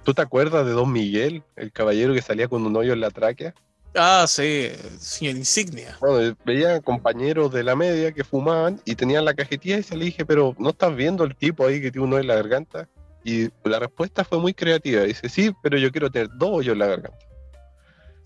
¿Tú 0.04 0.14
te 0.14 0.22
acuerdas 0.22 0.66
de 0.66 0.72
Don 0.72 0.92
Miguel, 0.92 1.44
el 1.56 1.72
caballero 1.72 2.14
que 2.14 2.22
salía 2.22 2.48
con 2.48 2.66
un 2.66 2.76
hoyo 2.76 2.94
en 2.94 3.00
la 3.00 3.10
tráquea? 3.10 3.54
Ah, 3.96 4.26
sí, 4.28 4.72
señor 5.00 5.38
Insignia. 5.38 5.98
Bueno, 6.02 6.36
veía 6.46 6.82
compañeros 6.82 7.52
de 7.52 7.64
la 7.64 7.76
media 7.76 8.12
que 8.12 8.24
fumaban 8.24 8.82
y 8.84 8.96
tenían 8.96 9.24
la 9.24 9.34
cajetilla 9.34 9.78
y 9.78 9.84
se 9.84 9.96
le 9.96 10.06
dije, 10.06 10.26
pero 10.26 10.54
¿no 10.60 10.72
estás 10.72 10.96
viendo 10.96 11.24
el 11.24 11.36
tipo 11.36 11.66
ahí 11.66 11.82
que 11.82 11.92
tiene 11.92 12.06
uno 12.06 12.20
en 12.20 12.28
la 12.28 12.36
garganta? 12.36 12.90
Y 13.24 13.50
la 13.64 13.80
respuesta 13.80 14.24
fue 14.24 14.40
muy 14.40 14.54
creativa. 14.54 15.02
Dice, 15.04 15.30
sí, 15.30 15.52
pero 15.64 15.78
yo 15.78 15.92
quiero 15.92 16.12
tener 16.12 16.30
dos 16.38 16.50
hoyos 16.52 16.74
en 16.74 16.80
la 16.80 16.88
garganta. 16.88 17.26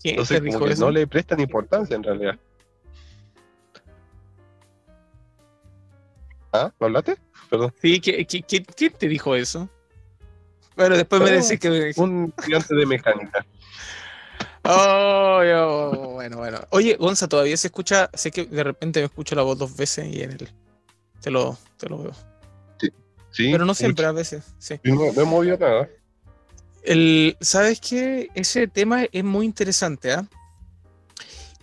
Entonces, 0.02 0.40
como 0.40 0.66
que 0.66 0.74
no 0.74 0.90
le 0.90 1.06
prestan 1.06 1.40
importancia 1.40 1.94
en 1.94 2.02
realidad. 2.02 2.38
¿Ah? 6.52 6.72
¿Lo 6.80 6.86
hablaste? 6.86 7.16
Perdón. 7.50 7.74
Sí, 7.82 8.00
¿quién 8.00 8.92
te 8.96 9.08
dijo 9.08 9.34
eso? 9.34 9.68
Bueno, 10.76 10.96
después 10.96 11.20
me 11.20 11.30
decís 11.30 11.58
que... 11.58 11.92
Un 11.96 12.32
estudiante 12.38 12.74
de 12.74 12.86
mecánica. 12.86 13.44
Oh, 14.62 16.12
bueno, 16.14 16.36
bueno. 16.36 16.60
Oye, 16.70 16.96
Gonza, 16.96 17.28
todavía 17.28 17.56
se 17.56 17.68
escucha, 17.68 18.10
sé 18.14 18.30
que 18.30 18.44
de 18.44 18.62
repente 18.62 19.00
me 19.00 19.06
escucho 19.06 19.34
la 19.34 19.42
voz 19.42 19.58
dos 19.58 19.76
veces 19.76 20.06
y 20.06 20.22
en 20.22 20.32
el 20.32 20.48
te 21.20 21.30
lo, 21.30 21.58
te 21.76 21.88
lo 21.88 22.02
veo. 22.02 22.12
Sí, 22.78 22.88
sí. 23.30 23.48
Pero 23.52 23.64
no 23.64 23.74
siempre, 23.74 24.06
a 24.06 24.12
veces, 24.12 24.44
sí. 24.58 24.78
No, 24.84 25.06
he 25.06 25.24
movido 25.24 25.58
nada. 25.58 25.88
El, 26.82 27.36
¿Sabes 27.40 27.80
qué? 27.80 28.28
Ese 28.34 28.68
tema 28.68 29.04
es 29.10 29.24
muy 29.24 29.44
interesante, 29.44 30.12
¿ah? 30.12 30.26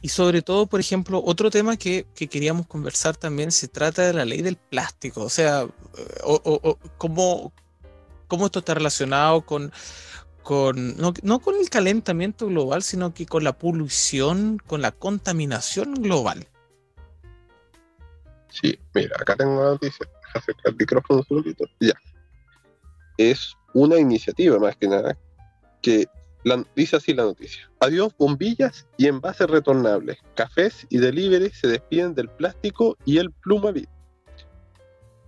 Y 0.01 0.09
sobre 0.09 0.41
todo, 0.41 0.67
por 0.67 0.79
ejemplo, 0.79 1.21
otro 1.25 1.49
tema 1.49 1.75
que, 1.75 2.05
que, 2.13 2.27
queríamos 2.27 2.67
conversar 2.67 3.17
también 3.17 3.51
se 3.51 3.67
trata 3.67 4.03
de 4.03 4.13
la 4.13 4.25
ley 4.25 4.41
del 4.41 4.55
plástico. 4.55 5.21
O 5.21 5.29
sea, 5.29 5.63
o, 6.23 6.41
o, 6.43 6.77
cómo, 6.97 7.51
cómo 8.27 8.45
esto 8.45 8.59
está 8.59 8.75
relacionado 8.75 9.41
con, 9.41 9.71
con 10.43 10.95
no, 10.97 11.39
con 11.39 11.55
el 11.55 11.69
calentamiento 11.69 12.47
global, 12.47 12.83
sino 12.83 13.13
que 13.13 13.25
con 13.25 13.43
la 13.43 13.57
polución, 13.57 14.59
con 14.65 14.81
la 14.81 14.91
contaminación 14.91 15.95
global. 15.95 16.47
Sí, 18.49 18.79
mira, 18.93 19.17
acá 19.19 19.35
tengo 19.35 19.59
una 19.59 19.71
noticia. 19.71 20.07
Acerca 20.33 20.69
el 20.69 20.75
micrófono 20.75 21.25
un 21.27 21.37
poquito. 21.37 21.65
Ya. 21.79 21.93
Es 23.17 23.55
una 23.73 23.97
iniciativa 23.97 24.59
más 24.59 24.75
que 24.77 24.87
nada 24.87 25.17
que 25.81 26.07
dice 26.75 26.95
así 26.95 27.13
la 27.13 27.23
noticia. 27.23 27.69
Adiós 27.79 28.13
bombillas 28.17 28.87
y 28.97 29.07
envases 29.07 29.47
retornables. 29.47 30.17
Cafés 30.35 30.85
y 30.89 30.97
delivery 30.97 31.49
se 31.49 31.67
despiden 31.67 32.15
del 32.15 32.29
plástico 32.29 32.97
y 33.05 33.17
el 33.17 33.31
plumavit. 33.31 33.89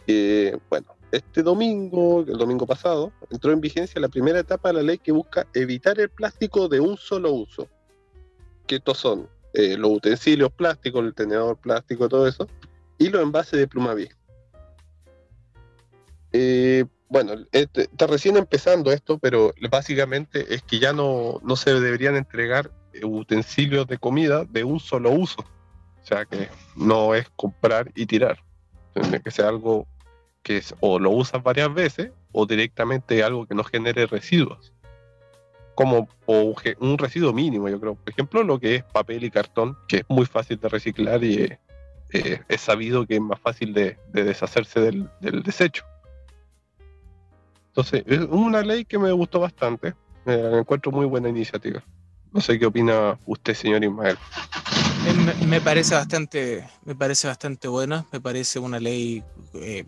Eh, 0.07 0.57
bueno, 0.69 0.95
este 1.11 1.43
domingo, 1.43 2.21
el 2.21 2.37
domingo 2.37 2.65
pasado, 2.65 3.11
entró 3.29 3.51
en 3.51 3.61
vigencia 3.61 3.99
la 3.99 4.09
primera 4.09 4.39
etapa 4.39 4.69
de 4.69 4.75
la 4.75 4.81
ley 4.83 4.97
que 4.97 5.11
busca 5.11 5.47
evitar 5.53 5.99
el 5.99 6.09
plástico 6.09 6.67
de 6.67 6.79
un 6.79 6.97
solo 6.97 7.31
uso. 7.31 7.67
Que 8.67 8.75
estos 8.75 8.97
son 8.97 9.27
eh, 9.53 9.77
los 9.77 9.91
utensilios 9.91 10.51
plásticos, 10.51 11.03
el 11.03 11.13
tenedor 11.13 11.57
plástico, 11.57 12.07
todo 12.07 12.27
eso, 12.27 12.47
y 12.97 13.09
los 13.09 13.21
envases 13.21 13.59
de 13.59 13.67
plumaví. 13.67 14.09
Eh, 16.31 16.85
bueno, 17.09 17.33
este, 17.51 17.83
está 17.83 18.07
recién 18.07 18.37
empezando 18.37 18.91
esto, 18.91 19.17
pero 19.17 19.53
básicamente 19.69 20.53
es 20.53 20.61
que 20.63 20.79
ya 20.79 20.93
no, 20.93 21.39
no 21.43 21.55
se 21.55 21.73
deberían 21.79 22.15
entregar 22.15 22.71
utensilios 23.03 23.87
de 23.87 23.97
comida 23.97 24.45
de 24.45 24.63
un 24.63 24.79
solo 24.79 25.11
uso. 25.11 25.41
O 26.01 26.05
sea 26.05 26.25
que 26.25 26.49
no 26.75 27.13
es 27.13 27.29
comprar 27.35 27.91
y 27.95 28.05
tirar. 28.05 28.39
Tiene 28.93 29.21
que 29.21 29.31
ser 29.31 29.45
algo 29.45 29.87
que 30.43 30.57
es, 30.57 30.73
o 30.79 30.99
lo 30.99 31.11
usas 31.11 31.43
varias 31.43 31.73
veces 31.73 32.11
o 32.31 32.45
directamente 32.45 33.23
algo 33.23 33.45
que 33.45 33.55
no 33.55 33.63
genere 33.63 34.07
residuos. 34.07 34.73
Como 35.75 36.09
o 36.25 36.55
un 36.79 36.97
residuo 36.97 37.33
mínimo, 37.33 37.69
yo 37.69 37.79
creo. 37.79 37.95
Por 37.95 38.09
ejemplo, 38.11 38.43
lo 38.43 38.59
que 38.59 38.75
es 38.75 38.83
papel 38.83 39.23
y 39.23 39.31
cartón, 39.31 39.77
que 39.87 39.97
es 39.97 40.05
muy 40.09 40.25
fácil 40.25 40.59
de 40.59 40.69
reciclar 40.69 41.23
y 41.23 41.57
eh, 42.11 42.41
es 42.47 42.61
sabido 42.61 43.05
que 43.05 43.15
es 43.15 43.21
más 43.21 43.39
fácil 43.39 43.73
de, 43.73 43.97
deshacerse 44.11 44.79
del, 44.79 45.09
desecho. 45.43 45.85
Entonces, 47.69 48.03
es 48.05 48.19
una 48.29 48.61
ley 48.61 48.85
que 48.85 48.99
me 48.99 49.11
gustó 49.11 49.39
bastante. 49.39 49.93
Me 50.25 50.59
encuentro 50.59 50.91
muy 50.91 51.05
buena 51.05 51.29
iniciativa. 51.29 51.83
No 52.31 52.41
sé 52.41 52.59
qué 52.59 52.65
opina 52.65 53.17
usted, 53.25 53.55
señor 53.55 53.83
Ismael. 53.83 54.17
Me, 55.47 55.61
parece 55.61 55.95
bastante, 55.95 56.67
me 56.83 56.93
parece 56.93 57.27
bastante 57.27 57.67
buena, 57.67 58.05
me 58.11 58.19
parece 58.19 58.59
una 58.59 58.79
ley 58.79 59.23
eh, 59.53 59.85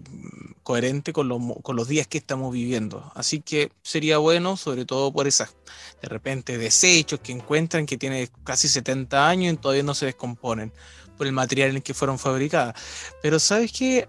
coherente 0.64 1.12
con, 1.14 1.28
los 1.28 1.88
días 1.88 2.08
que 2.08 2.18
estamos 2.18 2.52
viviendo. 2.54 3.12
Así 3.14 3.42
que 3.42 3.72
sería 3.84 4.18
bueno, 4.18 4.58
sobre 4.58 4.86
todo 4.86 5.12
por 5.12 5.28
esas, 5.28 5.56
de 6.02 6.08
repente, 6.08 6.58
desechos 6.58 7.20
que 7.20 7.34
encuentran 7.34 7.86
que 7.86 7.98
tiene 7.98 8.30
casi 8.44 8.68
70 8.68 9.28
años 9.28 9.54
y 9.54 9.58
todavía 9.58 9.84
no 9.84 9.94
se 9.94 10.08
descomponen 10.08 10.72
por 11.18 11.28
el 11.28 11.34
material 11.34 11.70
en 11.70 11.76
el 11.78 11.84
que 11.84 11.94
fueron 11.94 12.18
fabricadas. 12.18 12.74
Pero 13.22 13.38
sabes 13.38 13.72
que 13.72 14.08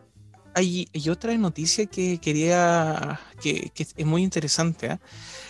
hay, 0.55 0.89
otra 1.11 1.37
noticia 1.37 1.87
que 1.87 2.19
quería, 2.19 3.21
que, 3.41 3.73
es 3.75 4.07
muy 4.07 4.23
interesante. 4.23 4.87
¿eh? 4.87 4.99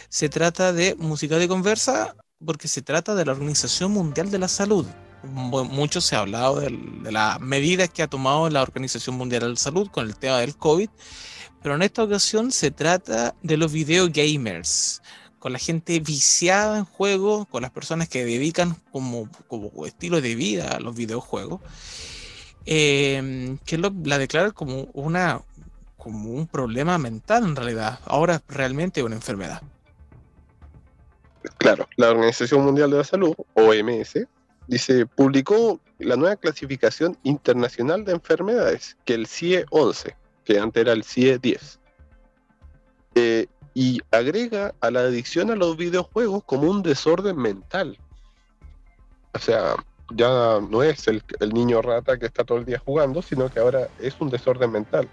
Se 0.09 0.29
trata 0.29 0.73
de 0.73 0.95
música 0.97 1.37
de 1.39 1.49
conversa 1.49 2.15
porque 2.45 2.69
se 2.69 2.83
trata 2.83 3.15
de 3.15 3.25
la 3.25 3.33
Organización 3.33 3.93
Mundial 3.93 4.31
de 4.31 4.39
la 4.39 4.49
Salud. 4.49 4.87
Mucho 5.23 6.01
se 6.01 6.17
ha 6.17 6.21
hablado 6.21 6.61
de, 6.61 6.71
las 7.11 7.41
medidas 7.41 7.89
que 7.89 8.03
ha 8.03 8.09
tomado 8.09 8.51
la 8.51 8.63
Organización 8.63 9.17
Mundial 9.17 9.43
de 9.43 9.49
la 9.51 9.57
Salud 9.57 9.89
con 9.89 10.07
el 10.07 10.17
tema 10.17 10.39
del 10.39 10.57
COVID, 10.57 10.89
pero 11.63 11.77
en 11.77 11.83
esta 11.83 12.03
ocasión 12.03 12.51
se 12.51 12.73
trata 12.73 13.37
de 13.43 13.57
los 13.57 13.71
videogamers, 13.71 15.01
con 15.39 15.53
la 15.53 15.61
gente 15.61 16.01
viciada 16.01 16.79
en 16.79 16.85
juegos, 16.85 17.47
con 17.49 17.63
las 17.63 17.71
personas 17.71 18.09
que 18.09 18.25
dedican 18.25 18.77
como, 18.91 19.29
como 19.47 19.87
estilo 19.87 20.21
de 20.21 20.35
vida 20.35 20.77
a 20.77 20.81
los 20.81 20.97
videojuegos, 20.97 21.61
em, 22.67 23.59
que 23.59 23.79
la 23.79 24.19
declara 24.19 24.53
como, 24.53 24.89
una, 24.93 25.41
como 25.97 26.31
un 26.31 26.47
problema 26.47 26.99
mental 26.99 27.45
en 27.45 27.57
realidad, 27.57 28.01
ahora 28.07 28.43
realmente 28.49 29.03
una 29.03 29.17
enfermedad. 29.17 29.63
Claro, 31.59 31.89
la 31.97 32.11
Organización 32.11 32.65
Mundial 32.65 32.91
de 32.91 32.99
la 32.99 33.05
Salud, 33.05 33.35
OMS, 33.55 34.27
dice, 34.69 35.07
publicó 35.07 35.81
la 35.99 36.17
nueva 36.17 36.37
clasificación 36.37 37.17
internacional 37.23 38.05
de 38.05 38.13
enfermedades, 38.13 38.97
que 39.05 39.15
el 39.15 39.27
CIE 39.27 39.65
11, 39.71 40.17
que 40.45 40.59
antes 40.59 40.81
era 40.81 40.93
el 40.93 41.05
CIE 41.05 41.39
10. 41.39 41.81
Eh, 43.15 43.47
y 43.75 44.01
agrega 44.11 44.75
a 44.81 44.91
la 44.91 45.01
adicción 45.01 45.51
a 45.51 45.57
los 45.57 45.77
videojuegos 45.77 46.45
como 46.45 46.71
un 46.71 46.83
desorden 46.83 47.37
mental. 47.37 47.99
O 49.35 49.39
sea, 49.39 49.77
ya 50.15 50.61
no 50.61 50.83
es 50.83 51.09
el, 51.09 51.23
el, 51.41 51.53
niño 51.53 51.83
rata 51.83 52.19
que 52.19 52.27
está 52.27 52.45
todo 52.45 52.59
el 52.59 52.65
día 52.65 52.79
jugando, 52.79 53.23
sino 53.23 53.49
que 53.49 53.61
ahora 53.61 53.89
es 54.01 54.15
un 54.21 54.31
desorden 54.31 54.71
mental. 54.71 55.09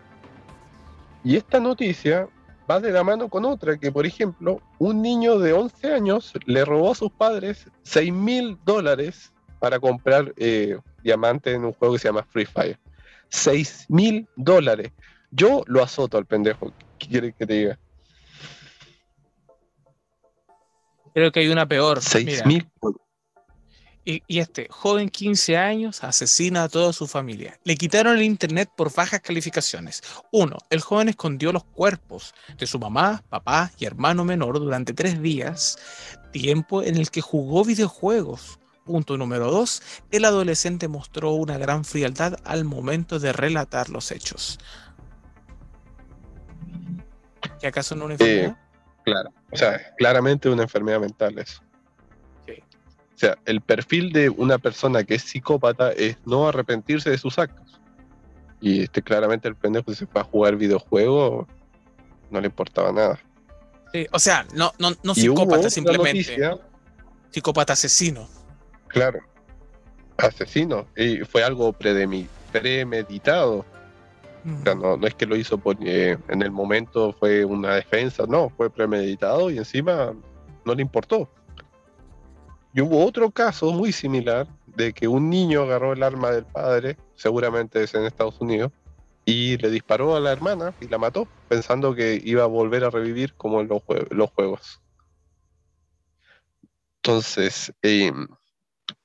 Y 1.23 1.35
esta 1.35 1.59
noticia 1.59 2.27
va 2.69 2.79
de 2.79 2.91
la 2.91 3.03
mano 3.03 3.29
con 3.29 3.45
otra, 3.45 3.77
que 3.77 3.91
por 3.91 4.05
ejemplo, 4.05 4.61
un 4.77 5.01
niño 5.01 5.39
de 5.39 5.53
11 5.53 5.93
años 5.93 6.33
le 6.45 6.63
robó 6.65 6.91
a 6.91 6.95
sus 6.95 7.11
padres 7.11 7.65
6 7.83 8.13
mil 8.13 8.57
dólares 8.63 9.31
para 9.59 9.79
comprar 9.79 10.33
eh, 10.37 10.77
diamantes 11.03 11.55
en 11.55 11.65
un 11.65 11.73
juego 11.73 11.95
que 11.95 11.99
se 11.99 12.07
llama 12.07 12.23
Free 12.23 12.45
Fire. 12.45 12.79
6 13.29 13.85
mil 13.89 14.27
dólares. 14.35 14.91
Yo 15.31 15.63
lo 15.67 15.83
azoto 15.83 16.17
al 16.17 16.25
pendejo. 16.25 16.73
¿Qué 16.97 17.07
quiere 17.07 17.33
que 17.33 17.45
te 17.45 17.53
diga? 17.53 17.79
Creo 21.13 21.31
que 21.31 21.41
hay 21.41 21.49
una 21.49 21.67
peor. 21.67 22.01
6 22.01 22.45
mil 22.45 22.67
y, 24.27 24.39
este 24.39 24.67
joven 24.71 25.09
15 25.09 25.57
años 25.57 26.03
asesina 26.03 26.63
a 26.63 26.69
toda 26.69 26.93
su 26.93 27.05
familia. 27.05 27.59
Le 27.63 27.75
quitaron 27.75 28.17
el 28.17 28.23
internet 28.23 28.69
por 28.75 28.93
bajas 28.93 29.21
calificaciones. 29.21 30.01
Uno, 30.31 30.57
el 30.69 30.81
joven 30.81 31.09
escondió 31.09 31.51
los 31.51 31.63
cuerpos 31.63 32.33
de 32.57 32.65
su 32.65 32.79
mamá, 32.79 33.23
papá 33.29 33.71
y 33.77 33.85
hermano 33.85 34.25
menor 34.25 34.59
durante 34.59 34.93
tres 34.93 35.21
días, 35.21 35.77
tiempo 36.31 36.81
en 36.81 36.97
el 36.97 37.11
que 37.11 37.21
jugó 37.21 37.63
videojuegos. 37.63 38.59
Punto 38.83 39.17
número 39.17 39.51
dos, 39.51 39.83
el 40.09 40.25
adolescente 40.25 40.87
mostró 40.87 41.33
una 41.33 41.59
gran 41.59 41.85
frialdad 41.85 42.37
al 42.43 42.65
momento 42.65 43.19
de 43.19 43.31
relatar 43.31 43.89
los 43.89 44.11
hechos. 44.11 44.57
¿Qué 47.59 47.67
acaso 47.67 47.95
no 47.95 48.05
una 48.05 48.15
enfermedad? 48.15 48.57
claro, 49.03 49.31
o 49.51 49.57
sea, 49.57 49.93
claramente 49.97 50.49
una 50.49 50.63
enfermedad 50.63 50.99
mental 50.99 51.37
eso. 51.37 51.61
O 53.19 53.21
sea, 53.21 53.37
el 53.45 53.59
perfil 53.59 54.13
de 54.13 54.29
una 54.29 54.57
persona 54.59 55.03
que 55.03 55.15
es 55.15 55.23
psicópata 55.23 55.91
es 55.91 56.15
no 56.25 56.47
arrepentirse 56.47 57.09
de 57.09 57.17
sus 57.17 57.37
actos. 57.37 57.81
Y 58.61 58.83
este, 58.83 59.01
claramente 59.01 59.49
el 59.49 59.55
pendejo 59.55 59.93
se 59.93 60.07
fue 60.07 60.21
a 60.21 60.23
jugar 60.23 60.55
videojuegos, 60.55 61.45
no 62.31 62.39
le 62.39 62.47
importaba 62.47 62.93
nada. 62.93 63.19
o 64.13 64.19
sea, 64.19 64.47
no, 64.53 64.71
no, 64.79 64.91
no 65.03 65.13
psicópata 65.13 65.69
simplemente. 65.69 66.37
psicópata 67.29 67.73
asesino. 67.73 68.25
Claro, 68.87 69.19
asesino. 70.15 70.87
Y 70.95 71.17
fue 71.25 71.43
algo 71.43 71.73
premeditado. 71.73 73.65
O 74.45 74.63
sea, 74.63 74.75
no, 74.75 74.95
no, 74.95 75.07
es 75.07 75.13
que 75.15 75.25
lo 75.25 75.35
hizo 75.35 75.57
porque 75.57 76.17
en 76.29 76.41
el 76.41 76.51
momento 76.51 77.11
fue 77.19 77.43
una 77.43 77.75
defensa, 77.75 78.23
no, 78.29 78.49
fue 78.55 78.69
premeditado 78.69 79.51
y 79.51 79.57
encima 79.57 80.13
no 80.63 80.73
le 80.73 80.81
importó. 80.81 81.29
Y 82.73 82.81
hubo 82.81 83.05
otro 83.05 83.31
caso 83.31 83.71
muy 83.71 83.91
similar 83.91 84.47
de 84.67 84.93
que 84.93 85.07
un 85.07 85.29
niño 85.29 85.63
agarró 85.63 85.93
el 85.93 86.03
arma 86.03 86.31
del 86.31 86.45
padre, 86.45 86.97
seguramente 87.15 87.83
es 87.83 87.93
en 87.95 88.05
Estados 88.05 88.39
Unidos, 88.39 88.71
y 89.25 89.57
le 89.57 89.69
disparó 89.69 90.15
a 90.15 90.19
la 90.19 90.31
hermana 90.31 90.73
y 90.79 90.87
la 90.87 90.97
mató, 90.97 91.27
pensando 91.47 91.93
que 91.95 92.19
iba 92.23 92.43
a 92.43 92.47
volver 92.47 92.83
a 92.83 92.89
revivir 92.89 93.33
como 93.35 93.61
en 93.61 93.67
los, 93.67 94.31
juegos. 94.31 94.81
Entonces, 96.97 97.73
em, 97.81 98.27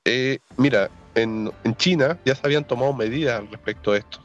eh, 0.05 0.39
mira, 0.57 0.91
en, 1.15 1.53
China 1.77 2.19
ya 2.25 2.35
se 2.35 2.47
habían 2.47 2.67
tomado 2.67 2.93
medidas 2.93 3.49
respecto 3.51 3.93
a 3.93 3.99
esto. 3.99 4.21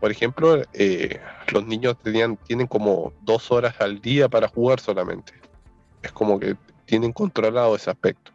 Por 0.00 0.10
ejemplo, 0.10 0.62
eh, 0.72 1.20
los 1.52 1.66
niños 1.66 1.96
tenían, 2.02 2.36
tienen 2.36 2.66
como 2.66 3.12
dos 3.22 3.50
horas 3.50 3.74
al 3.80 4.00
día 4.00 4.28
para 4.28 4.48
jugar 4.48 4.80
solamente. 4.80 5.32
Es 6.02 6.12
como 6.12 6.38
que 6.40 6.56
tienen 6.86 7.12
controlado 7.12 7.76
ese 7.76 7.90
aspecto. 7.90 8.32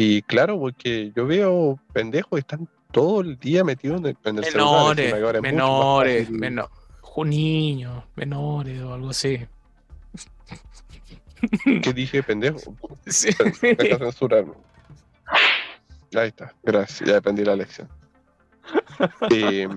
Y 0.00 0.22
claro, 0.22 0.60
porque 0.60 1.10
yo 1.16 1.26
veo 1.26 1.76
pendejos 1.92 2.30
que 2.30 2.38
están 2.38 2.68
todo 2.92 3.20
el 3.20 3.36
día 3.36 3.64
metidos 3.64 3.98
en 3.98 4.06
el, 4.06 4.16
en 4.22 4.38
el 4.38 4.44
menores, 4.44 5.10
celular. 5.10 5.42
Menores, 5.42 6.30
menores, 6.30 6.70
niños, 7.26 8.04
menores 8.14 8.80
o 8.80 8.94
algo 8.94 9.10
así. 9.10 9.40
¿Qué 11.82 11.92
dije, 11.92 12.22
pendejo? 12.22 12.76
Sí. 13.06 13.30
Deja 13.60 13.98
censurarme. 13.98 14.52
Ahí 16.14 16.28
está, 16.28 16.54
gracias, 16.62 17.08
ya 17.08 17.16
aprendí 17.16 17.44
la 17.44 17.56
lección. 17.56 17.88
Eh, 19.30 19.68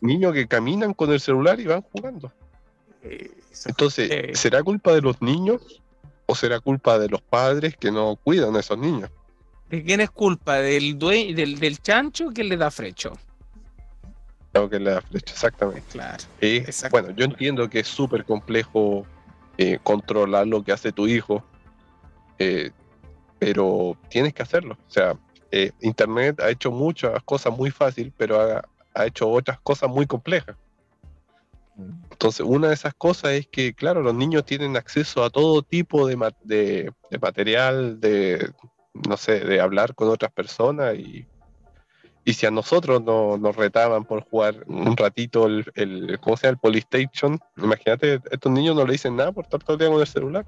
niños 0.00 0.32
que 0.32 0.48
caminan 0.48 0.94
con 0.94 1.12
el 1.12 1.20
celular 1.20 1.60
y 1.60 1.66
van 1.66 1.82
jugando. 1.82 2.32
Entonces, 3.66 4.38
¿será 4.38 4.62
culpa 4.62 4.94
de 4.94 5.02
los 5.02 5.20
niños 5.20 5.81
o 6.32 6.34
será 6.34 6.60
culpa 6.60 6.98
de 6.98 7.08
los 7.08 7.20
padres 7.20 7.76
que 7.76 7.90
no 7.90 8.16
cuidan 8.16 8.56
a 8.56 8.60
esos 8.60 8.78
niños? 8.78 9.10
¿De 9.68 9.82
quién 9.84 10.00
es 10.00 10.10
culpa? 10.10 10.56
¿Del, 10.56 10.98
dueño, 10.98 11.36
del, 11.36 11.58
del 11.58 11.80
chancho 11.80 12.30
que 12.30 12.42
le 12.42 12.56
da 12.56 12.70
frecho? 12.70 13.12
Claro 14.52 14.68
que 14.68 14.78
le 14.78 14.90
da 14.90 15.00
frecho, 15.02 15.32
exactamente. 15.32 15.82
Claro. 15.92 16.24
Bueno, 16.90 17.10
yo 17.10 17.24
entiendo 17.24 17.68
que 17.68 17.80
es 17.80 17.88
súper 17.88 18.24
complejo 18.24 19.06
eh, 19.58 19.78
controlar 19.82 20.46
lo 20.46 20.62
que 20.62 20.72
hace 20.72 20.92
tu 20.92 21.06
hijo, 21.06 21.44
eh, 22.38 22.70
pero 23.38 23.96
tienes 24.08 24.32
que 24.32 24.42
hacerlo. 24.42 24.78
O 24.88 24.90
sea, 24.90 25.16
eh, 25.50 25.72
Internet 25.80 26.40
ha 26.40 26.50
hecho 26.50 26.70
muchas 26.70 27.22
cosas 27.24 27.56
muy 27.56 27.70
fáciles, 27.70 28.12
pero 28.16 28.40
ha, 28.40 28.62
ha 28.94 29.06
hecho 29.06 29.28
otras 29.28 29.58
cosas 29.60 29.90
muy 29.90 30.06
complejas. 30.06 30.56
Entonces, 31.78 32.44
una 32.46 32.68
de 32.68 32.74
esas 32.74 32.94
cosas 32.94 33.32
es 33.32 33.46
que, 33.46 33.74
claro, 33.74 34.02
los 34.02 34.14
niños 34.14 34.44
tienen 34.44 34.76
acceso 34.76 35.24
a 35.24 35.30
todo 35.30 35.62
tipo 35.62 36.06
de, 36.06 36.16
material, 36.16 38.00
de, 38.00 38.52
no 39.08 39.16
sé, 39.16 39.40
de 39.40 39.60
hablar 39.60 39.94
con 39.94 40.08
otras 40.08 40.32
personas 40.32 40.94
y, 40.96 41.26
si 42.24 42.46
a 42.46 42.52
nosotros 42.52 43.02
nos 43.02 43.56
retaban 43.56 44.04
por 44.04 44.22
jugar 44.22 44.64
un 44.68 44.96
ratito 44.96 45.46
el, 45.46 45.64
el 45.74 46.20
¿cómo 46.20 46.36
se 46.36 46.46
llama? 46.46 46.52
El 46.52 46.58
Polystation, 46.58 47.40
imagínate, 47.56 48.20
estos 48.30 48.52
niños 48.52 48.76
no 48.76 48.86
le 48.86 48.92
dicen 48.92 49.16
nada 49.16 49.32
por 49.32 49.44
estar 49.44 49.60
todo 49.60 49.72
el 49.72 49.80
día 49.80 49.88
con 49.88 50.00
el 50.00 50.06
celular. 50.06 50.46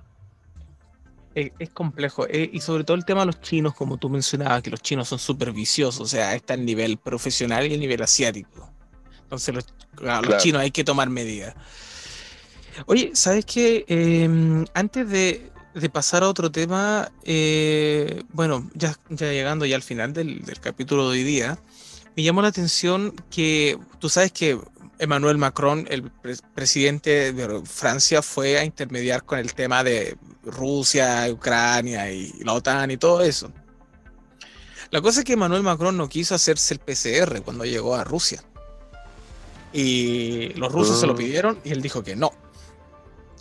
Es, 1.35 1.71
complejo, 1.71 2.29
eh, 2.29 2.49
y 2.53 2.61
sobre 2.61 2.85
todo 2.85 2.97
el 2.97 3.05
tema 3.05 3.21
de 3.21 3.27
los 3.27 3.41
chinos, 3.41 3.75
como 3.75 3.97
tú 3.97 4.09
mencionabas, 4.09 4.63
que 4.63 4.71
los 4.71 4.81
chinos 4.81 5.09
son 5.09 5.19
súper 5.19 5.51
viciosos, 5.51 6.01
o 6.01 6.07
sea, 6.07 6.33
está 6.37 6.55
el 6.55 6.65
nivel 6.65 6.97
profesional 6.97 7.67
y 7.67 7.75
el 7.75 7.81
nivel 7.81 8.01
asiático. 8.03 8.71
Entonces 9.25 9.55
los, 9.55 10.43
chinos 10.43 10.63
hay 10.63 10.71
que 10.71 10.85
tomar 10.85 11.11
medidas. 11.11 11.55
Oye, 12.87 13.13
¿sabes 13.15 13.45
qué? 13.45 13.85
Em, 13.89 14.65
antes 14.75 15.09
de, 15.09 15.51
pasar 15.93 16.23
a 16.23 16.29
otro 16.29 16.51
tema, 16.51 17.11
eh, 17.25 18.23
bueno, 18.33 18.71
ya, 18.75 18.97
ya 19.09 19.31
llegando 19.33 19.67
ya 19.67 19.77
al 19.77 19.83
final 19.83 20.13
del, 20.13 20.43
capítulo 20.61 21.11
de 21.11 21.19
hoy 21.19 21.25
día, 21.25 21.59
me 22.17 22.23
llamó 22.23 22.43
la 22.43 22.49
atención 22.49 23.15
que 23.31 23.79
tú 23.99 24.09
sabes 24.09 24.33
que 24.33 24.59
Emmanuel 24.99 25.39
Macron, 25.39 25.87
el 25.91 26.11
presidente 26.55 27.33
de 27.33 27.63
Francia, 27.65 28.23
fue 28.23 28.59
a 28.59 28.65
intermediar 28.65 29.25
con 29.25 29.39
el 29.39 29.53
tema 29.55 29.83
de 29.83 30.17
Rusia, 30.45 31.27
Ucrania 31.31 32.11
y 32.11 32.33
la 32.45 32.53
OTAN 32.53 32.91
y 32.91 32.97
todo 32.97 33.23
eso. 33.23 33.53
La 34.91 35.01
cosa 35.01 35.21
es 35.21 35.25
que 35.25 35.33
Emmanuel 35.33 35.63
Macron 35.63 35.97
no 35.97 36.09
quiso 36.09 36.37
hacerse 36.37 36.75
el 36.75 36.81
PCR 36.81 37.43
cuando 37.43 37.65
llegó 37.65 37.97
a 37.97 38.05
Rusia. 38.05 38.45
Y 39.75 40.51
los 40.55 40.73
rusos 40.73 41.01
se 41.01 41.07
lo 41.07 41.15
ah. 41.15 41.17
pidieron 41.17 41.61
y 41.65 41.73
él 41.73 41.83
dijo 41.83 42.05
que 42.05 42.15
no. 42.15 42.31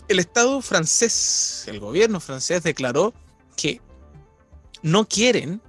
El 0.07 0.19
Estado 0.19 0.61
francés, 0.61 1.65
el 1.67 1.79
gobierno 1.79 2.19
francés 2.19 2.63
declaró 2.63 3.13
que 3.55 3.79
no 4.81 5.07
quieren, 5.07 5.61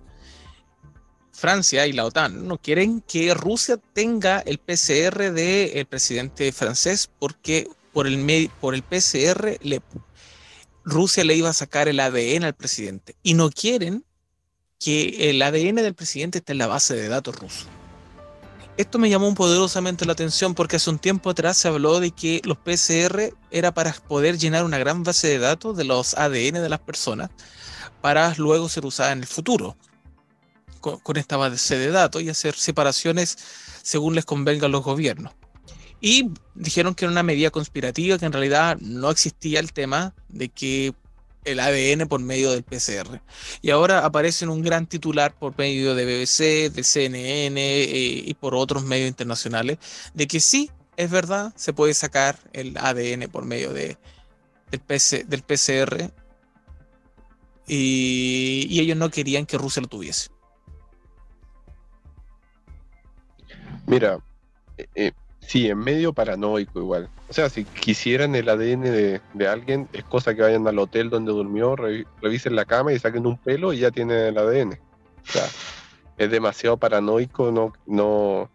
Francia 1.33 1.87
y 1.87 1.93
la 1.93 2.07
OTAN, 2.07 2.49
no 2.49 2.57
quieren 2.57 3.03
que 3.03 3.35
Rusia 3.35 3.77
tenga 3.93 4.41
el 4.41 4.59
PCR 4.59 5.33
del 5.33 5.87
presidente 5.87 6.51
francés 6.53 7.11
porque 7.19 7.69
por 7.93 8.07
el, 8.07 8.51
por 8.61 8.75
el 8.75 8.83
PCR 8.83 9.59
le, 9.61 9.83
Rusia 10.85 11.25
le 11.25 11.35
iba 11.35 11.51
a 11.51 11.55
sacar 11.55 11.89
el 11.89 12.01
ADN 12.01 12.45
al 12.45 12.55
presidente. 12.55 13.15
Y 13.23 13.35
no 13.35 13.51
quieren 13.51 14.05
que 14.79 15.31
el 15.31 15.43
ADN 15.43 15.77
del 15.77 15.95
presidente 15.95 16.39
esté 16.39 16.53
en 16.53 16.59
la 16.59 16.67
base 16.67 16.95
de 16.95 17.09
datos 17.09 17.37
rusa. 17.37 17.67
Esto 18.77 18.99
me 18.99 19.09
llamó 19.09 19.33
poderosamente 19.35 20.05
la 20.05 20.15
atención 20.15 20.55
porque 20.55 20.77
hace 20.77 20.91
un 20.91 20.99
tiempo 20.99 21.31
atrás 21.31 21.57
se 21.57 21.69
habló 21.69 22.01
de 22.01 22.11
que 22.11 22.43
los 22.45 22.59
PCR 22.59 23.33
era 23.53 23.73
para 23.73 23.93
poder 23.93 24.37
llenar 24.37 24.65
una 24.65 24.79
gran 24.79 25.05
base 25.05 25.29
de 25.29 25.39
datos 25.39 25.77
de 25.77 25.85
los 25.85 26.15
ADN 26.15 26.55
de 26.55 26.69
las 26.69 26.81
personas 26.81 27.31
para 28.01 28.35
luego 28.37 28.69
ser 28.69 28.85
usada 28.85 29.13
en 29.13 29.21
el 29.21 29.27
futuro 29.27 29.77
con, 30.81 31.17
esta 31.17 31.37
base 31.37 31.79
de 31.79 31.91
datos 31.91 32.21
y 32.21 32.29
hacer 32.29 32.55
separaciones 32.55 33.39
según 33.83 34.17
les 34.17 34.25
convenga 34.25 34.67
a 34.67 34.69
los 34.69 34.83
gobiernos. 34.83 35.33
Y 36.01 36.31
dijeron 36.55 36.95
que 36.95 37.05
era 37.05 37.13
una 37.13 37.23
medida 37.23 37.51
conspirativa, 37.51 38.19
que 38.19 38.27
en 38.27 38.33
realidad 38.33 38.77
no 38.81 39.09
existía 39.11 39.61
el 39.61 39.73
tema 39.73 40.15
de 40.29 40.49
que 40.51 40.95
el 41.45 41.61
ADN 41.61 42.09
por 42.09 42.21
medio 42.21 42.51
del 42.51 42.63
PCR. 42.63 43.21
Y 43.63 43.71
ahora 43.71 44.05
aparece 44.05 44.45
en 44.45 44.51
un 44.51 44.63
gran 44.63 44.87
titular 44.87 45.35
por 45.35 45.57
medio 45.59 45.95
de 45.95 46.05
BBC, 46.05 46.73
de 46.73 46.83
CNN 46.85 47.61
eh, 47.61 48.23
y 48.27 48.35
por 48.35 48.55
otros 48.55 48.85
medios 48.85 49.09
internacionales 49.09 49.79
de 50.15 50.27
que 50.27 50.41
sí, 50.41 50.71
es 50.97 51.11
verdad, 51.11 51.53
se 51.57 51.73
puede 51.73 51.95
sacar 51.95 52.39
el 52.53 52.77
ADN 52.77 53.31
por 53.31 53.45
medio 53.45 53.73
de, 53.73 53.97
del, 54.71 55.29
del 55.29 55.43
PCR 55.43 56.11
y, 57.67 58.81
ellos 58.81 58.97
no 58.97 59.11
querían 59.11 59.47
que 59.47 59.59
Rusia 59.59 59.83
lo 59.83 59.89
tuviese. 59.89 60.29
Mira, 63.87 64.19
eh, 64.79 64.87
eh, 64.95 65.13
Sí, 65.47 65.69
en 65.69 65.79
medio 65.79 66.13
paranoico 66.13 66.81
igual. 66.81 67.09
O 67.29 67.33
sea, 67.33 67.49
si 67.49 67.65
quisieran 67.65 68.35
el 68.35 68.49
ADN 68.49 68.83
de, 68.83 69.49
alguien, 69.49 69.89
es 69.93 70.05
cosa 70.05 70.35
que 70.35 70.43
vayan 70.43 70.69
al 70.69 70.79
hotel 70.79 71.11
donde 71.11 71.33
durmió, 71.33 71.75
revisen 71.77 72.55
la 72.55 72.65
cama 72.65 72.93
y 72.93 72.99
saquen 72.99 73.27
un 73.27 73.39
pelo 73.39 73.73
y 73.73 73.79
ya 73.79 73.91
tienen 73.91 74.19
el 74.19 74.39
ADN. 74.39 74.73
O 74.73 75.33
sea, 75.33 75.47
es 76.19 76.31
demasiado 76.31 76.77
paranoico 76.77 77.51
no, 77.51 77.73
no 77.87 78.51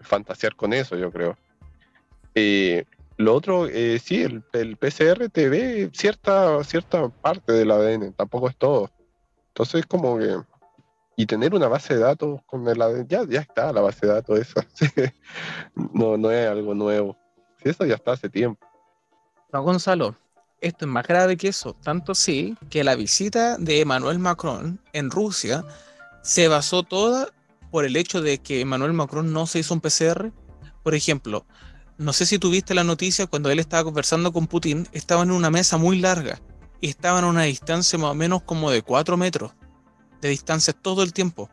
fantasear 0.00 0.56
con 0.56 0.72
eso, 0.72 0.96
yo 0.96 1.12
creo. 1.12 1.38
Eh, 2.34 2.84
lo 3.16 3.34
otro, 3.34 3.66
eh, 3.66 3.98
sí, 3.98 4.22
el, 4.22 4.76
PCR 4.76 5.28
te 5.28 5.48
ve 5.48 5.90
cierta, 5.92 6.62
cierta 6.64 7.08
parte 7.08 7.52
del 7.52 7.70
ADN, 7.70 8.12
tampoco 8.12 8.48
es 8.48 8.56
todo. 8.56 8.90
Entonces, 9.48 9.86
como 9.86 10.18
que 10.18 10.36
y 11.16 11.26
tener 11.26 11.52
una 11.52 11.66
base 11.66 11.94
de 11.94 12.00
datos 12.00 12.40
con 12.46 12.68
el 12.68 12.78
ya, 13.08 13.24
ya 13.28 13.40
está 13.40 13.72
la 13.72 13.80
base 13.80 14.06
de 14.06 14.12
datos 14.12 14.38
esa. 14.38 14.64
no, 15.92 16.16
no 16.16 16.30
es 16.30 16.48
algo 16.48 16.74
nuevo. 16.74 17.18
Si 17.62 17.68
eso 17.68 17.84
ya 17.84 17.94
está 17.94 18.12
hace 18.12 18.28
tiempo. 18.28 18.66
No, 19.52 19.62
Gonzalo, 19.62 20.14
esto 20.60 20.84
es 20.84 20.90
más 20.90 21.06
grave 21.06 21.36
que 21.36 21.48
eso. 21.48 21.74
Tanto 21.74 22.14
sí 22.14 22.56
que 22.70 22.84
la 22.84 22.94
visita 22.94 23.56
de 23.58 23.80
Emmanuel 23.80 24.18
Macron 24.18 24.80
en 24.92 25.10
Rusia 25.10 25.64
se 26.22 26.48
basó 26.48 26.82
toda 26.82 27.28
por 27.70 27.84
el 27.84 27.96
hecho 27.96 28.20
de 28.20 28.38
que 28.38 28.60
Emmanuel 28.60 28.92
Macron 28.92 29.32
no 29.32 29.46
se 29.46 29.60
hizo 29.60 29.74
un 29.74 29.80
PCR. 29.80 30.32
Por 30.82 30.94
ejemplo, 30.94 31.46
no 31.96 32.12
sé 32.12 32.26
si 32.26 32.38
tuviste 32.38 32.74
la 32.74 32.84
noticia 32.84 33.26
cuando 33.26 33.50
él 33.50 33.58
estaba 33.58 33.84
conversando 33.84 34.32
con 34.32 34.46
Putin, 34.46 34.86
estaban 34.92 35.30
en 35.30 35.34
una 35.34 35.50
mesa 35.50 35.76
muy 35.76 35.98
larga 35.98 36.40
y 36.80 36.88
estaban 36.88 37.24
a 37.24 37.28
una 37.28 37.42
distancia 37.42 37.98
más 37.98 38.10
o 38.10 38.14
menos 38.14 38.42
como 38.42 38.70
de 38.70 38.82
4 38.82 39.16
metros 39.16 39.52
de 40.20 40.28
distancia 40.28 40.72
todo 40.72 41.02
el 41.02 41.12
tiempo. 41.12 41.50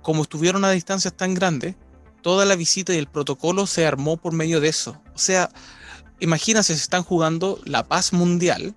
Como 0.00 0.22
estuvieron 0.22 0.64
a 0.64 0.70
distancias 0.70 1.14
tan 1.14 1.34
grandes, 1.34 1.76
toda 2.22 2.44
la 2.44 2.56
visita 2.56 2.94
y 2.94 2.98
el 2.98 3.08
protocolo 3.08 3.66
se 3.66 3.86
armó 3.86 4.16
por 4.16 4.32
medio 4.32 4.60
de 4.60 4.68
eso. 4.68 5.00
O 5.14 5.18
sea, 5.18 5.50
imagínense, 6.20 6.74
se 6.74 6.82
están 6.82 7.02
jugando 7.02 7.60
la 7.64 7.86
paz 7.86 8.12
mundial. 8.12 8.74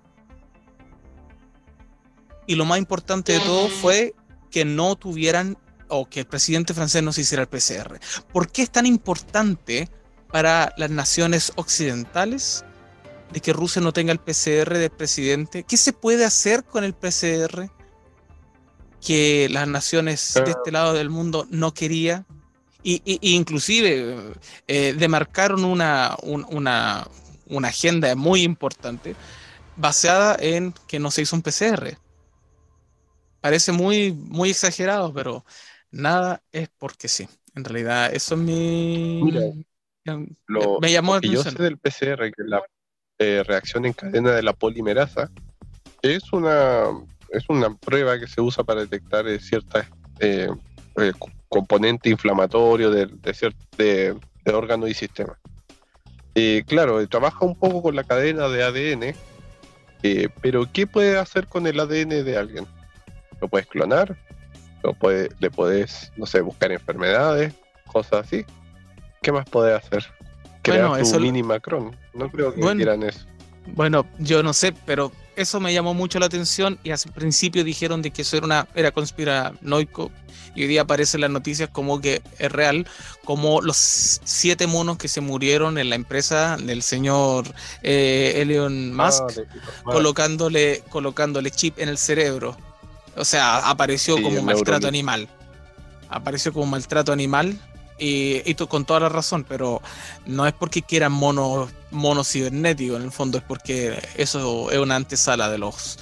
Y 2.46 2.54
lo 2.56 2.64
más 2.64 2.78
importante 2.78 3.32
de 3.32 3.40
todo 3.40 3.68
fue 3.68 4.14
que 4.50 4.64
no 4.64 4.96
tuvieran 4.96 5.56
o 5.88 6.08
que 6.08 6.20
el 6.20 6.26
presidente 6.26 6.74
francés 6.74 7.02
no 7.02 7.12
se 7.12 7.22
hiciera 7.22 7.42
el 7.42 7.48
PCR. 7.48 7.98
¿Por 8.32 8.50
qué 8.50 8.62
es 8.62 8.70
tan 8.70 8.86
importante 8.86 9.88
para 10.30 10.72
las 10.76 10.90
naciones 10.90 11.52
occidentales 11.56 12.64
de 13.32 13.40
que 13.40 13.52
Rusia 13.52 13.82
no 13.82 13.92
tenga 13.92 14.12
el 14.12 14.18
PCR 14.18 14.76
del 14.76 14.90
presidente? 14.90 15.64
¿Qué 15.64 15.76
se 15.76 15.92
puede 15.92 16.24
hacer 16.24 16.64
con 16.64 16.84
el 16.84 16.94
PCR 16.94 17.70
que 19.00 19.48
las 19.50 19.68
naciones 19.68 20.34
de 20.34 20.50
este 20.50 20.72
lado 20.72 20.92
del 20.92 21.10
mundo 21.10 21.46
no 21.50 21.74
querían? 21.74 22.26
Y, 22.88 23.18
inclusive 23.34 24.16
eh, 24.68 24.94
demarcaron 24.96 25.64
una, 25.64 26.16
una, 26.22 27.08
una 27.46 27.68
agenda 27.68 28.14
muy 28.14 28.42
importante 28.42 29.16
basada 29.74 30.36
en 30.38 30.72
que 30.86 31.00
no 31.00 31.10
se 31.10 31.22
hizo 31.22 31.34
un 31.34 31.42
PCR. 31.42 31.98
Parece 33.40 33.72
muy, 33.72 34.12
muy 34.12 34.50
exagerado, 34.50 35.12
pero 35.12 35.44
nada 35.90 36.42
es 36.52 36.68
porque 36.78 37.08
sí. 37.08 37.28
En 37.56 37.64
realidad, 37.64 38.14
eso 38.14 38.36
es 38.36 38.40
mi. 38.40 39.20
lo, 40.46 40.78
me 40.80 40.92
llamó 40.92 41.20
que 41.20 41.28
yo 41.28 41.42
sé 41.42 41.50
del 41.60 41.78
PCR, 41.78 42.30
que 42.30 42.44
la 42.44 42.62
eh, 43.18 43.42
reacción 43.44 43.84
en 43.84 43.94
cadena 43.94 44.30
de 44.30 44.44
la 44.44 44.52
polimerasa 44.52 45.28
es 46.02 46.32
una, 46.32 46.84
es 47.30 47.48
una 47.48 47.74
prueba 47.74 48.16
que 48.20 48.28
se 48.28 48.40
usa 48.40 48.62
para 48.62 48.82
detectar 48.82 49.26
eh, 49.26 49.40
ciertas 49.40 49.88
eh, 50.20 50.48
componentes 51.48 52.10
inflamatorios 52.10 52.94
de, 52.94 53.06
de, 53.06 53.54
de, 53.78 54.16
de 54.44 54.52
órganos 54.52 54.90
y 54.90 54.94
sistemas. 54.94 55.38
claro, 56.66 57.06
trabaja 57.08 57.44
un 57.44 57.56
poco 57.58 57.82
con 57.82 57.96
la 57.96 58.04
cadena 58.04 58.48
de 58.48 58.62
ADN, 58.62 59.14
pero 60.40 60.66
¿qué 60.72 60.86
puede 60.86 61.18
hacer 61.18 61.46
con 61.46 61.66
el 61.66 61.80
ADN 61.80 62.24
de 62.24 62.36
alguien? 62.36 62.66
¿Lo 63.40 63.48
puedes 63.48 63.66
clonar? 63.66 64.16
puede, 64.94 65.30
le 65.38 65.50
puedes, 65.50 66.12
no 66.16 66.26
sé, 66.26 66.40
buscar 66.40 66.72
enfermedades, 66.72 67.54
cosas 67.86 68.26
así. 68.26 68.44
¿Qué 69.22 69.32
más 69.32 69.48
puede 69.48 69.74
hacer? 69.74 70.04
Crear 70.62 70.88
bueno, 70.88 71.10
tu 71.10 71.20
mini 71.20 71.42
Macron. 71.42 71.96
No 72.14 72.30
creo 72.30 72.54
que 72.54 72.60
quieran 72.60 73.02
eso. 73.02 73.26
Bueno, 73.66 74.06
yo 74.18 74.42
no 74.42 74.52
sé, 74.52 74.72
pero 74.84 75.10
eso 75.36 75.60
me 75.60 75.72
llamó 75.72 75.94
mucho 75.94 76.18
la 76.18 76.26
atención 76.26 76.78
y 76.82 76.90
al 76.90 76.98
principio 77.14 77.62
dijeron 77.64 78.02
de 78.02 78.10
que 78.10 78.22
eso 78.22 78.36
era 78.36 78.46
una 78.46 78.68
era 78.74 78.90
conspiranoico 78.90 80.10
y 80.56 80.62
hoy 80.62 80.68
día 80.68 80.82
aparece 80.82 81.18
en 81.18 81.20
las 81.20 81.30
noticias 81.30 81.68
como 81.70 82.00
que 82.00 82.22
es 82.38 82.50
real, 82.50 82.86
como 83.24 83.60
los 83.60 83.76
siete 83.76 84.66
monos 84.66 84.96
que 84.96 85.06
se 85.06 85.20
murieron 85.20 85.76
en 85.78 85.90
la 85.90 85.96
empresa 85.96 86.56
del 86.56 86.82
señor 86.82 87.46
eh, 87.82 88.32
Elon 88.36 88.98
ah, 88.98 89.04
Musk, 89.04 89.40
colocándole, 89.84 90.82
colocándole 90.88 91.50
chip 91.50 91.78
en 91.78 91.90
el 91.90 91.98
cerebro. 91.98 92.56
O 93.16 93.24
sea, 93.24 93.68
apareció 93.68 94.20
como 94.20 94.42
maltrato 94.42 94.88
animal. 94.88 95.28
Apareció 96.08 96.52
como 96.52 96.66
maltrato 96.66 97.12
animal 97.12 97.58
y, 97.98 98.54
con 98.54 98.84
toda 98.84 99.00
la 99.00 99.08
razón, 99.08 99.44
pero 99.48 99.80
no 100.26 100.46
es 100.46 100.52
porque 100.52 100.82
quieran 100.82 101.12
monos 101.12 101.70
mono 101.90 102.24
cibernéticos, 102.24 102.98
en 102.98 103.04
el 103.04 103.12
fondo 103.12 103.38
es 103.38 103.44
porque 103.44 103.98
eso 104.16 104.70
es 104.70 104.78
una 104.78 104.96
antesala 104.96 105.48
de 105.48 105.58
los, 105.58 105.98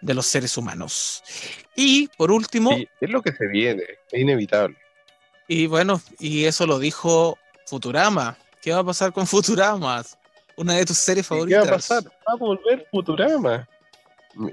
de 0.00 0.14
los 0.14 0.26
seres 0.26 0.56
humanos. 0.56 1.22
Y 1.76 2.08
por 2.16 2.30
último... 2.30 2.70
es 2.72 3.10
lo 3.10 3.22
que 3.22 3.32
se 3.32 3.46
viene, 3.46 3.82
es 4.10 4.20
inevitable. 4.20 4.76
Y 5.46 5.66
bueno, 5.66 6.00
y 6.18 6.44
eso 6.44 6.66
lo 6.66 6.78
dijo 6.78 7.38
Futurama. 7.66 8.36
¿Qué 8.60 8.72
va 8.72 8.80
a 8.80 8.84
pasar 8.84 9.12
con 9.12 9.26
Futurama? 9.26 10.02
Una 10.56 10.74
de 10.74 10.84
tus 10.84 10.98
series 10.98 11.26
favoritas. 11.26 11.64
¿Qué 11.64 11.68
va 11.68 11.74
a 11.74 11.78
pasar? 11.78 12.04
Va 12.04 12.32
a 12.32 12.36
volver 12.36 12.86
Futurama. 12.90 13.68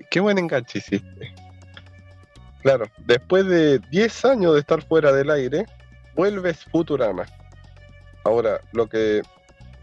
Qué 0.10 0.20
buen 0.20 0.38
enganche 0.38 0.80
hiciste. 0.80 1.34
Claro, 2.62 2.86
después 3.06 3.46
de 3.46 3.80
10 3.92 4.26
años 4.26 4.54
de 4.56 4.60
estar 4.62 4.82
fuera 4.84 5.12
del 5.12 5.30
aire, 5.30 5.66
vuelves 6.16 6.66
Futurama. 6.72 7.26
Ahora, 8.24 8.62
lo 8.72 8.88
que 8.88 9.22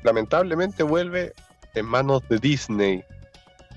lamentablemente 0.02 0.82
vuelve 0.82 1.32
en 1.74 1.86
manos 1.86 2.22
de 2.28 2.38
Disney. 2.38 3.04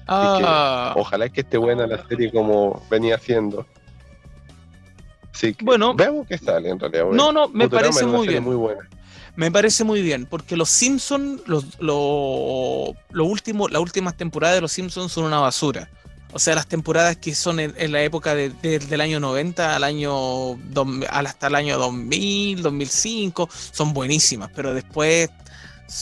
Ah. 0.08 0.94
ojalá 0.98 1.30
que 1.30 1.42
esté 1.42 1.58
buena 1.58 1.88
la 1.88 2.06
serie 2.08 2.32
como 2.32 2.84
venía 2.92 3.16
haciendo. 3.16 3.66
Sí, 5.32 5.56
bueno, 5.62 5.96
veamos 5.96 6.28
qué 6.28 6.38
sale 6.38 6.70
en 6.70 6.80
realidad. 6.80 7.06
No, 7.12 7.32
no, 7.32 7.50
me 7.50 7.68
parece 7.68 8.06
muy 8.06 8.28
bien. 8.28 8.44
Muy 8.44 8.56
buena. 8.56 8.88
Me 9.36 9.52
parece 9.52 9.84
muy 9.84 10.02
bien, 10.02 10.26
porque 10.26 10.56
los 10.56 10.70
Simpsons, 10.70 11.42
los, 11.46 11.80
lo, 11.82 12.96
lo 13.10 13.26
último, 13.26 13.68
las 13.68 13.82
últimas 13.82 14.16
temporadas 14.16 14.56
de 14.56 14.62
los 14.62 14.72
Simpsons 14.72 15.12
son 15.12 15.26
una 15.26 15.40
basura. 15.40 15.90
O 16.36 16.40
sea, 16.40 16.54
las 16.54 16.68
temporadas 16.68 17.16
que 17.16 17.34
son 17.34 17.62
en, 17.62 17.92
la 17.94 18.04
época 18.04 18.36
del 18.36 19.00
año 19.00 19.22
90 19.22 19.74
al 19.74 19.86
año 19.86 20.60
hasta 21.10 21.48
el 21.48 21.56
año 21.56 21.78
2000, 21.78 22.62
2005, 22.62 23.48
son 23.72 23.94
buenísimas, 23.94 24.52
pero 24.54 24.74
después, 24.74 25.30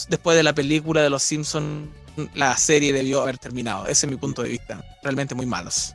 después 0.09 0.35
de 0.35 0.41
la 0.41 0.53
película 0.53 1.03
de 1.03 1.11
Los 1.11 1.21
Simpsons, 1.21 1.87
la 2.33 2.57
serie 2.57 2.91
debió 2.91 3.21
haber 3.21 3.37
terminado. 3.37 3.85
Ese 3.85 4.07
es 4.07 4.11
mi 4.11 4.17
punto 4.17 4.41
de 4.41 4.49
vista. 4.49 4.83
Realmente 5.03 5.35
muy 5.35 5.45
malos. 5.45 5.93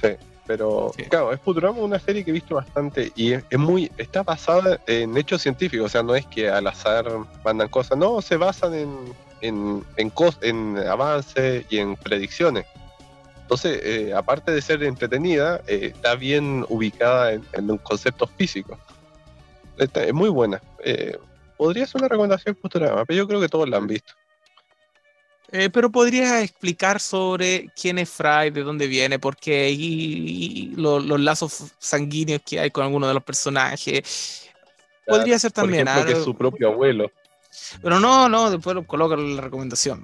Sí, 0.00 0.12
pero 0.46 0.94
claro, 1.10 1.34
es 1.34 1.40
Futurama 1.42 1.80
una 1.80 1.98
serie 1.98 2.24
que 2.24 2.30
he 2.30 2.32
visto 2.32 2.54
bastante 2.54 3.12
y 3.16 3.32
es, 3.34 3.44
muy, 3.58 3.92
está 3.98 4.22
basada 4.22 4.80
en 4.86 5.14
hechos 5.18 5.42
científicos, 5.42 5.84
o 5.84 5.88
sea, 5.90 6.02
no 6.02 6.14
es 6.14 6.24
que 6.24 6.48
al 6.48 6.66
azar 6.68 7.04
mandan 7.44 7.68
cosas, 7.68 7.98
no, 7.98 8.22
se 8.22 8.38
basan 8.38 8.72
en 8.72 9.14
en, 9.40 9.84
en, 9.96 10.12
en 10.42 10.78
avance 10.78 11.66
y 11.68 11.78
en 11.78 11.96
predicciones. 11.96 12.66
Entonces, 13.46 13.80
eh, 13.84 14.12
aparte 14.12 14.50
de 14.50 14.60
ser 14.60 14.82
entretenida, 14.82 15.60
eh, 15.68 15.92
está 15.94 16.16
bien 16.16 16.66
ubicada 16.68 17.32
en, 17.32 17.44
en 17.52 17.78
conceptos 17.78 18.28
físicos. 18.36 18.76
es 19.78 20.12
muy 20.12 20.30
buena. 20.30 20.60
Eh, 20.82 21.16
podría 21.56 21.86
ser 21.86 22.00
una 22.00 22.08
recomendación 22.08 22.58
pero 22.60 23.04
yo 23.08 23.28
creo 23.28 23.40
que 23.40 23.48
todos 23.48 23.68
la 23.68 23.76
han 23.76 23.86
visto. 23.86 24.14
pero 25.72 25.90
podrías 25.92 26.42
explicar 26.42 26.98
sobre 26.98 27.68
quién 27.80 27.98
es 27.98 28.10
Fry, 28.10 28.50
de 28.50 28.64
dónde 28.64 28.88
viene, 28.88 29.20
por 29.20 29.36
qué, 29.36 29.70
y, 29.70 30.72
los 30.76 31.20
lazos 31.20 31.72
sanguíneos 31.78 32.42
que 32.44 32.58
hay 32.58 32.72
con 32.72 32.82
algunos 32.82 33.08
de 33.08 33.14
los 33.14 33.22
personajes. 33.22 34.50
Podría 35.06 35.38
ser 35.38 35.52
también. 35.52 35.84
Por 35.84 35.92
ejemplo, 35.92 36.12
que 36.12 36.18
es 36.18 36.24
su 36.24 36.34
propio 36.34 36.68
abuelo. 36.70 37.12
Pero 37.82 38.00
no, 38.00 38.28
no, 38.28 38.50
después 38.50 38.74
lo 38.74 38.86
coloco 38.86 39.16
la 39.16 39.40
recomendación. 39.40 40.02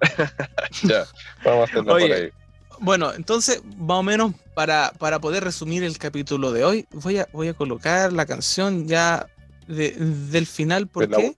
ya, 0.82 1.06
vamos 1.44 1.60
a 1.60 1.64
hacerlo 1.64 1.84
por 1.84 2.02
ahí. 2.02 2.30
Bueno, 2.78 3.12
entonces, 3.14 3.62
más 3.78 3.98
o 3.98 4.02
menos, 4.02 4.32
para, 4.54 4.92
para 4.98 5.18
poder 5.18 5.44
resumir 5.44 5.82
el 5.82 5.96
capítulo 5.98 6.52
de 6.52 6.64
hoy, 6.64 6.86
voy 6.92 7.18
a, 7.18 7.28
voy 7.32 7.48
a 7.48 7.54
colocar 7.54 8.12
la 8.12 8.26
canción 8.26 8.86
ya 8.86 9.26
del 9.66 10.46
final. 10.46 10.86
¿Por 10.86 11.08
qué? 11.08 11.36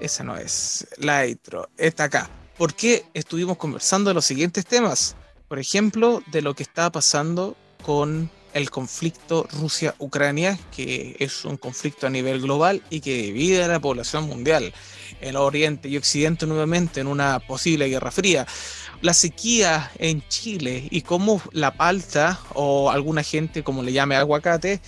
Esa 0.00 0.24
no 0.24 0.36
es. 0.36 0.86
La 0.98 1.26
intro. 1.26 1.68
Está 1.76 2.04
acá. 2.04 2.28
Porque 2.58 3.04
estuvimos 3.14 3.56
conversando 3.56 4.10
de 4.10 4.14
los 4.14 4.24
siguientes 4.24 4.66
temas. 4.66 5.14
Por 5.48 5.58
ejemplo, 5.58 6.22
de 6.32 6.42
lo 6.42 6.54
que 6.54 6.62
está 6.62 6.90
pasando 6.90 7.56
con 7.84 8.30
el 8.56 8.70
conflicto 8.70 9.46
Rusia-Ucrania, 9.52 10.58
que 10.74 11.14
es 11.18 11.44
un 11.44 11.58
conflicto 11.58 12.06
a 12.06 12.10
nivel 12.10 12.40
global 12.40 12.82
y 12.88 13.00
que 13.00 13.14
divide 13.14 13.62
a 13.62 13.68
la 13.68 13.80
población 13.80 14.24
mundial. 14.24 14.72
El 15.20 15.36
Oriente 15.36 15.90
y 15.90 15.98
Occidente 15.98 16.46
nuevamente 16.46 17.00
en 17.00 17.06
una 17.06 17.38
posible 17.38 17.86
guerra 17.88 18.10
fría. 18.10 18.46
La 19.02 19.12
sequía 19.12 19.92
en 19.98 20.26
Chile 20.28 20.88
y 20.90 21.02
cómo 21.02 21.42
la 21.52 21.76
palta 21.76 22.40
o 22.54 22.90
alguna 22.90 23.22
gente 23.22 23.62
como 23.62 23.82
le 23.82 23.92
llame 23.92 24.16
aguacate 24.16 24.80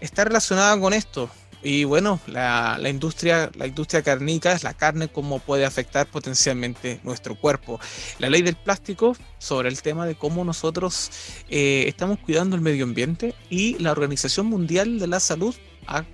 está 0.00 0.22
relacionada 0.22 0.78
con 0.78 0.92
esto. 0.92 1.28
Y 1.62 1.84
bueno, 1.84 2.20
la, 2.26 2.78
industria, 2.88 3.50
la 3.54 3.66
industria 3.66 4.02
carnica 4.02 4.52
es 4.52 4.62
la 4.64 4.72
carne, 4.72 5.08
cómo 5.08 5.40
puede 5.40 5.66
afectar 5.66 6.06
potencialmente 6.06 7.00
nuestro 7.02 7.34
cuerpo. 7.34 7.78
La 8.18 8.30
ley 8.30 8.40
del 8.40 8.56
plástico 8.56 9.14
sobre 9.38 9.68
el 9.68 9.82
tema 9.82 10.06
de 10.06 10.14
cómo 10.14 10.42
nosotros 10.44 11.10
eh, 11.50 11.84
estamos 11.86 12.18
cuidando 12.18 12.56
el 12.56 12.62
medio 12.62 12.84
ambiente 12.84 13.34
y 13.50 13.78
la 13.78 13.92
Organización 13.92 14.46
Mundial 14.46 14.98
de 14.98 15.06
la 15.06 15.20
Salud 15.20 15.54
ha 15.86 16.04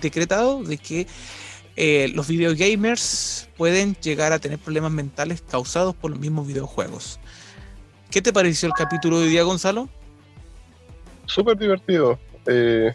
decretado 0.00 0.64
de 0.64 0.78
que 0.78 1.06
eh, 1.76 2.10
los 2.12 2.26
videogamers 2.26 3.48
pueden 3.56 3.94
llegar 4.02 4.32
a 4.32 4.40
tener 4.40 4.58
problemas 4.58 4.90
mentales 4.90 5.42
causados 5.42 5.94
por 5.94 6.10
los 6.10 6.18
mismos 6.18 6.44
videojuegos. 6.44 7.20
¿Qué 8.10 8.20
te 8.20 8.32
pareció 8.32 8.66
el 8.66 8.72
capítulo 8.72 9.20
de 9.20 9.26
hoy 9.26 9.30
día, 9.30 9.44
Gonzalo? 9.44 9.88
Súper 11.26 11.56
divertido. 11.56 12.18
Eh, 12.46 12.92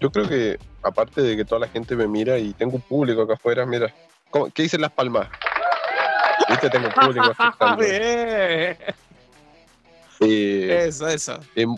yo 0.00 0.10
creo 0.10 0.28
que 0.28 0.58
aparte 0.88 1.22
de 1.22 1.36
que 1.36 1.44
toda 1.44 1.60
la 1.60 1.68
gente 1.68 1.96
me 1.96 2.06
mira 2.06 2.38
y 2.38 2.52
tengo 2.52 2.76
un 2.76 2.82
público 2.82 3.22
acá 3.22 3.34
afuera, 3.34 3.64
mira, 3.64 3.92
¿qué 4.54 4.62
dicen 4.62 4.80
las 4.80 4.92
palmas? 4.92 5.28
¿Viste? 6.48 6.70
Tengo 6.70 6.88
un 6.88 6.92
público 6.92 7.30
eh, 10.20 10.84
eso, 10.86 11.08
eso. 11.08 11.38
Em, 11.54 11.74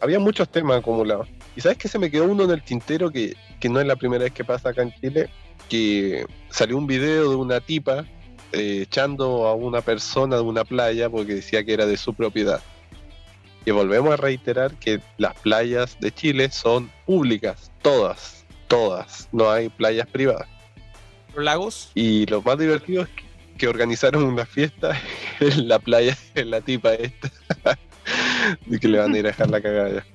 había 0.00 0.18
muchos 0.18 0.48
temas 0.48 0.78
acumulados. 0.78 1.28
Y 1.54 1.60
sabes 1.60 1.78
que 1.78 1.88
se 1.88 1.98
me 1.98 2.10
quedó 2.10 2.24
uno 2.24 2.44
en 2.44 2.50
el 2.50 2.62
tintero 2.62 3.10
que, 3.10 3.36
que 3.60 3.68
no 3.68 3.80
es 3.80 3.86
la 3.86 3.96
primera 3.96 4.24
vez 4.24 4.32
que 4.32 4.44
pasa 4.44 4.70
acá 4.70 4.82
en 4.82 4.92
Chile, 5.00 5.28
que 5.68 6.26
salió 6.50 6.76
un 6.76 6.86
video 6.86 7.30
de 7.30 7.36
una 7.36 7.60
tipa 7.60 8.04
eh, 8.52 8.82
echando 8.82 9.46
a 9.46 9.54
una 9.54 9.82
persona 9.82 10.36
de 10.36 10.42
una 10.42 10.64
playa 10.64 11.10
porque 11.10 11.34
decía 11.34 11.64
que 11.64 11.74
era 11.74 11.84
de 11.84 11.96
su 11.96 12.14
propiedad. 12.14 12.62
Y 13.64 13.70
volvemos 13.70 14.12
a 14.12 14.16
reiterar 14.16 14.74
que 14.76 15.00
las 15.18 15.34
playas 15.40 15.98
de 16.00 16.12
Chile 16.12 16.50
son 16.50 16.90
públicas, 17.04 17.70
todas, 17.82 18.44
todas, 18.66 19.28
no 19.32 19.50
hay 19.50 19.68
playas 19.68 20.06
privadas. 20.08 20.48
¿Los 21.34 21.44
lagos? 21.44 21.90
Y 21.94 22.26
lo 22.26 22.40
más 22.42 22.58
divertido 22.58 23.02
es 23.02 23.08
que, 23.10 23.24
que 23.58 23.68
organizaron 23.68 24.22
una 24.22 24.46
fiesta 24.46 24.98
en 25.40 25.68
la 25.68 25.78
playa, 25.78 26.16
en 26.34 26.50
la 26.50 26.60
tipa 26.60 26.94
esta, 26.94 27.30
y 28.66 28.78
que 28.78 28.88
le 28.88 28.98
van 28.98 29.14
a 29.14 29.18
ir 29.18 29.26
a 29.26 29.28
dejar 29.28 29.50
la 29.50 29.60
cagada 29.60 29.90
ya. 29.90 30.06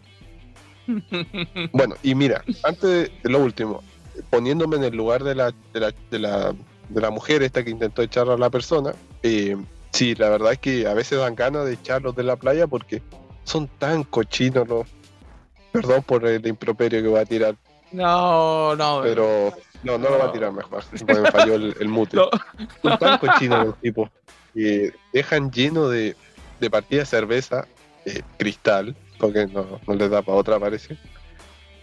Bueno, 1.71 1.95
y 2.03 2.15
mira, 2.15 2.43
antes 2.63 2.89
de, 2.89 3.11
de 3.23 3.29
lo 3.29 3.39
último, 3.39 3.83
poniéndome 4.29 4.77
en 4.77 4.83
el 4.83 4.95
lugar 4.95 5.23
de 5.23 5.35
la, 5.35 5.53
de 5.73 5.79
la, 5.79 5.93
de 6.11 6.19
la, 6.19 6.55
de 6.89 7.01
la 7.01 7.09
mujer 7.09 7.43
esta 7.43 7.63
que 7.63 7.69
intentó 7.69 8.01
echar 8.01 8.29
a 8.29 8.37
la 8.37 8.49
persona, 8.49 8.93
eh, 9.23 9.57
sí, 9.91 10.15
la 10.15 10.29
verdad 10.29 10.53
es 10.53 10.59
que 10.59 10.87
a 10.87 10.93
veces 10.93 11.19
dan 11.19 11.35
ganas 11.35 11.65
de 11.65 11.73
echarlos 11.73 12.15
de 12.15 12.23
la 12.23 12.35
playa 12.35 12.67
porque 12.67 13.01
son 13.43 13.67
tan 13.67 14.03
cochinos 14.03 14.67
los... 14.67 14.87
Perdón 15.71 16.03
por 16.03 16.25
el 16.27 16.45
improperio 16.45 17.01
que 17.01 17.07
voy 17.07 17.19
a 17.19 17.25
tirar, 17.25 17.55
No, 17.91 18.75
no. 18.75 19.01
pero 19.01 19.51
no, 19.81 19.97
no 19.97 20.09
lo 20.09 20.19
va 20.19 20.25
a 20.25 20.31
tirar 20.31 20.51
mejor, 20.51 20.83
me 21.07 21.31
falló 21.31 21.55
el, 21.55 21.75
el 21.79 21.87
mute. 21.87 22.15
No. 22.17 22.29
Son 22.83 22.99
tan 22.99 23.17
cochinos 23.17 23.65
los 23.65 23.79
tipos 23.79 24.09
que 24.53 24.93
dejan 25.11 25.51
lleno 25.51 25.89
de, 25.89 26.15
de 26.59 26.69
partidas 26.69 27.09
de 27.09 27.17
cerveza, 27.17 27.67
eh, 28.05 28.21
cristal, 28.37 28.95
porque 29.17 29.47
no, 29.47 29.79
no 29.87 29.93
les 29.95 30.11
da 30.11 30.21
para 30.21 30.37
otra 30.37 30.59
parece, 30.59 30.95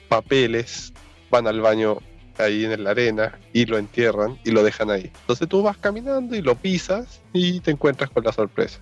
papeles, 0.09 0.93
van 1.31 1.47
al 1.47 1.61
baño 1.61 1.99
ahí 2.39 2.65
en 2.65 2.85
la 2.85 2.91
arena 2.91 3.39
y 3.53 3.67
lo 3.67 3.77
entierran 3.77 4.39
y 4.45 4.51
lo 4.53 4.63
dejan 4.63 4.91
ahí. 4.91 5.11
Entonces 5.23 5.49
tú 5.49 5.63
vas 5.63 5.77
caminando 5.77 6.37
y 6.37 6.43
lo 6.43 6.55
pisas 6.55 7.21
y 7.33 7.61
te 7.61 7.71
encuentras 7.71 8.11
con 8.11 8.25
la 8.25 8.33
sorpresa. 8.33 8.79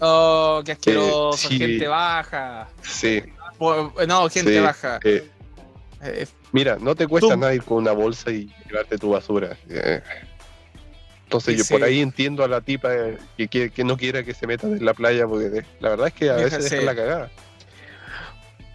Oh, 0.00 0.62
qué 0.64 0.72
asqueroso. 0.72 1.48
sí. 1.48 1.58
Gente 1.58 1.88
baja. 1.88 2.68
Sí. 2.82 3.22
No, 3.60 4.28
gente 4.28 4.52
sí, 4.54 4.60
baja. 4.60 5.00
eh, 5.04 5.30
Eh, 6.02 6.26
mira, 6.52 6.76
no 6.78 6.94
te 6.94 7.06
cuesta 7.06 7.30
Tú- 7.34 7.36
nada 7.40 7.54
ir 7.54 7.62
con 7.62 7.78
una 7.78 7.92
bolsa 7.92 8.30
y 8.30 8.52
llevarte 8.68 8.98
tu 8.98 9.10
basura. 9.10 9.56
eh. 9.70 10.02
Entonces 11.24 11.54
Y 11.54 11.58
yo 11.58 11.64
por 11.68 11.82
ahí 11.82 12.00
entiendo 12.00 12.44
a 12.44 12.48
la 12.48 12.60
tipa 12.60 12.90
que, 13.36 13.48
quiere- 13.48 13.70
que 13.70 13.82
no 13.82 13.96
quiera 13.96 14.22
que 14.22 14.32
se 14.34 14.46
metan 14.46 14.72
en 14.76 14.84
la 14.84 14.92
playa 14.94 15.26
porque 15.26 15.64
la 15.80 15.88
verdad 15.88 16.08
es 16.08 16.12
que 16.12 16.30
a 16.30 16.34
veces 16.36 16.70
dejan 16.70 16.86
la 16.86 16.94
cagada. 16.94 17.30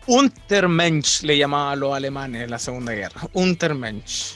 Untermensch 0.08 1.22
le 1.22 1.38
llamaban 1.38 1.74
a 1.74 1.76
los 1.76 1.94
alemanes 1.96 2.44
en 2.44 2.50
la 2.52 2.60
Segunda 2.60 2.92
Guerra. 2.94 3.22
Untermensch. 3.34 4.34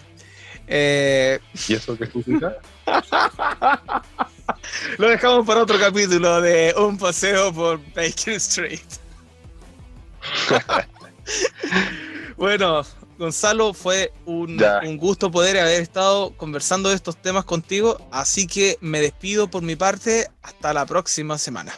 Eh, 0.67 1.39
¿Y 1.67 1.73
eso 1.73 1.97
qué 1.97 2.05
significa? 2.05 2.55
lo 4.97 5.09
dejamos 5.09 5.45
para 5.45 5.61
otro 5.61 5.79
capítulo 5.79 6.41
de 6.41 6.73
un 6.77 6.97
paseo 6.97 7.53
por 7.53 7.79
Baker 7.93 8.33
Street. 8.35 8.79
bueno, 12.37 12.83
Gonzalo, 13.17 13.73
fue 13.73 14.11
un, 14.25 14.61
un 14.83 14.97
gusto 14.97 15.31
poder 15.31 15.59
haber 15.59 15.81
estado 15.81 16.35
conversando 16.37 16.89
de 16.89 16.95
estos 16.95 17.17
temas 17.17 17.45
contigo, 17.45 17.99
así 18.11 18.47
que 18.47 18.77
me 18.81 18.99
despido 18.99 19.47
por 19.47 19.63
mi 19.63 19.75
parte. 19.75 20.27
Hasta 20.41 20.73
la 20.73 20.85
próxima 20.85 21.37
semana. 21.37 21.73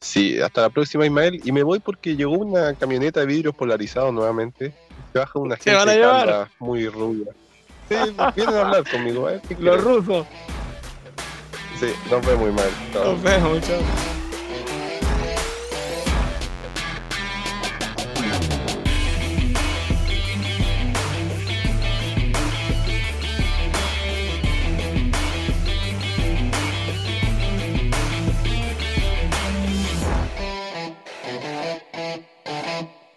Sí, 0.00 0.40
hasta 0.40 0.62
la 0.62 0.70
próxima, 0.70 1.04
Ismael. 1.04 1.40
Y 1.44 1.52
me 1.52 1.62
voy 1.62 1.78
porque 1.78 2.16
llegó 2.16 2.32
una 2.32 2.74
camioneta 2.74 3.20
de 3.20 3.26
vidrios 3.26 3.54
polarizados 3.54 4.14
nuevamente. 4.14 4.72
Se 5.12 5.18
baja 5.18 5.38
una 5.38 5.56
¿Se 5.56 5.74
van 5.74 5.88
a 5.88 5.92
gente 5.92 6.54
muy 6.58 6.88
rubia. 6.88 7.32
Sí, 7.88 7.96
vienen 8.36 8.54
a 8.54 8.60
hablar 8.62 8.90
conmigo. 8.90 9.28
qué 9.46 9.56
Los 9.58 9.82
rusos. 9.82 10.26
Sí, 11.80 11.94
nos 12.10 12.26
vemos, 12.26 12.50
Ismael. 12.50 12.72
Nos 12.92 13.22
vemos, 13.22 13.60
chao. 13.66 14.29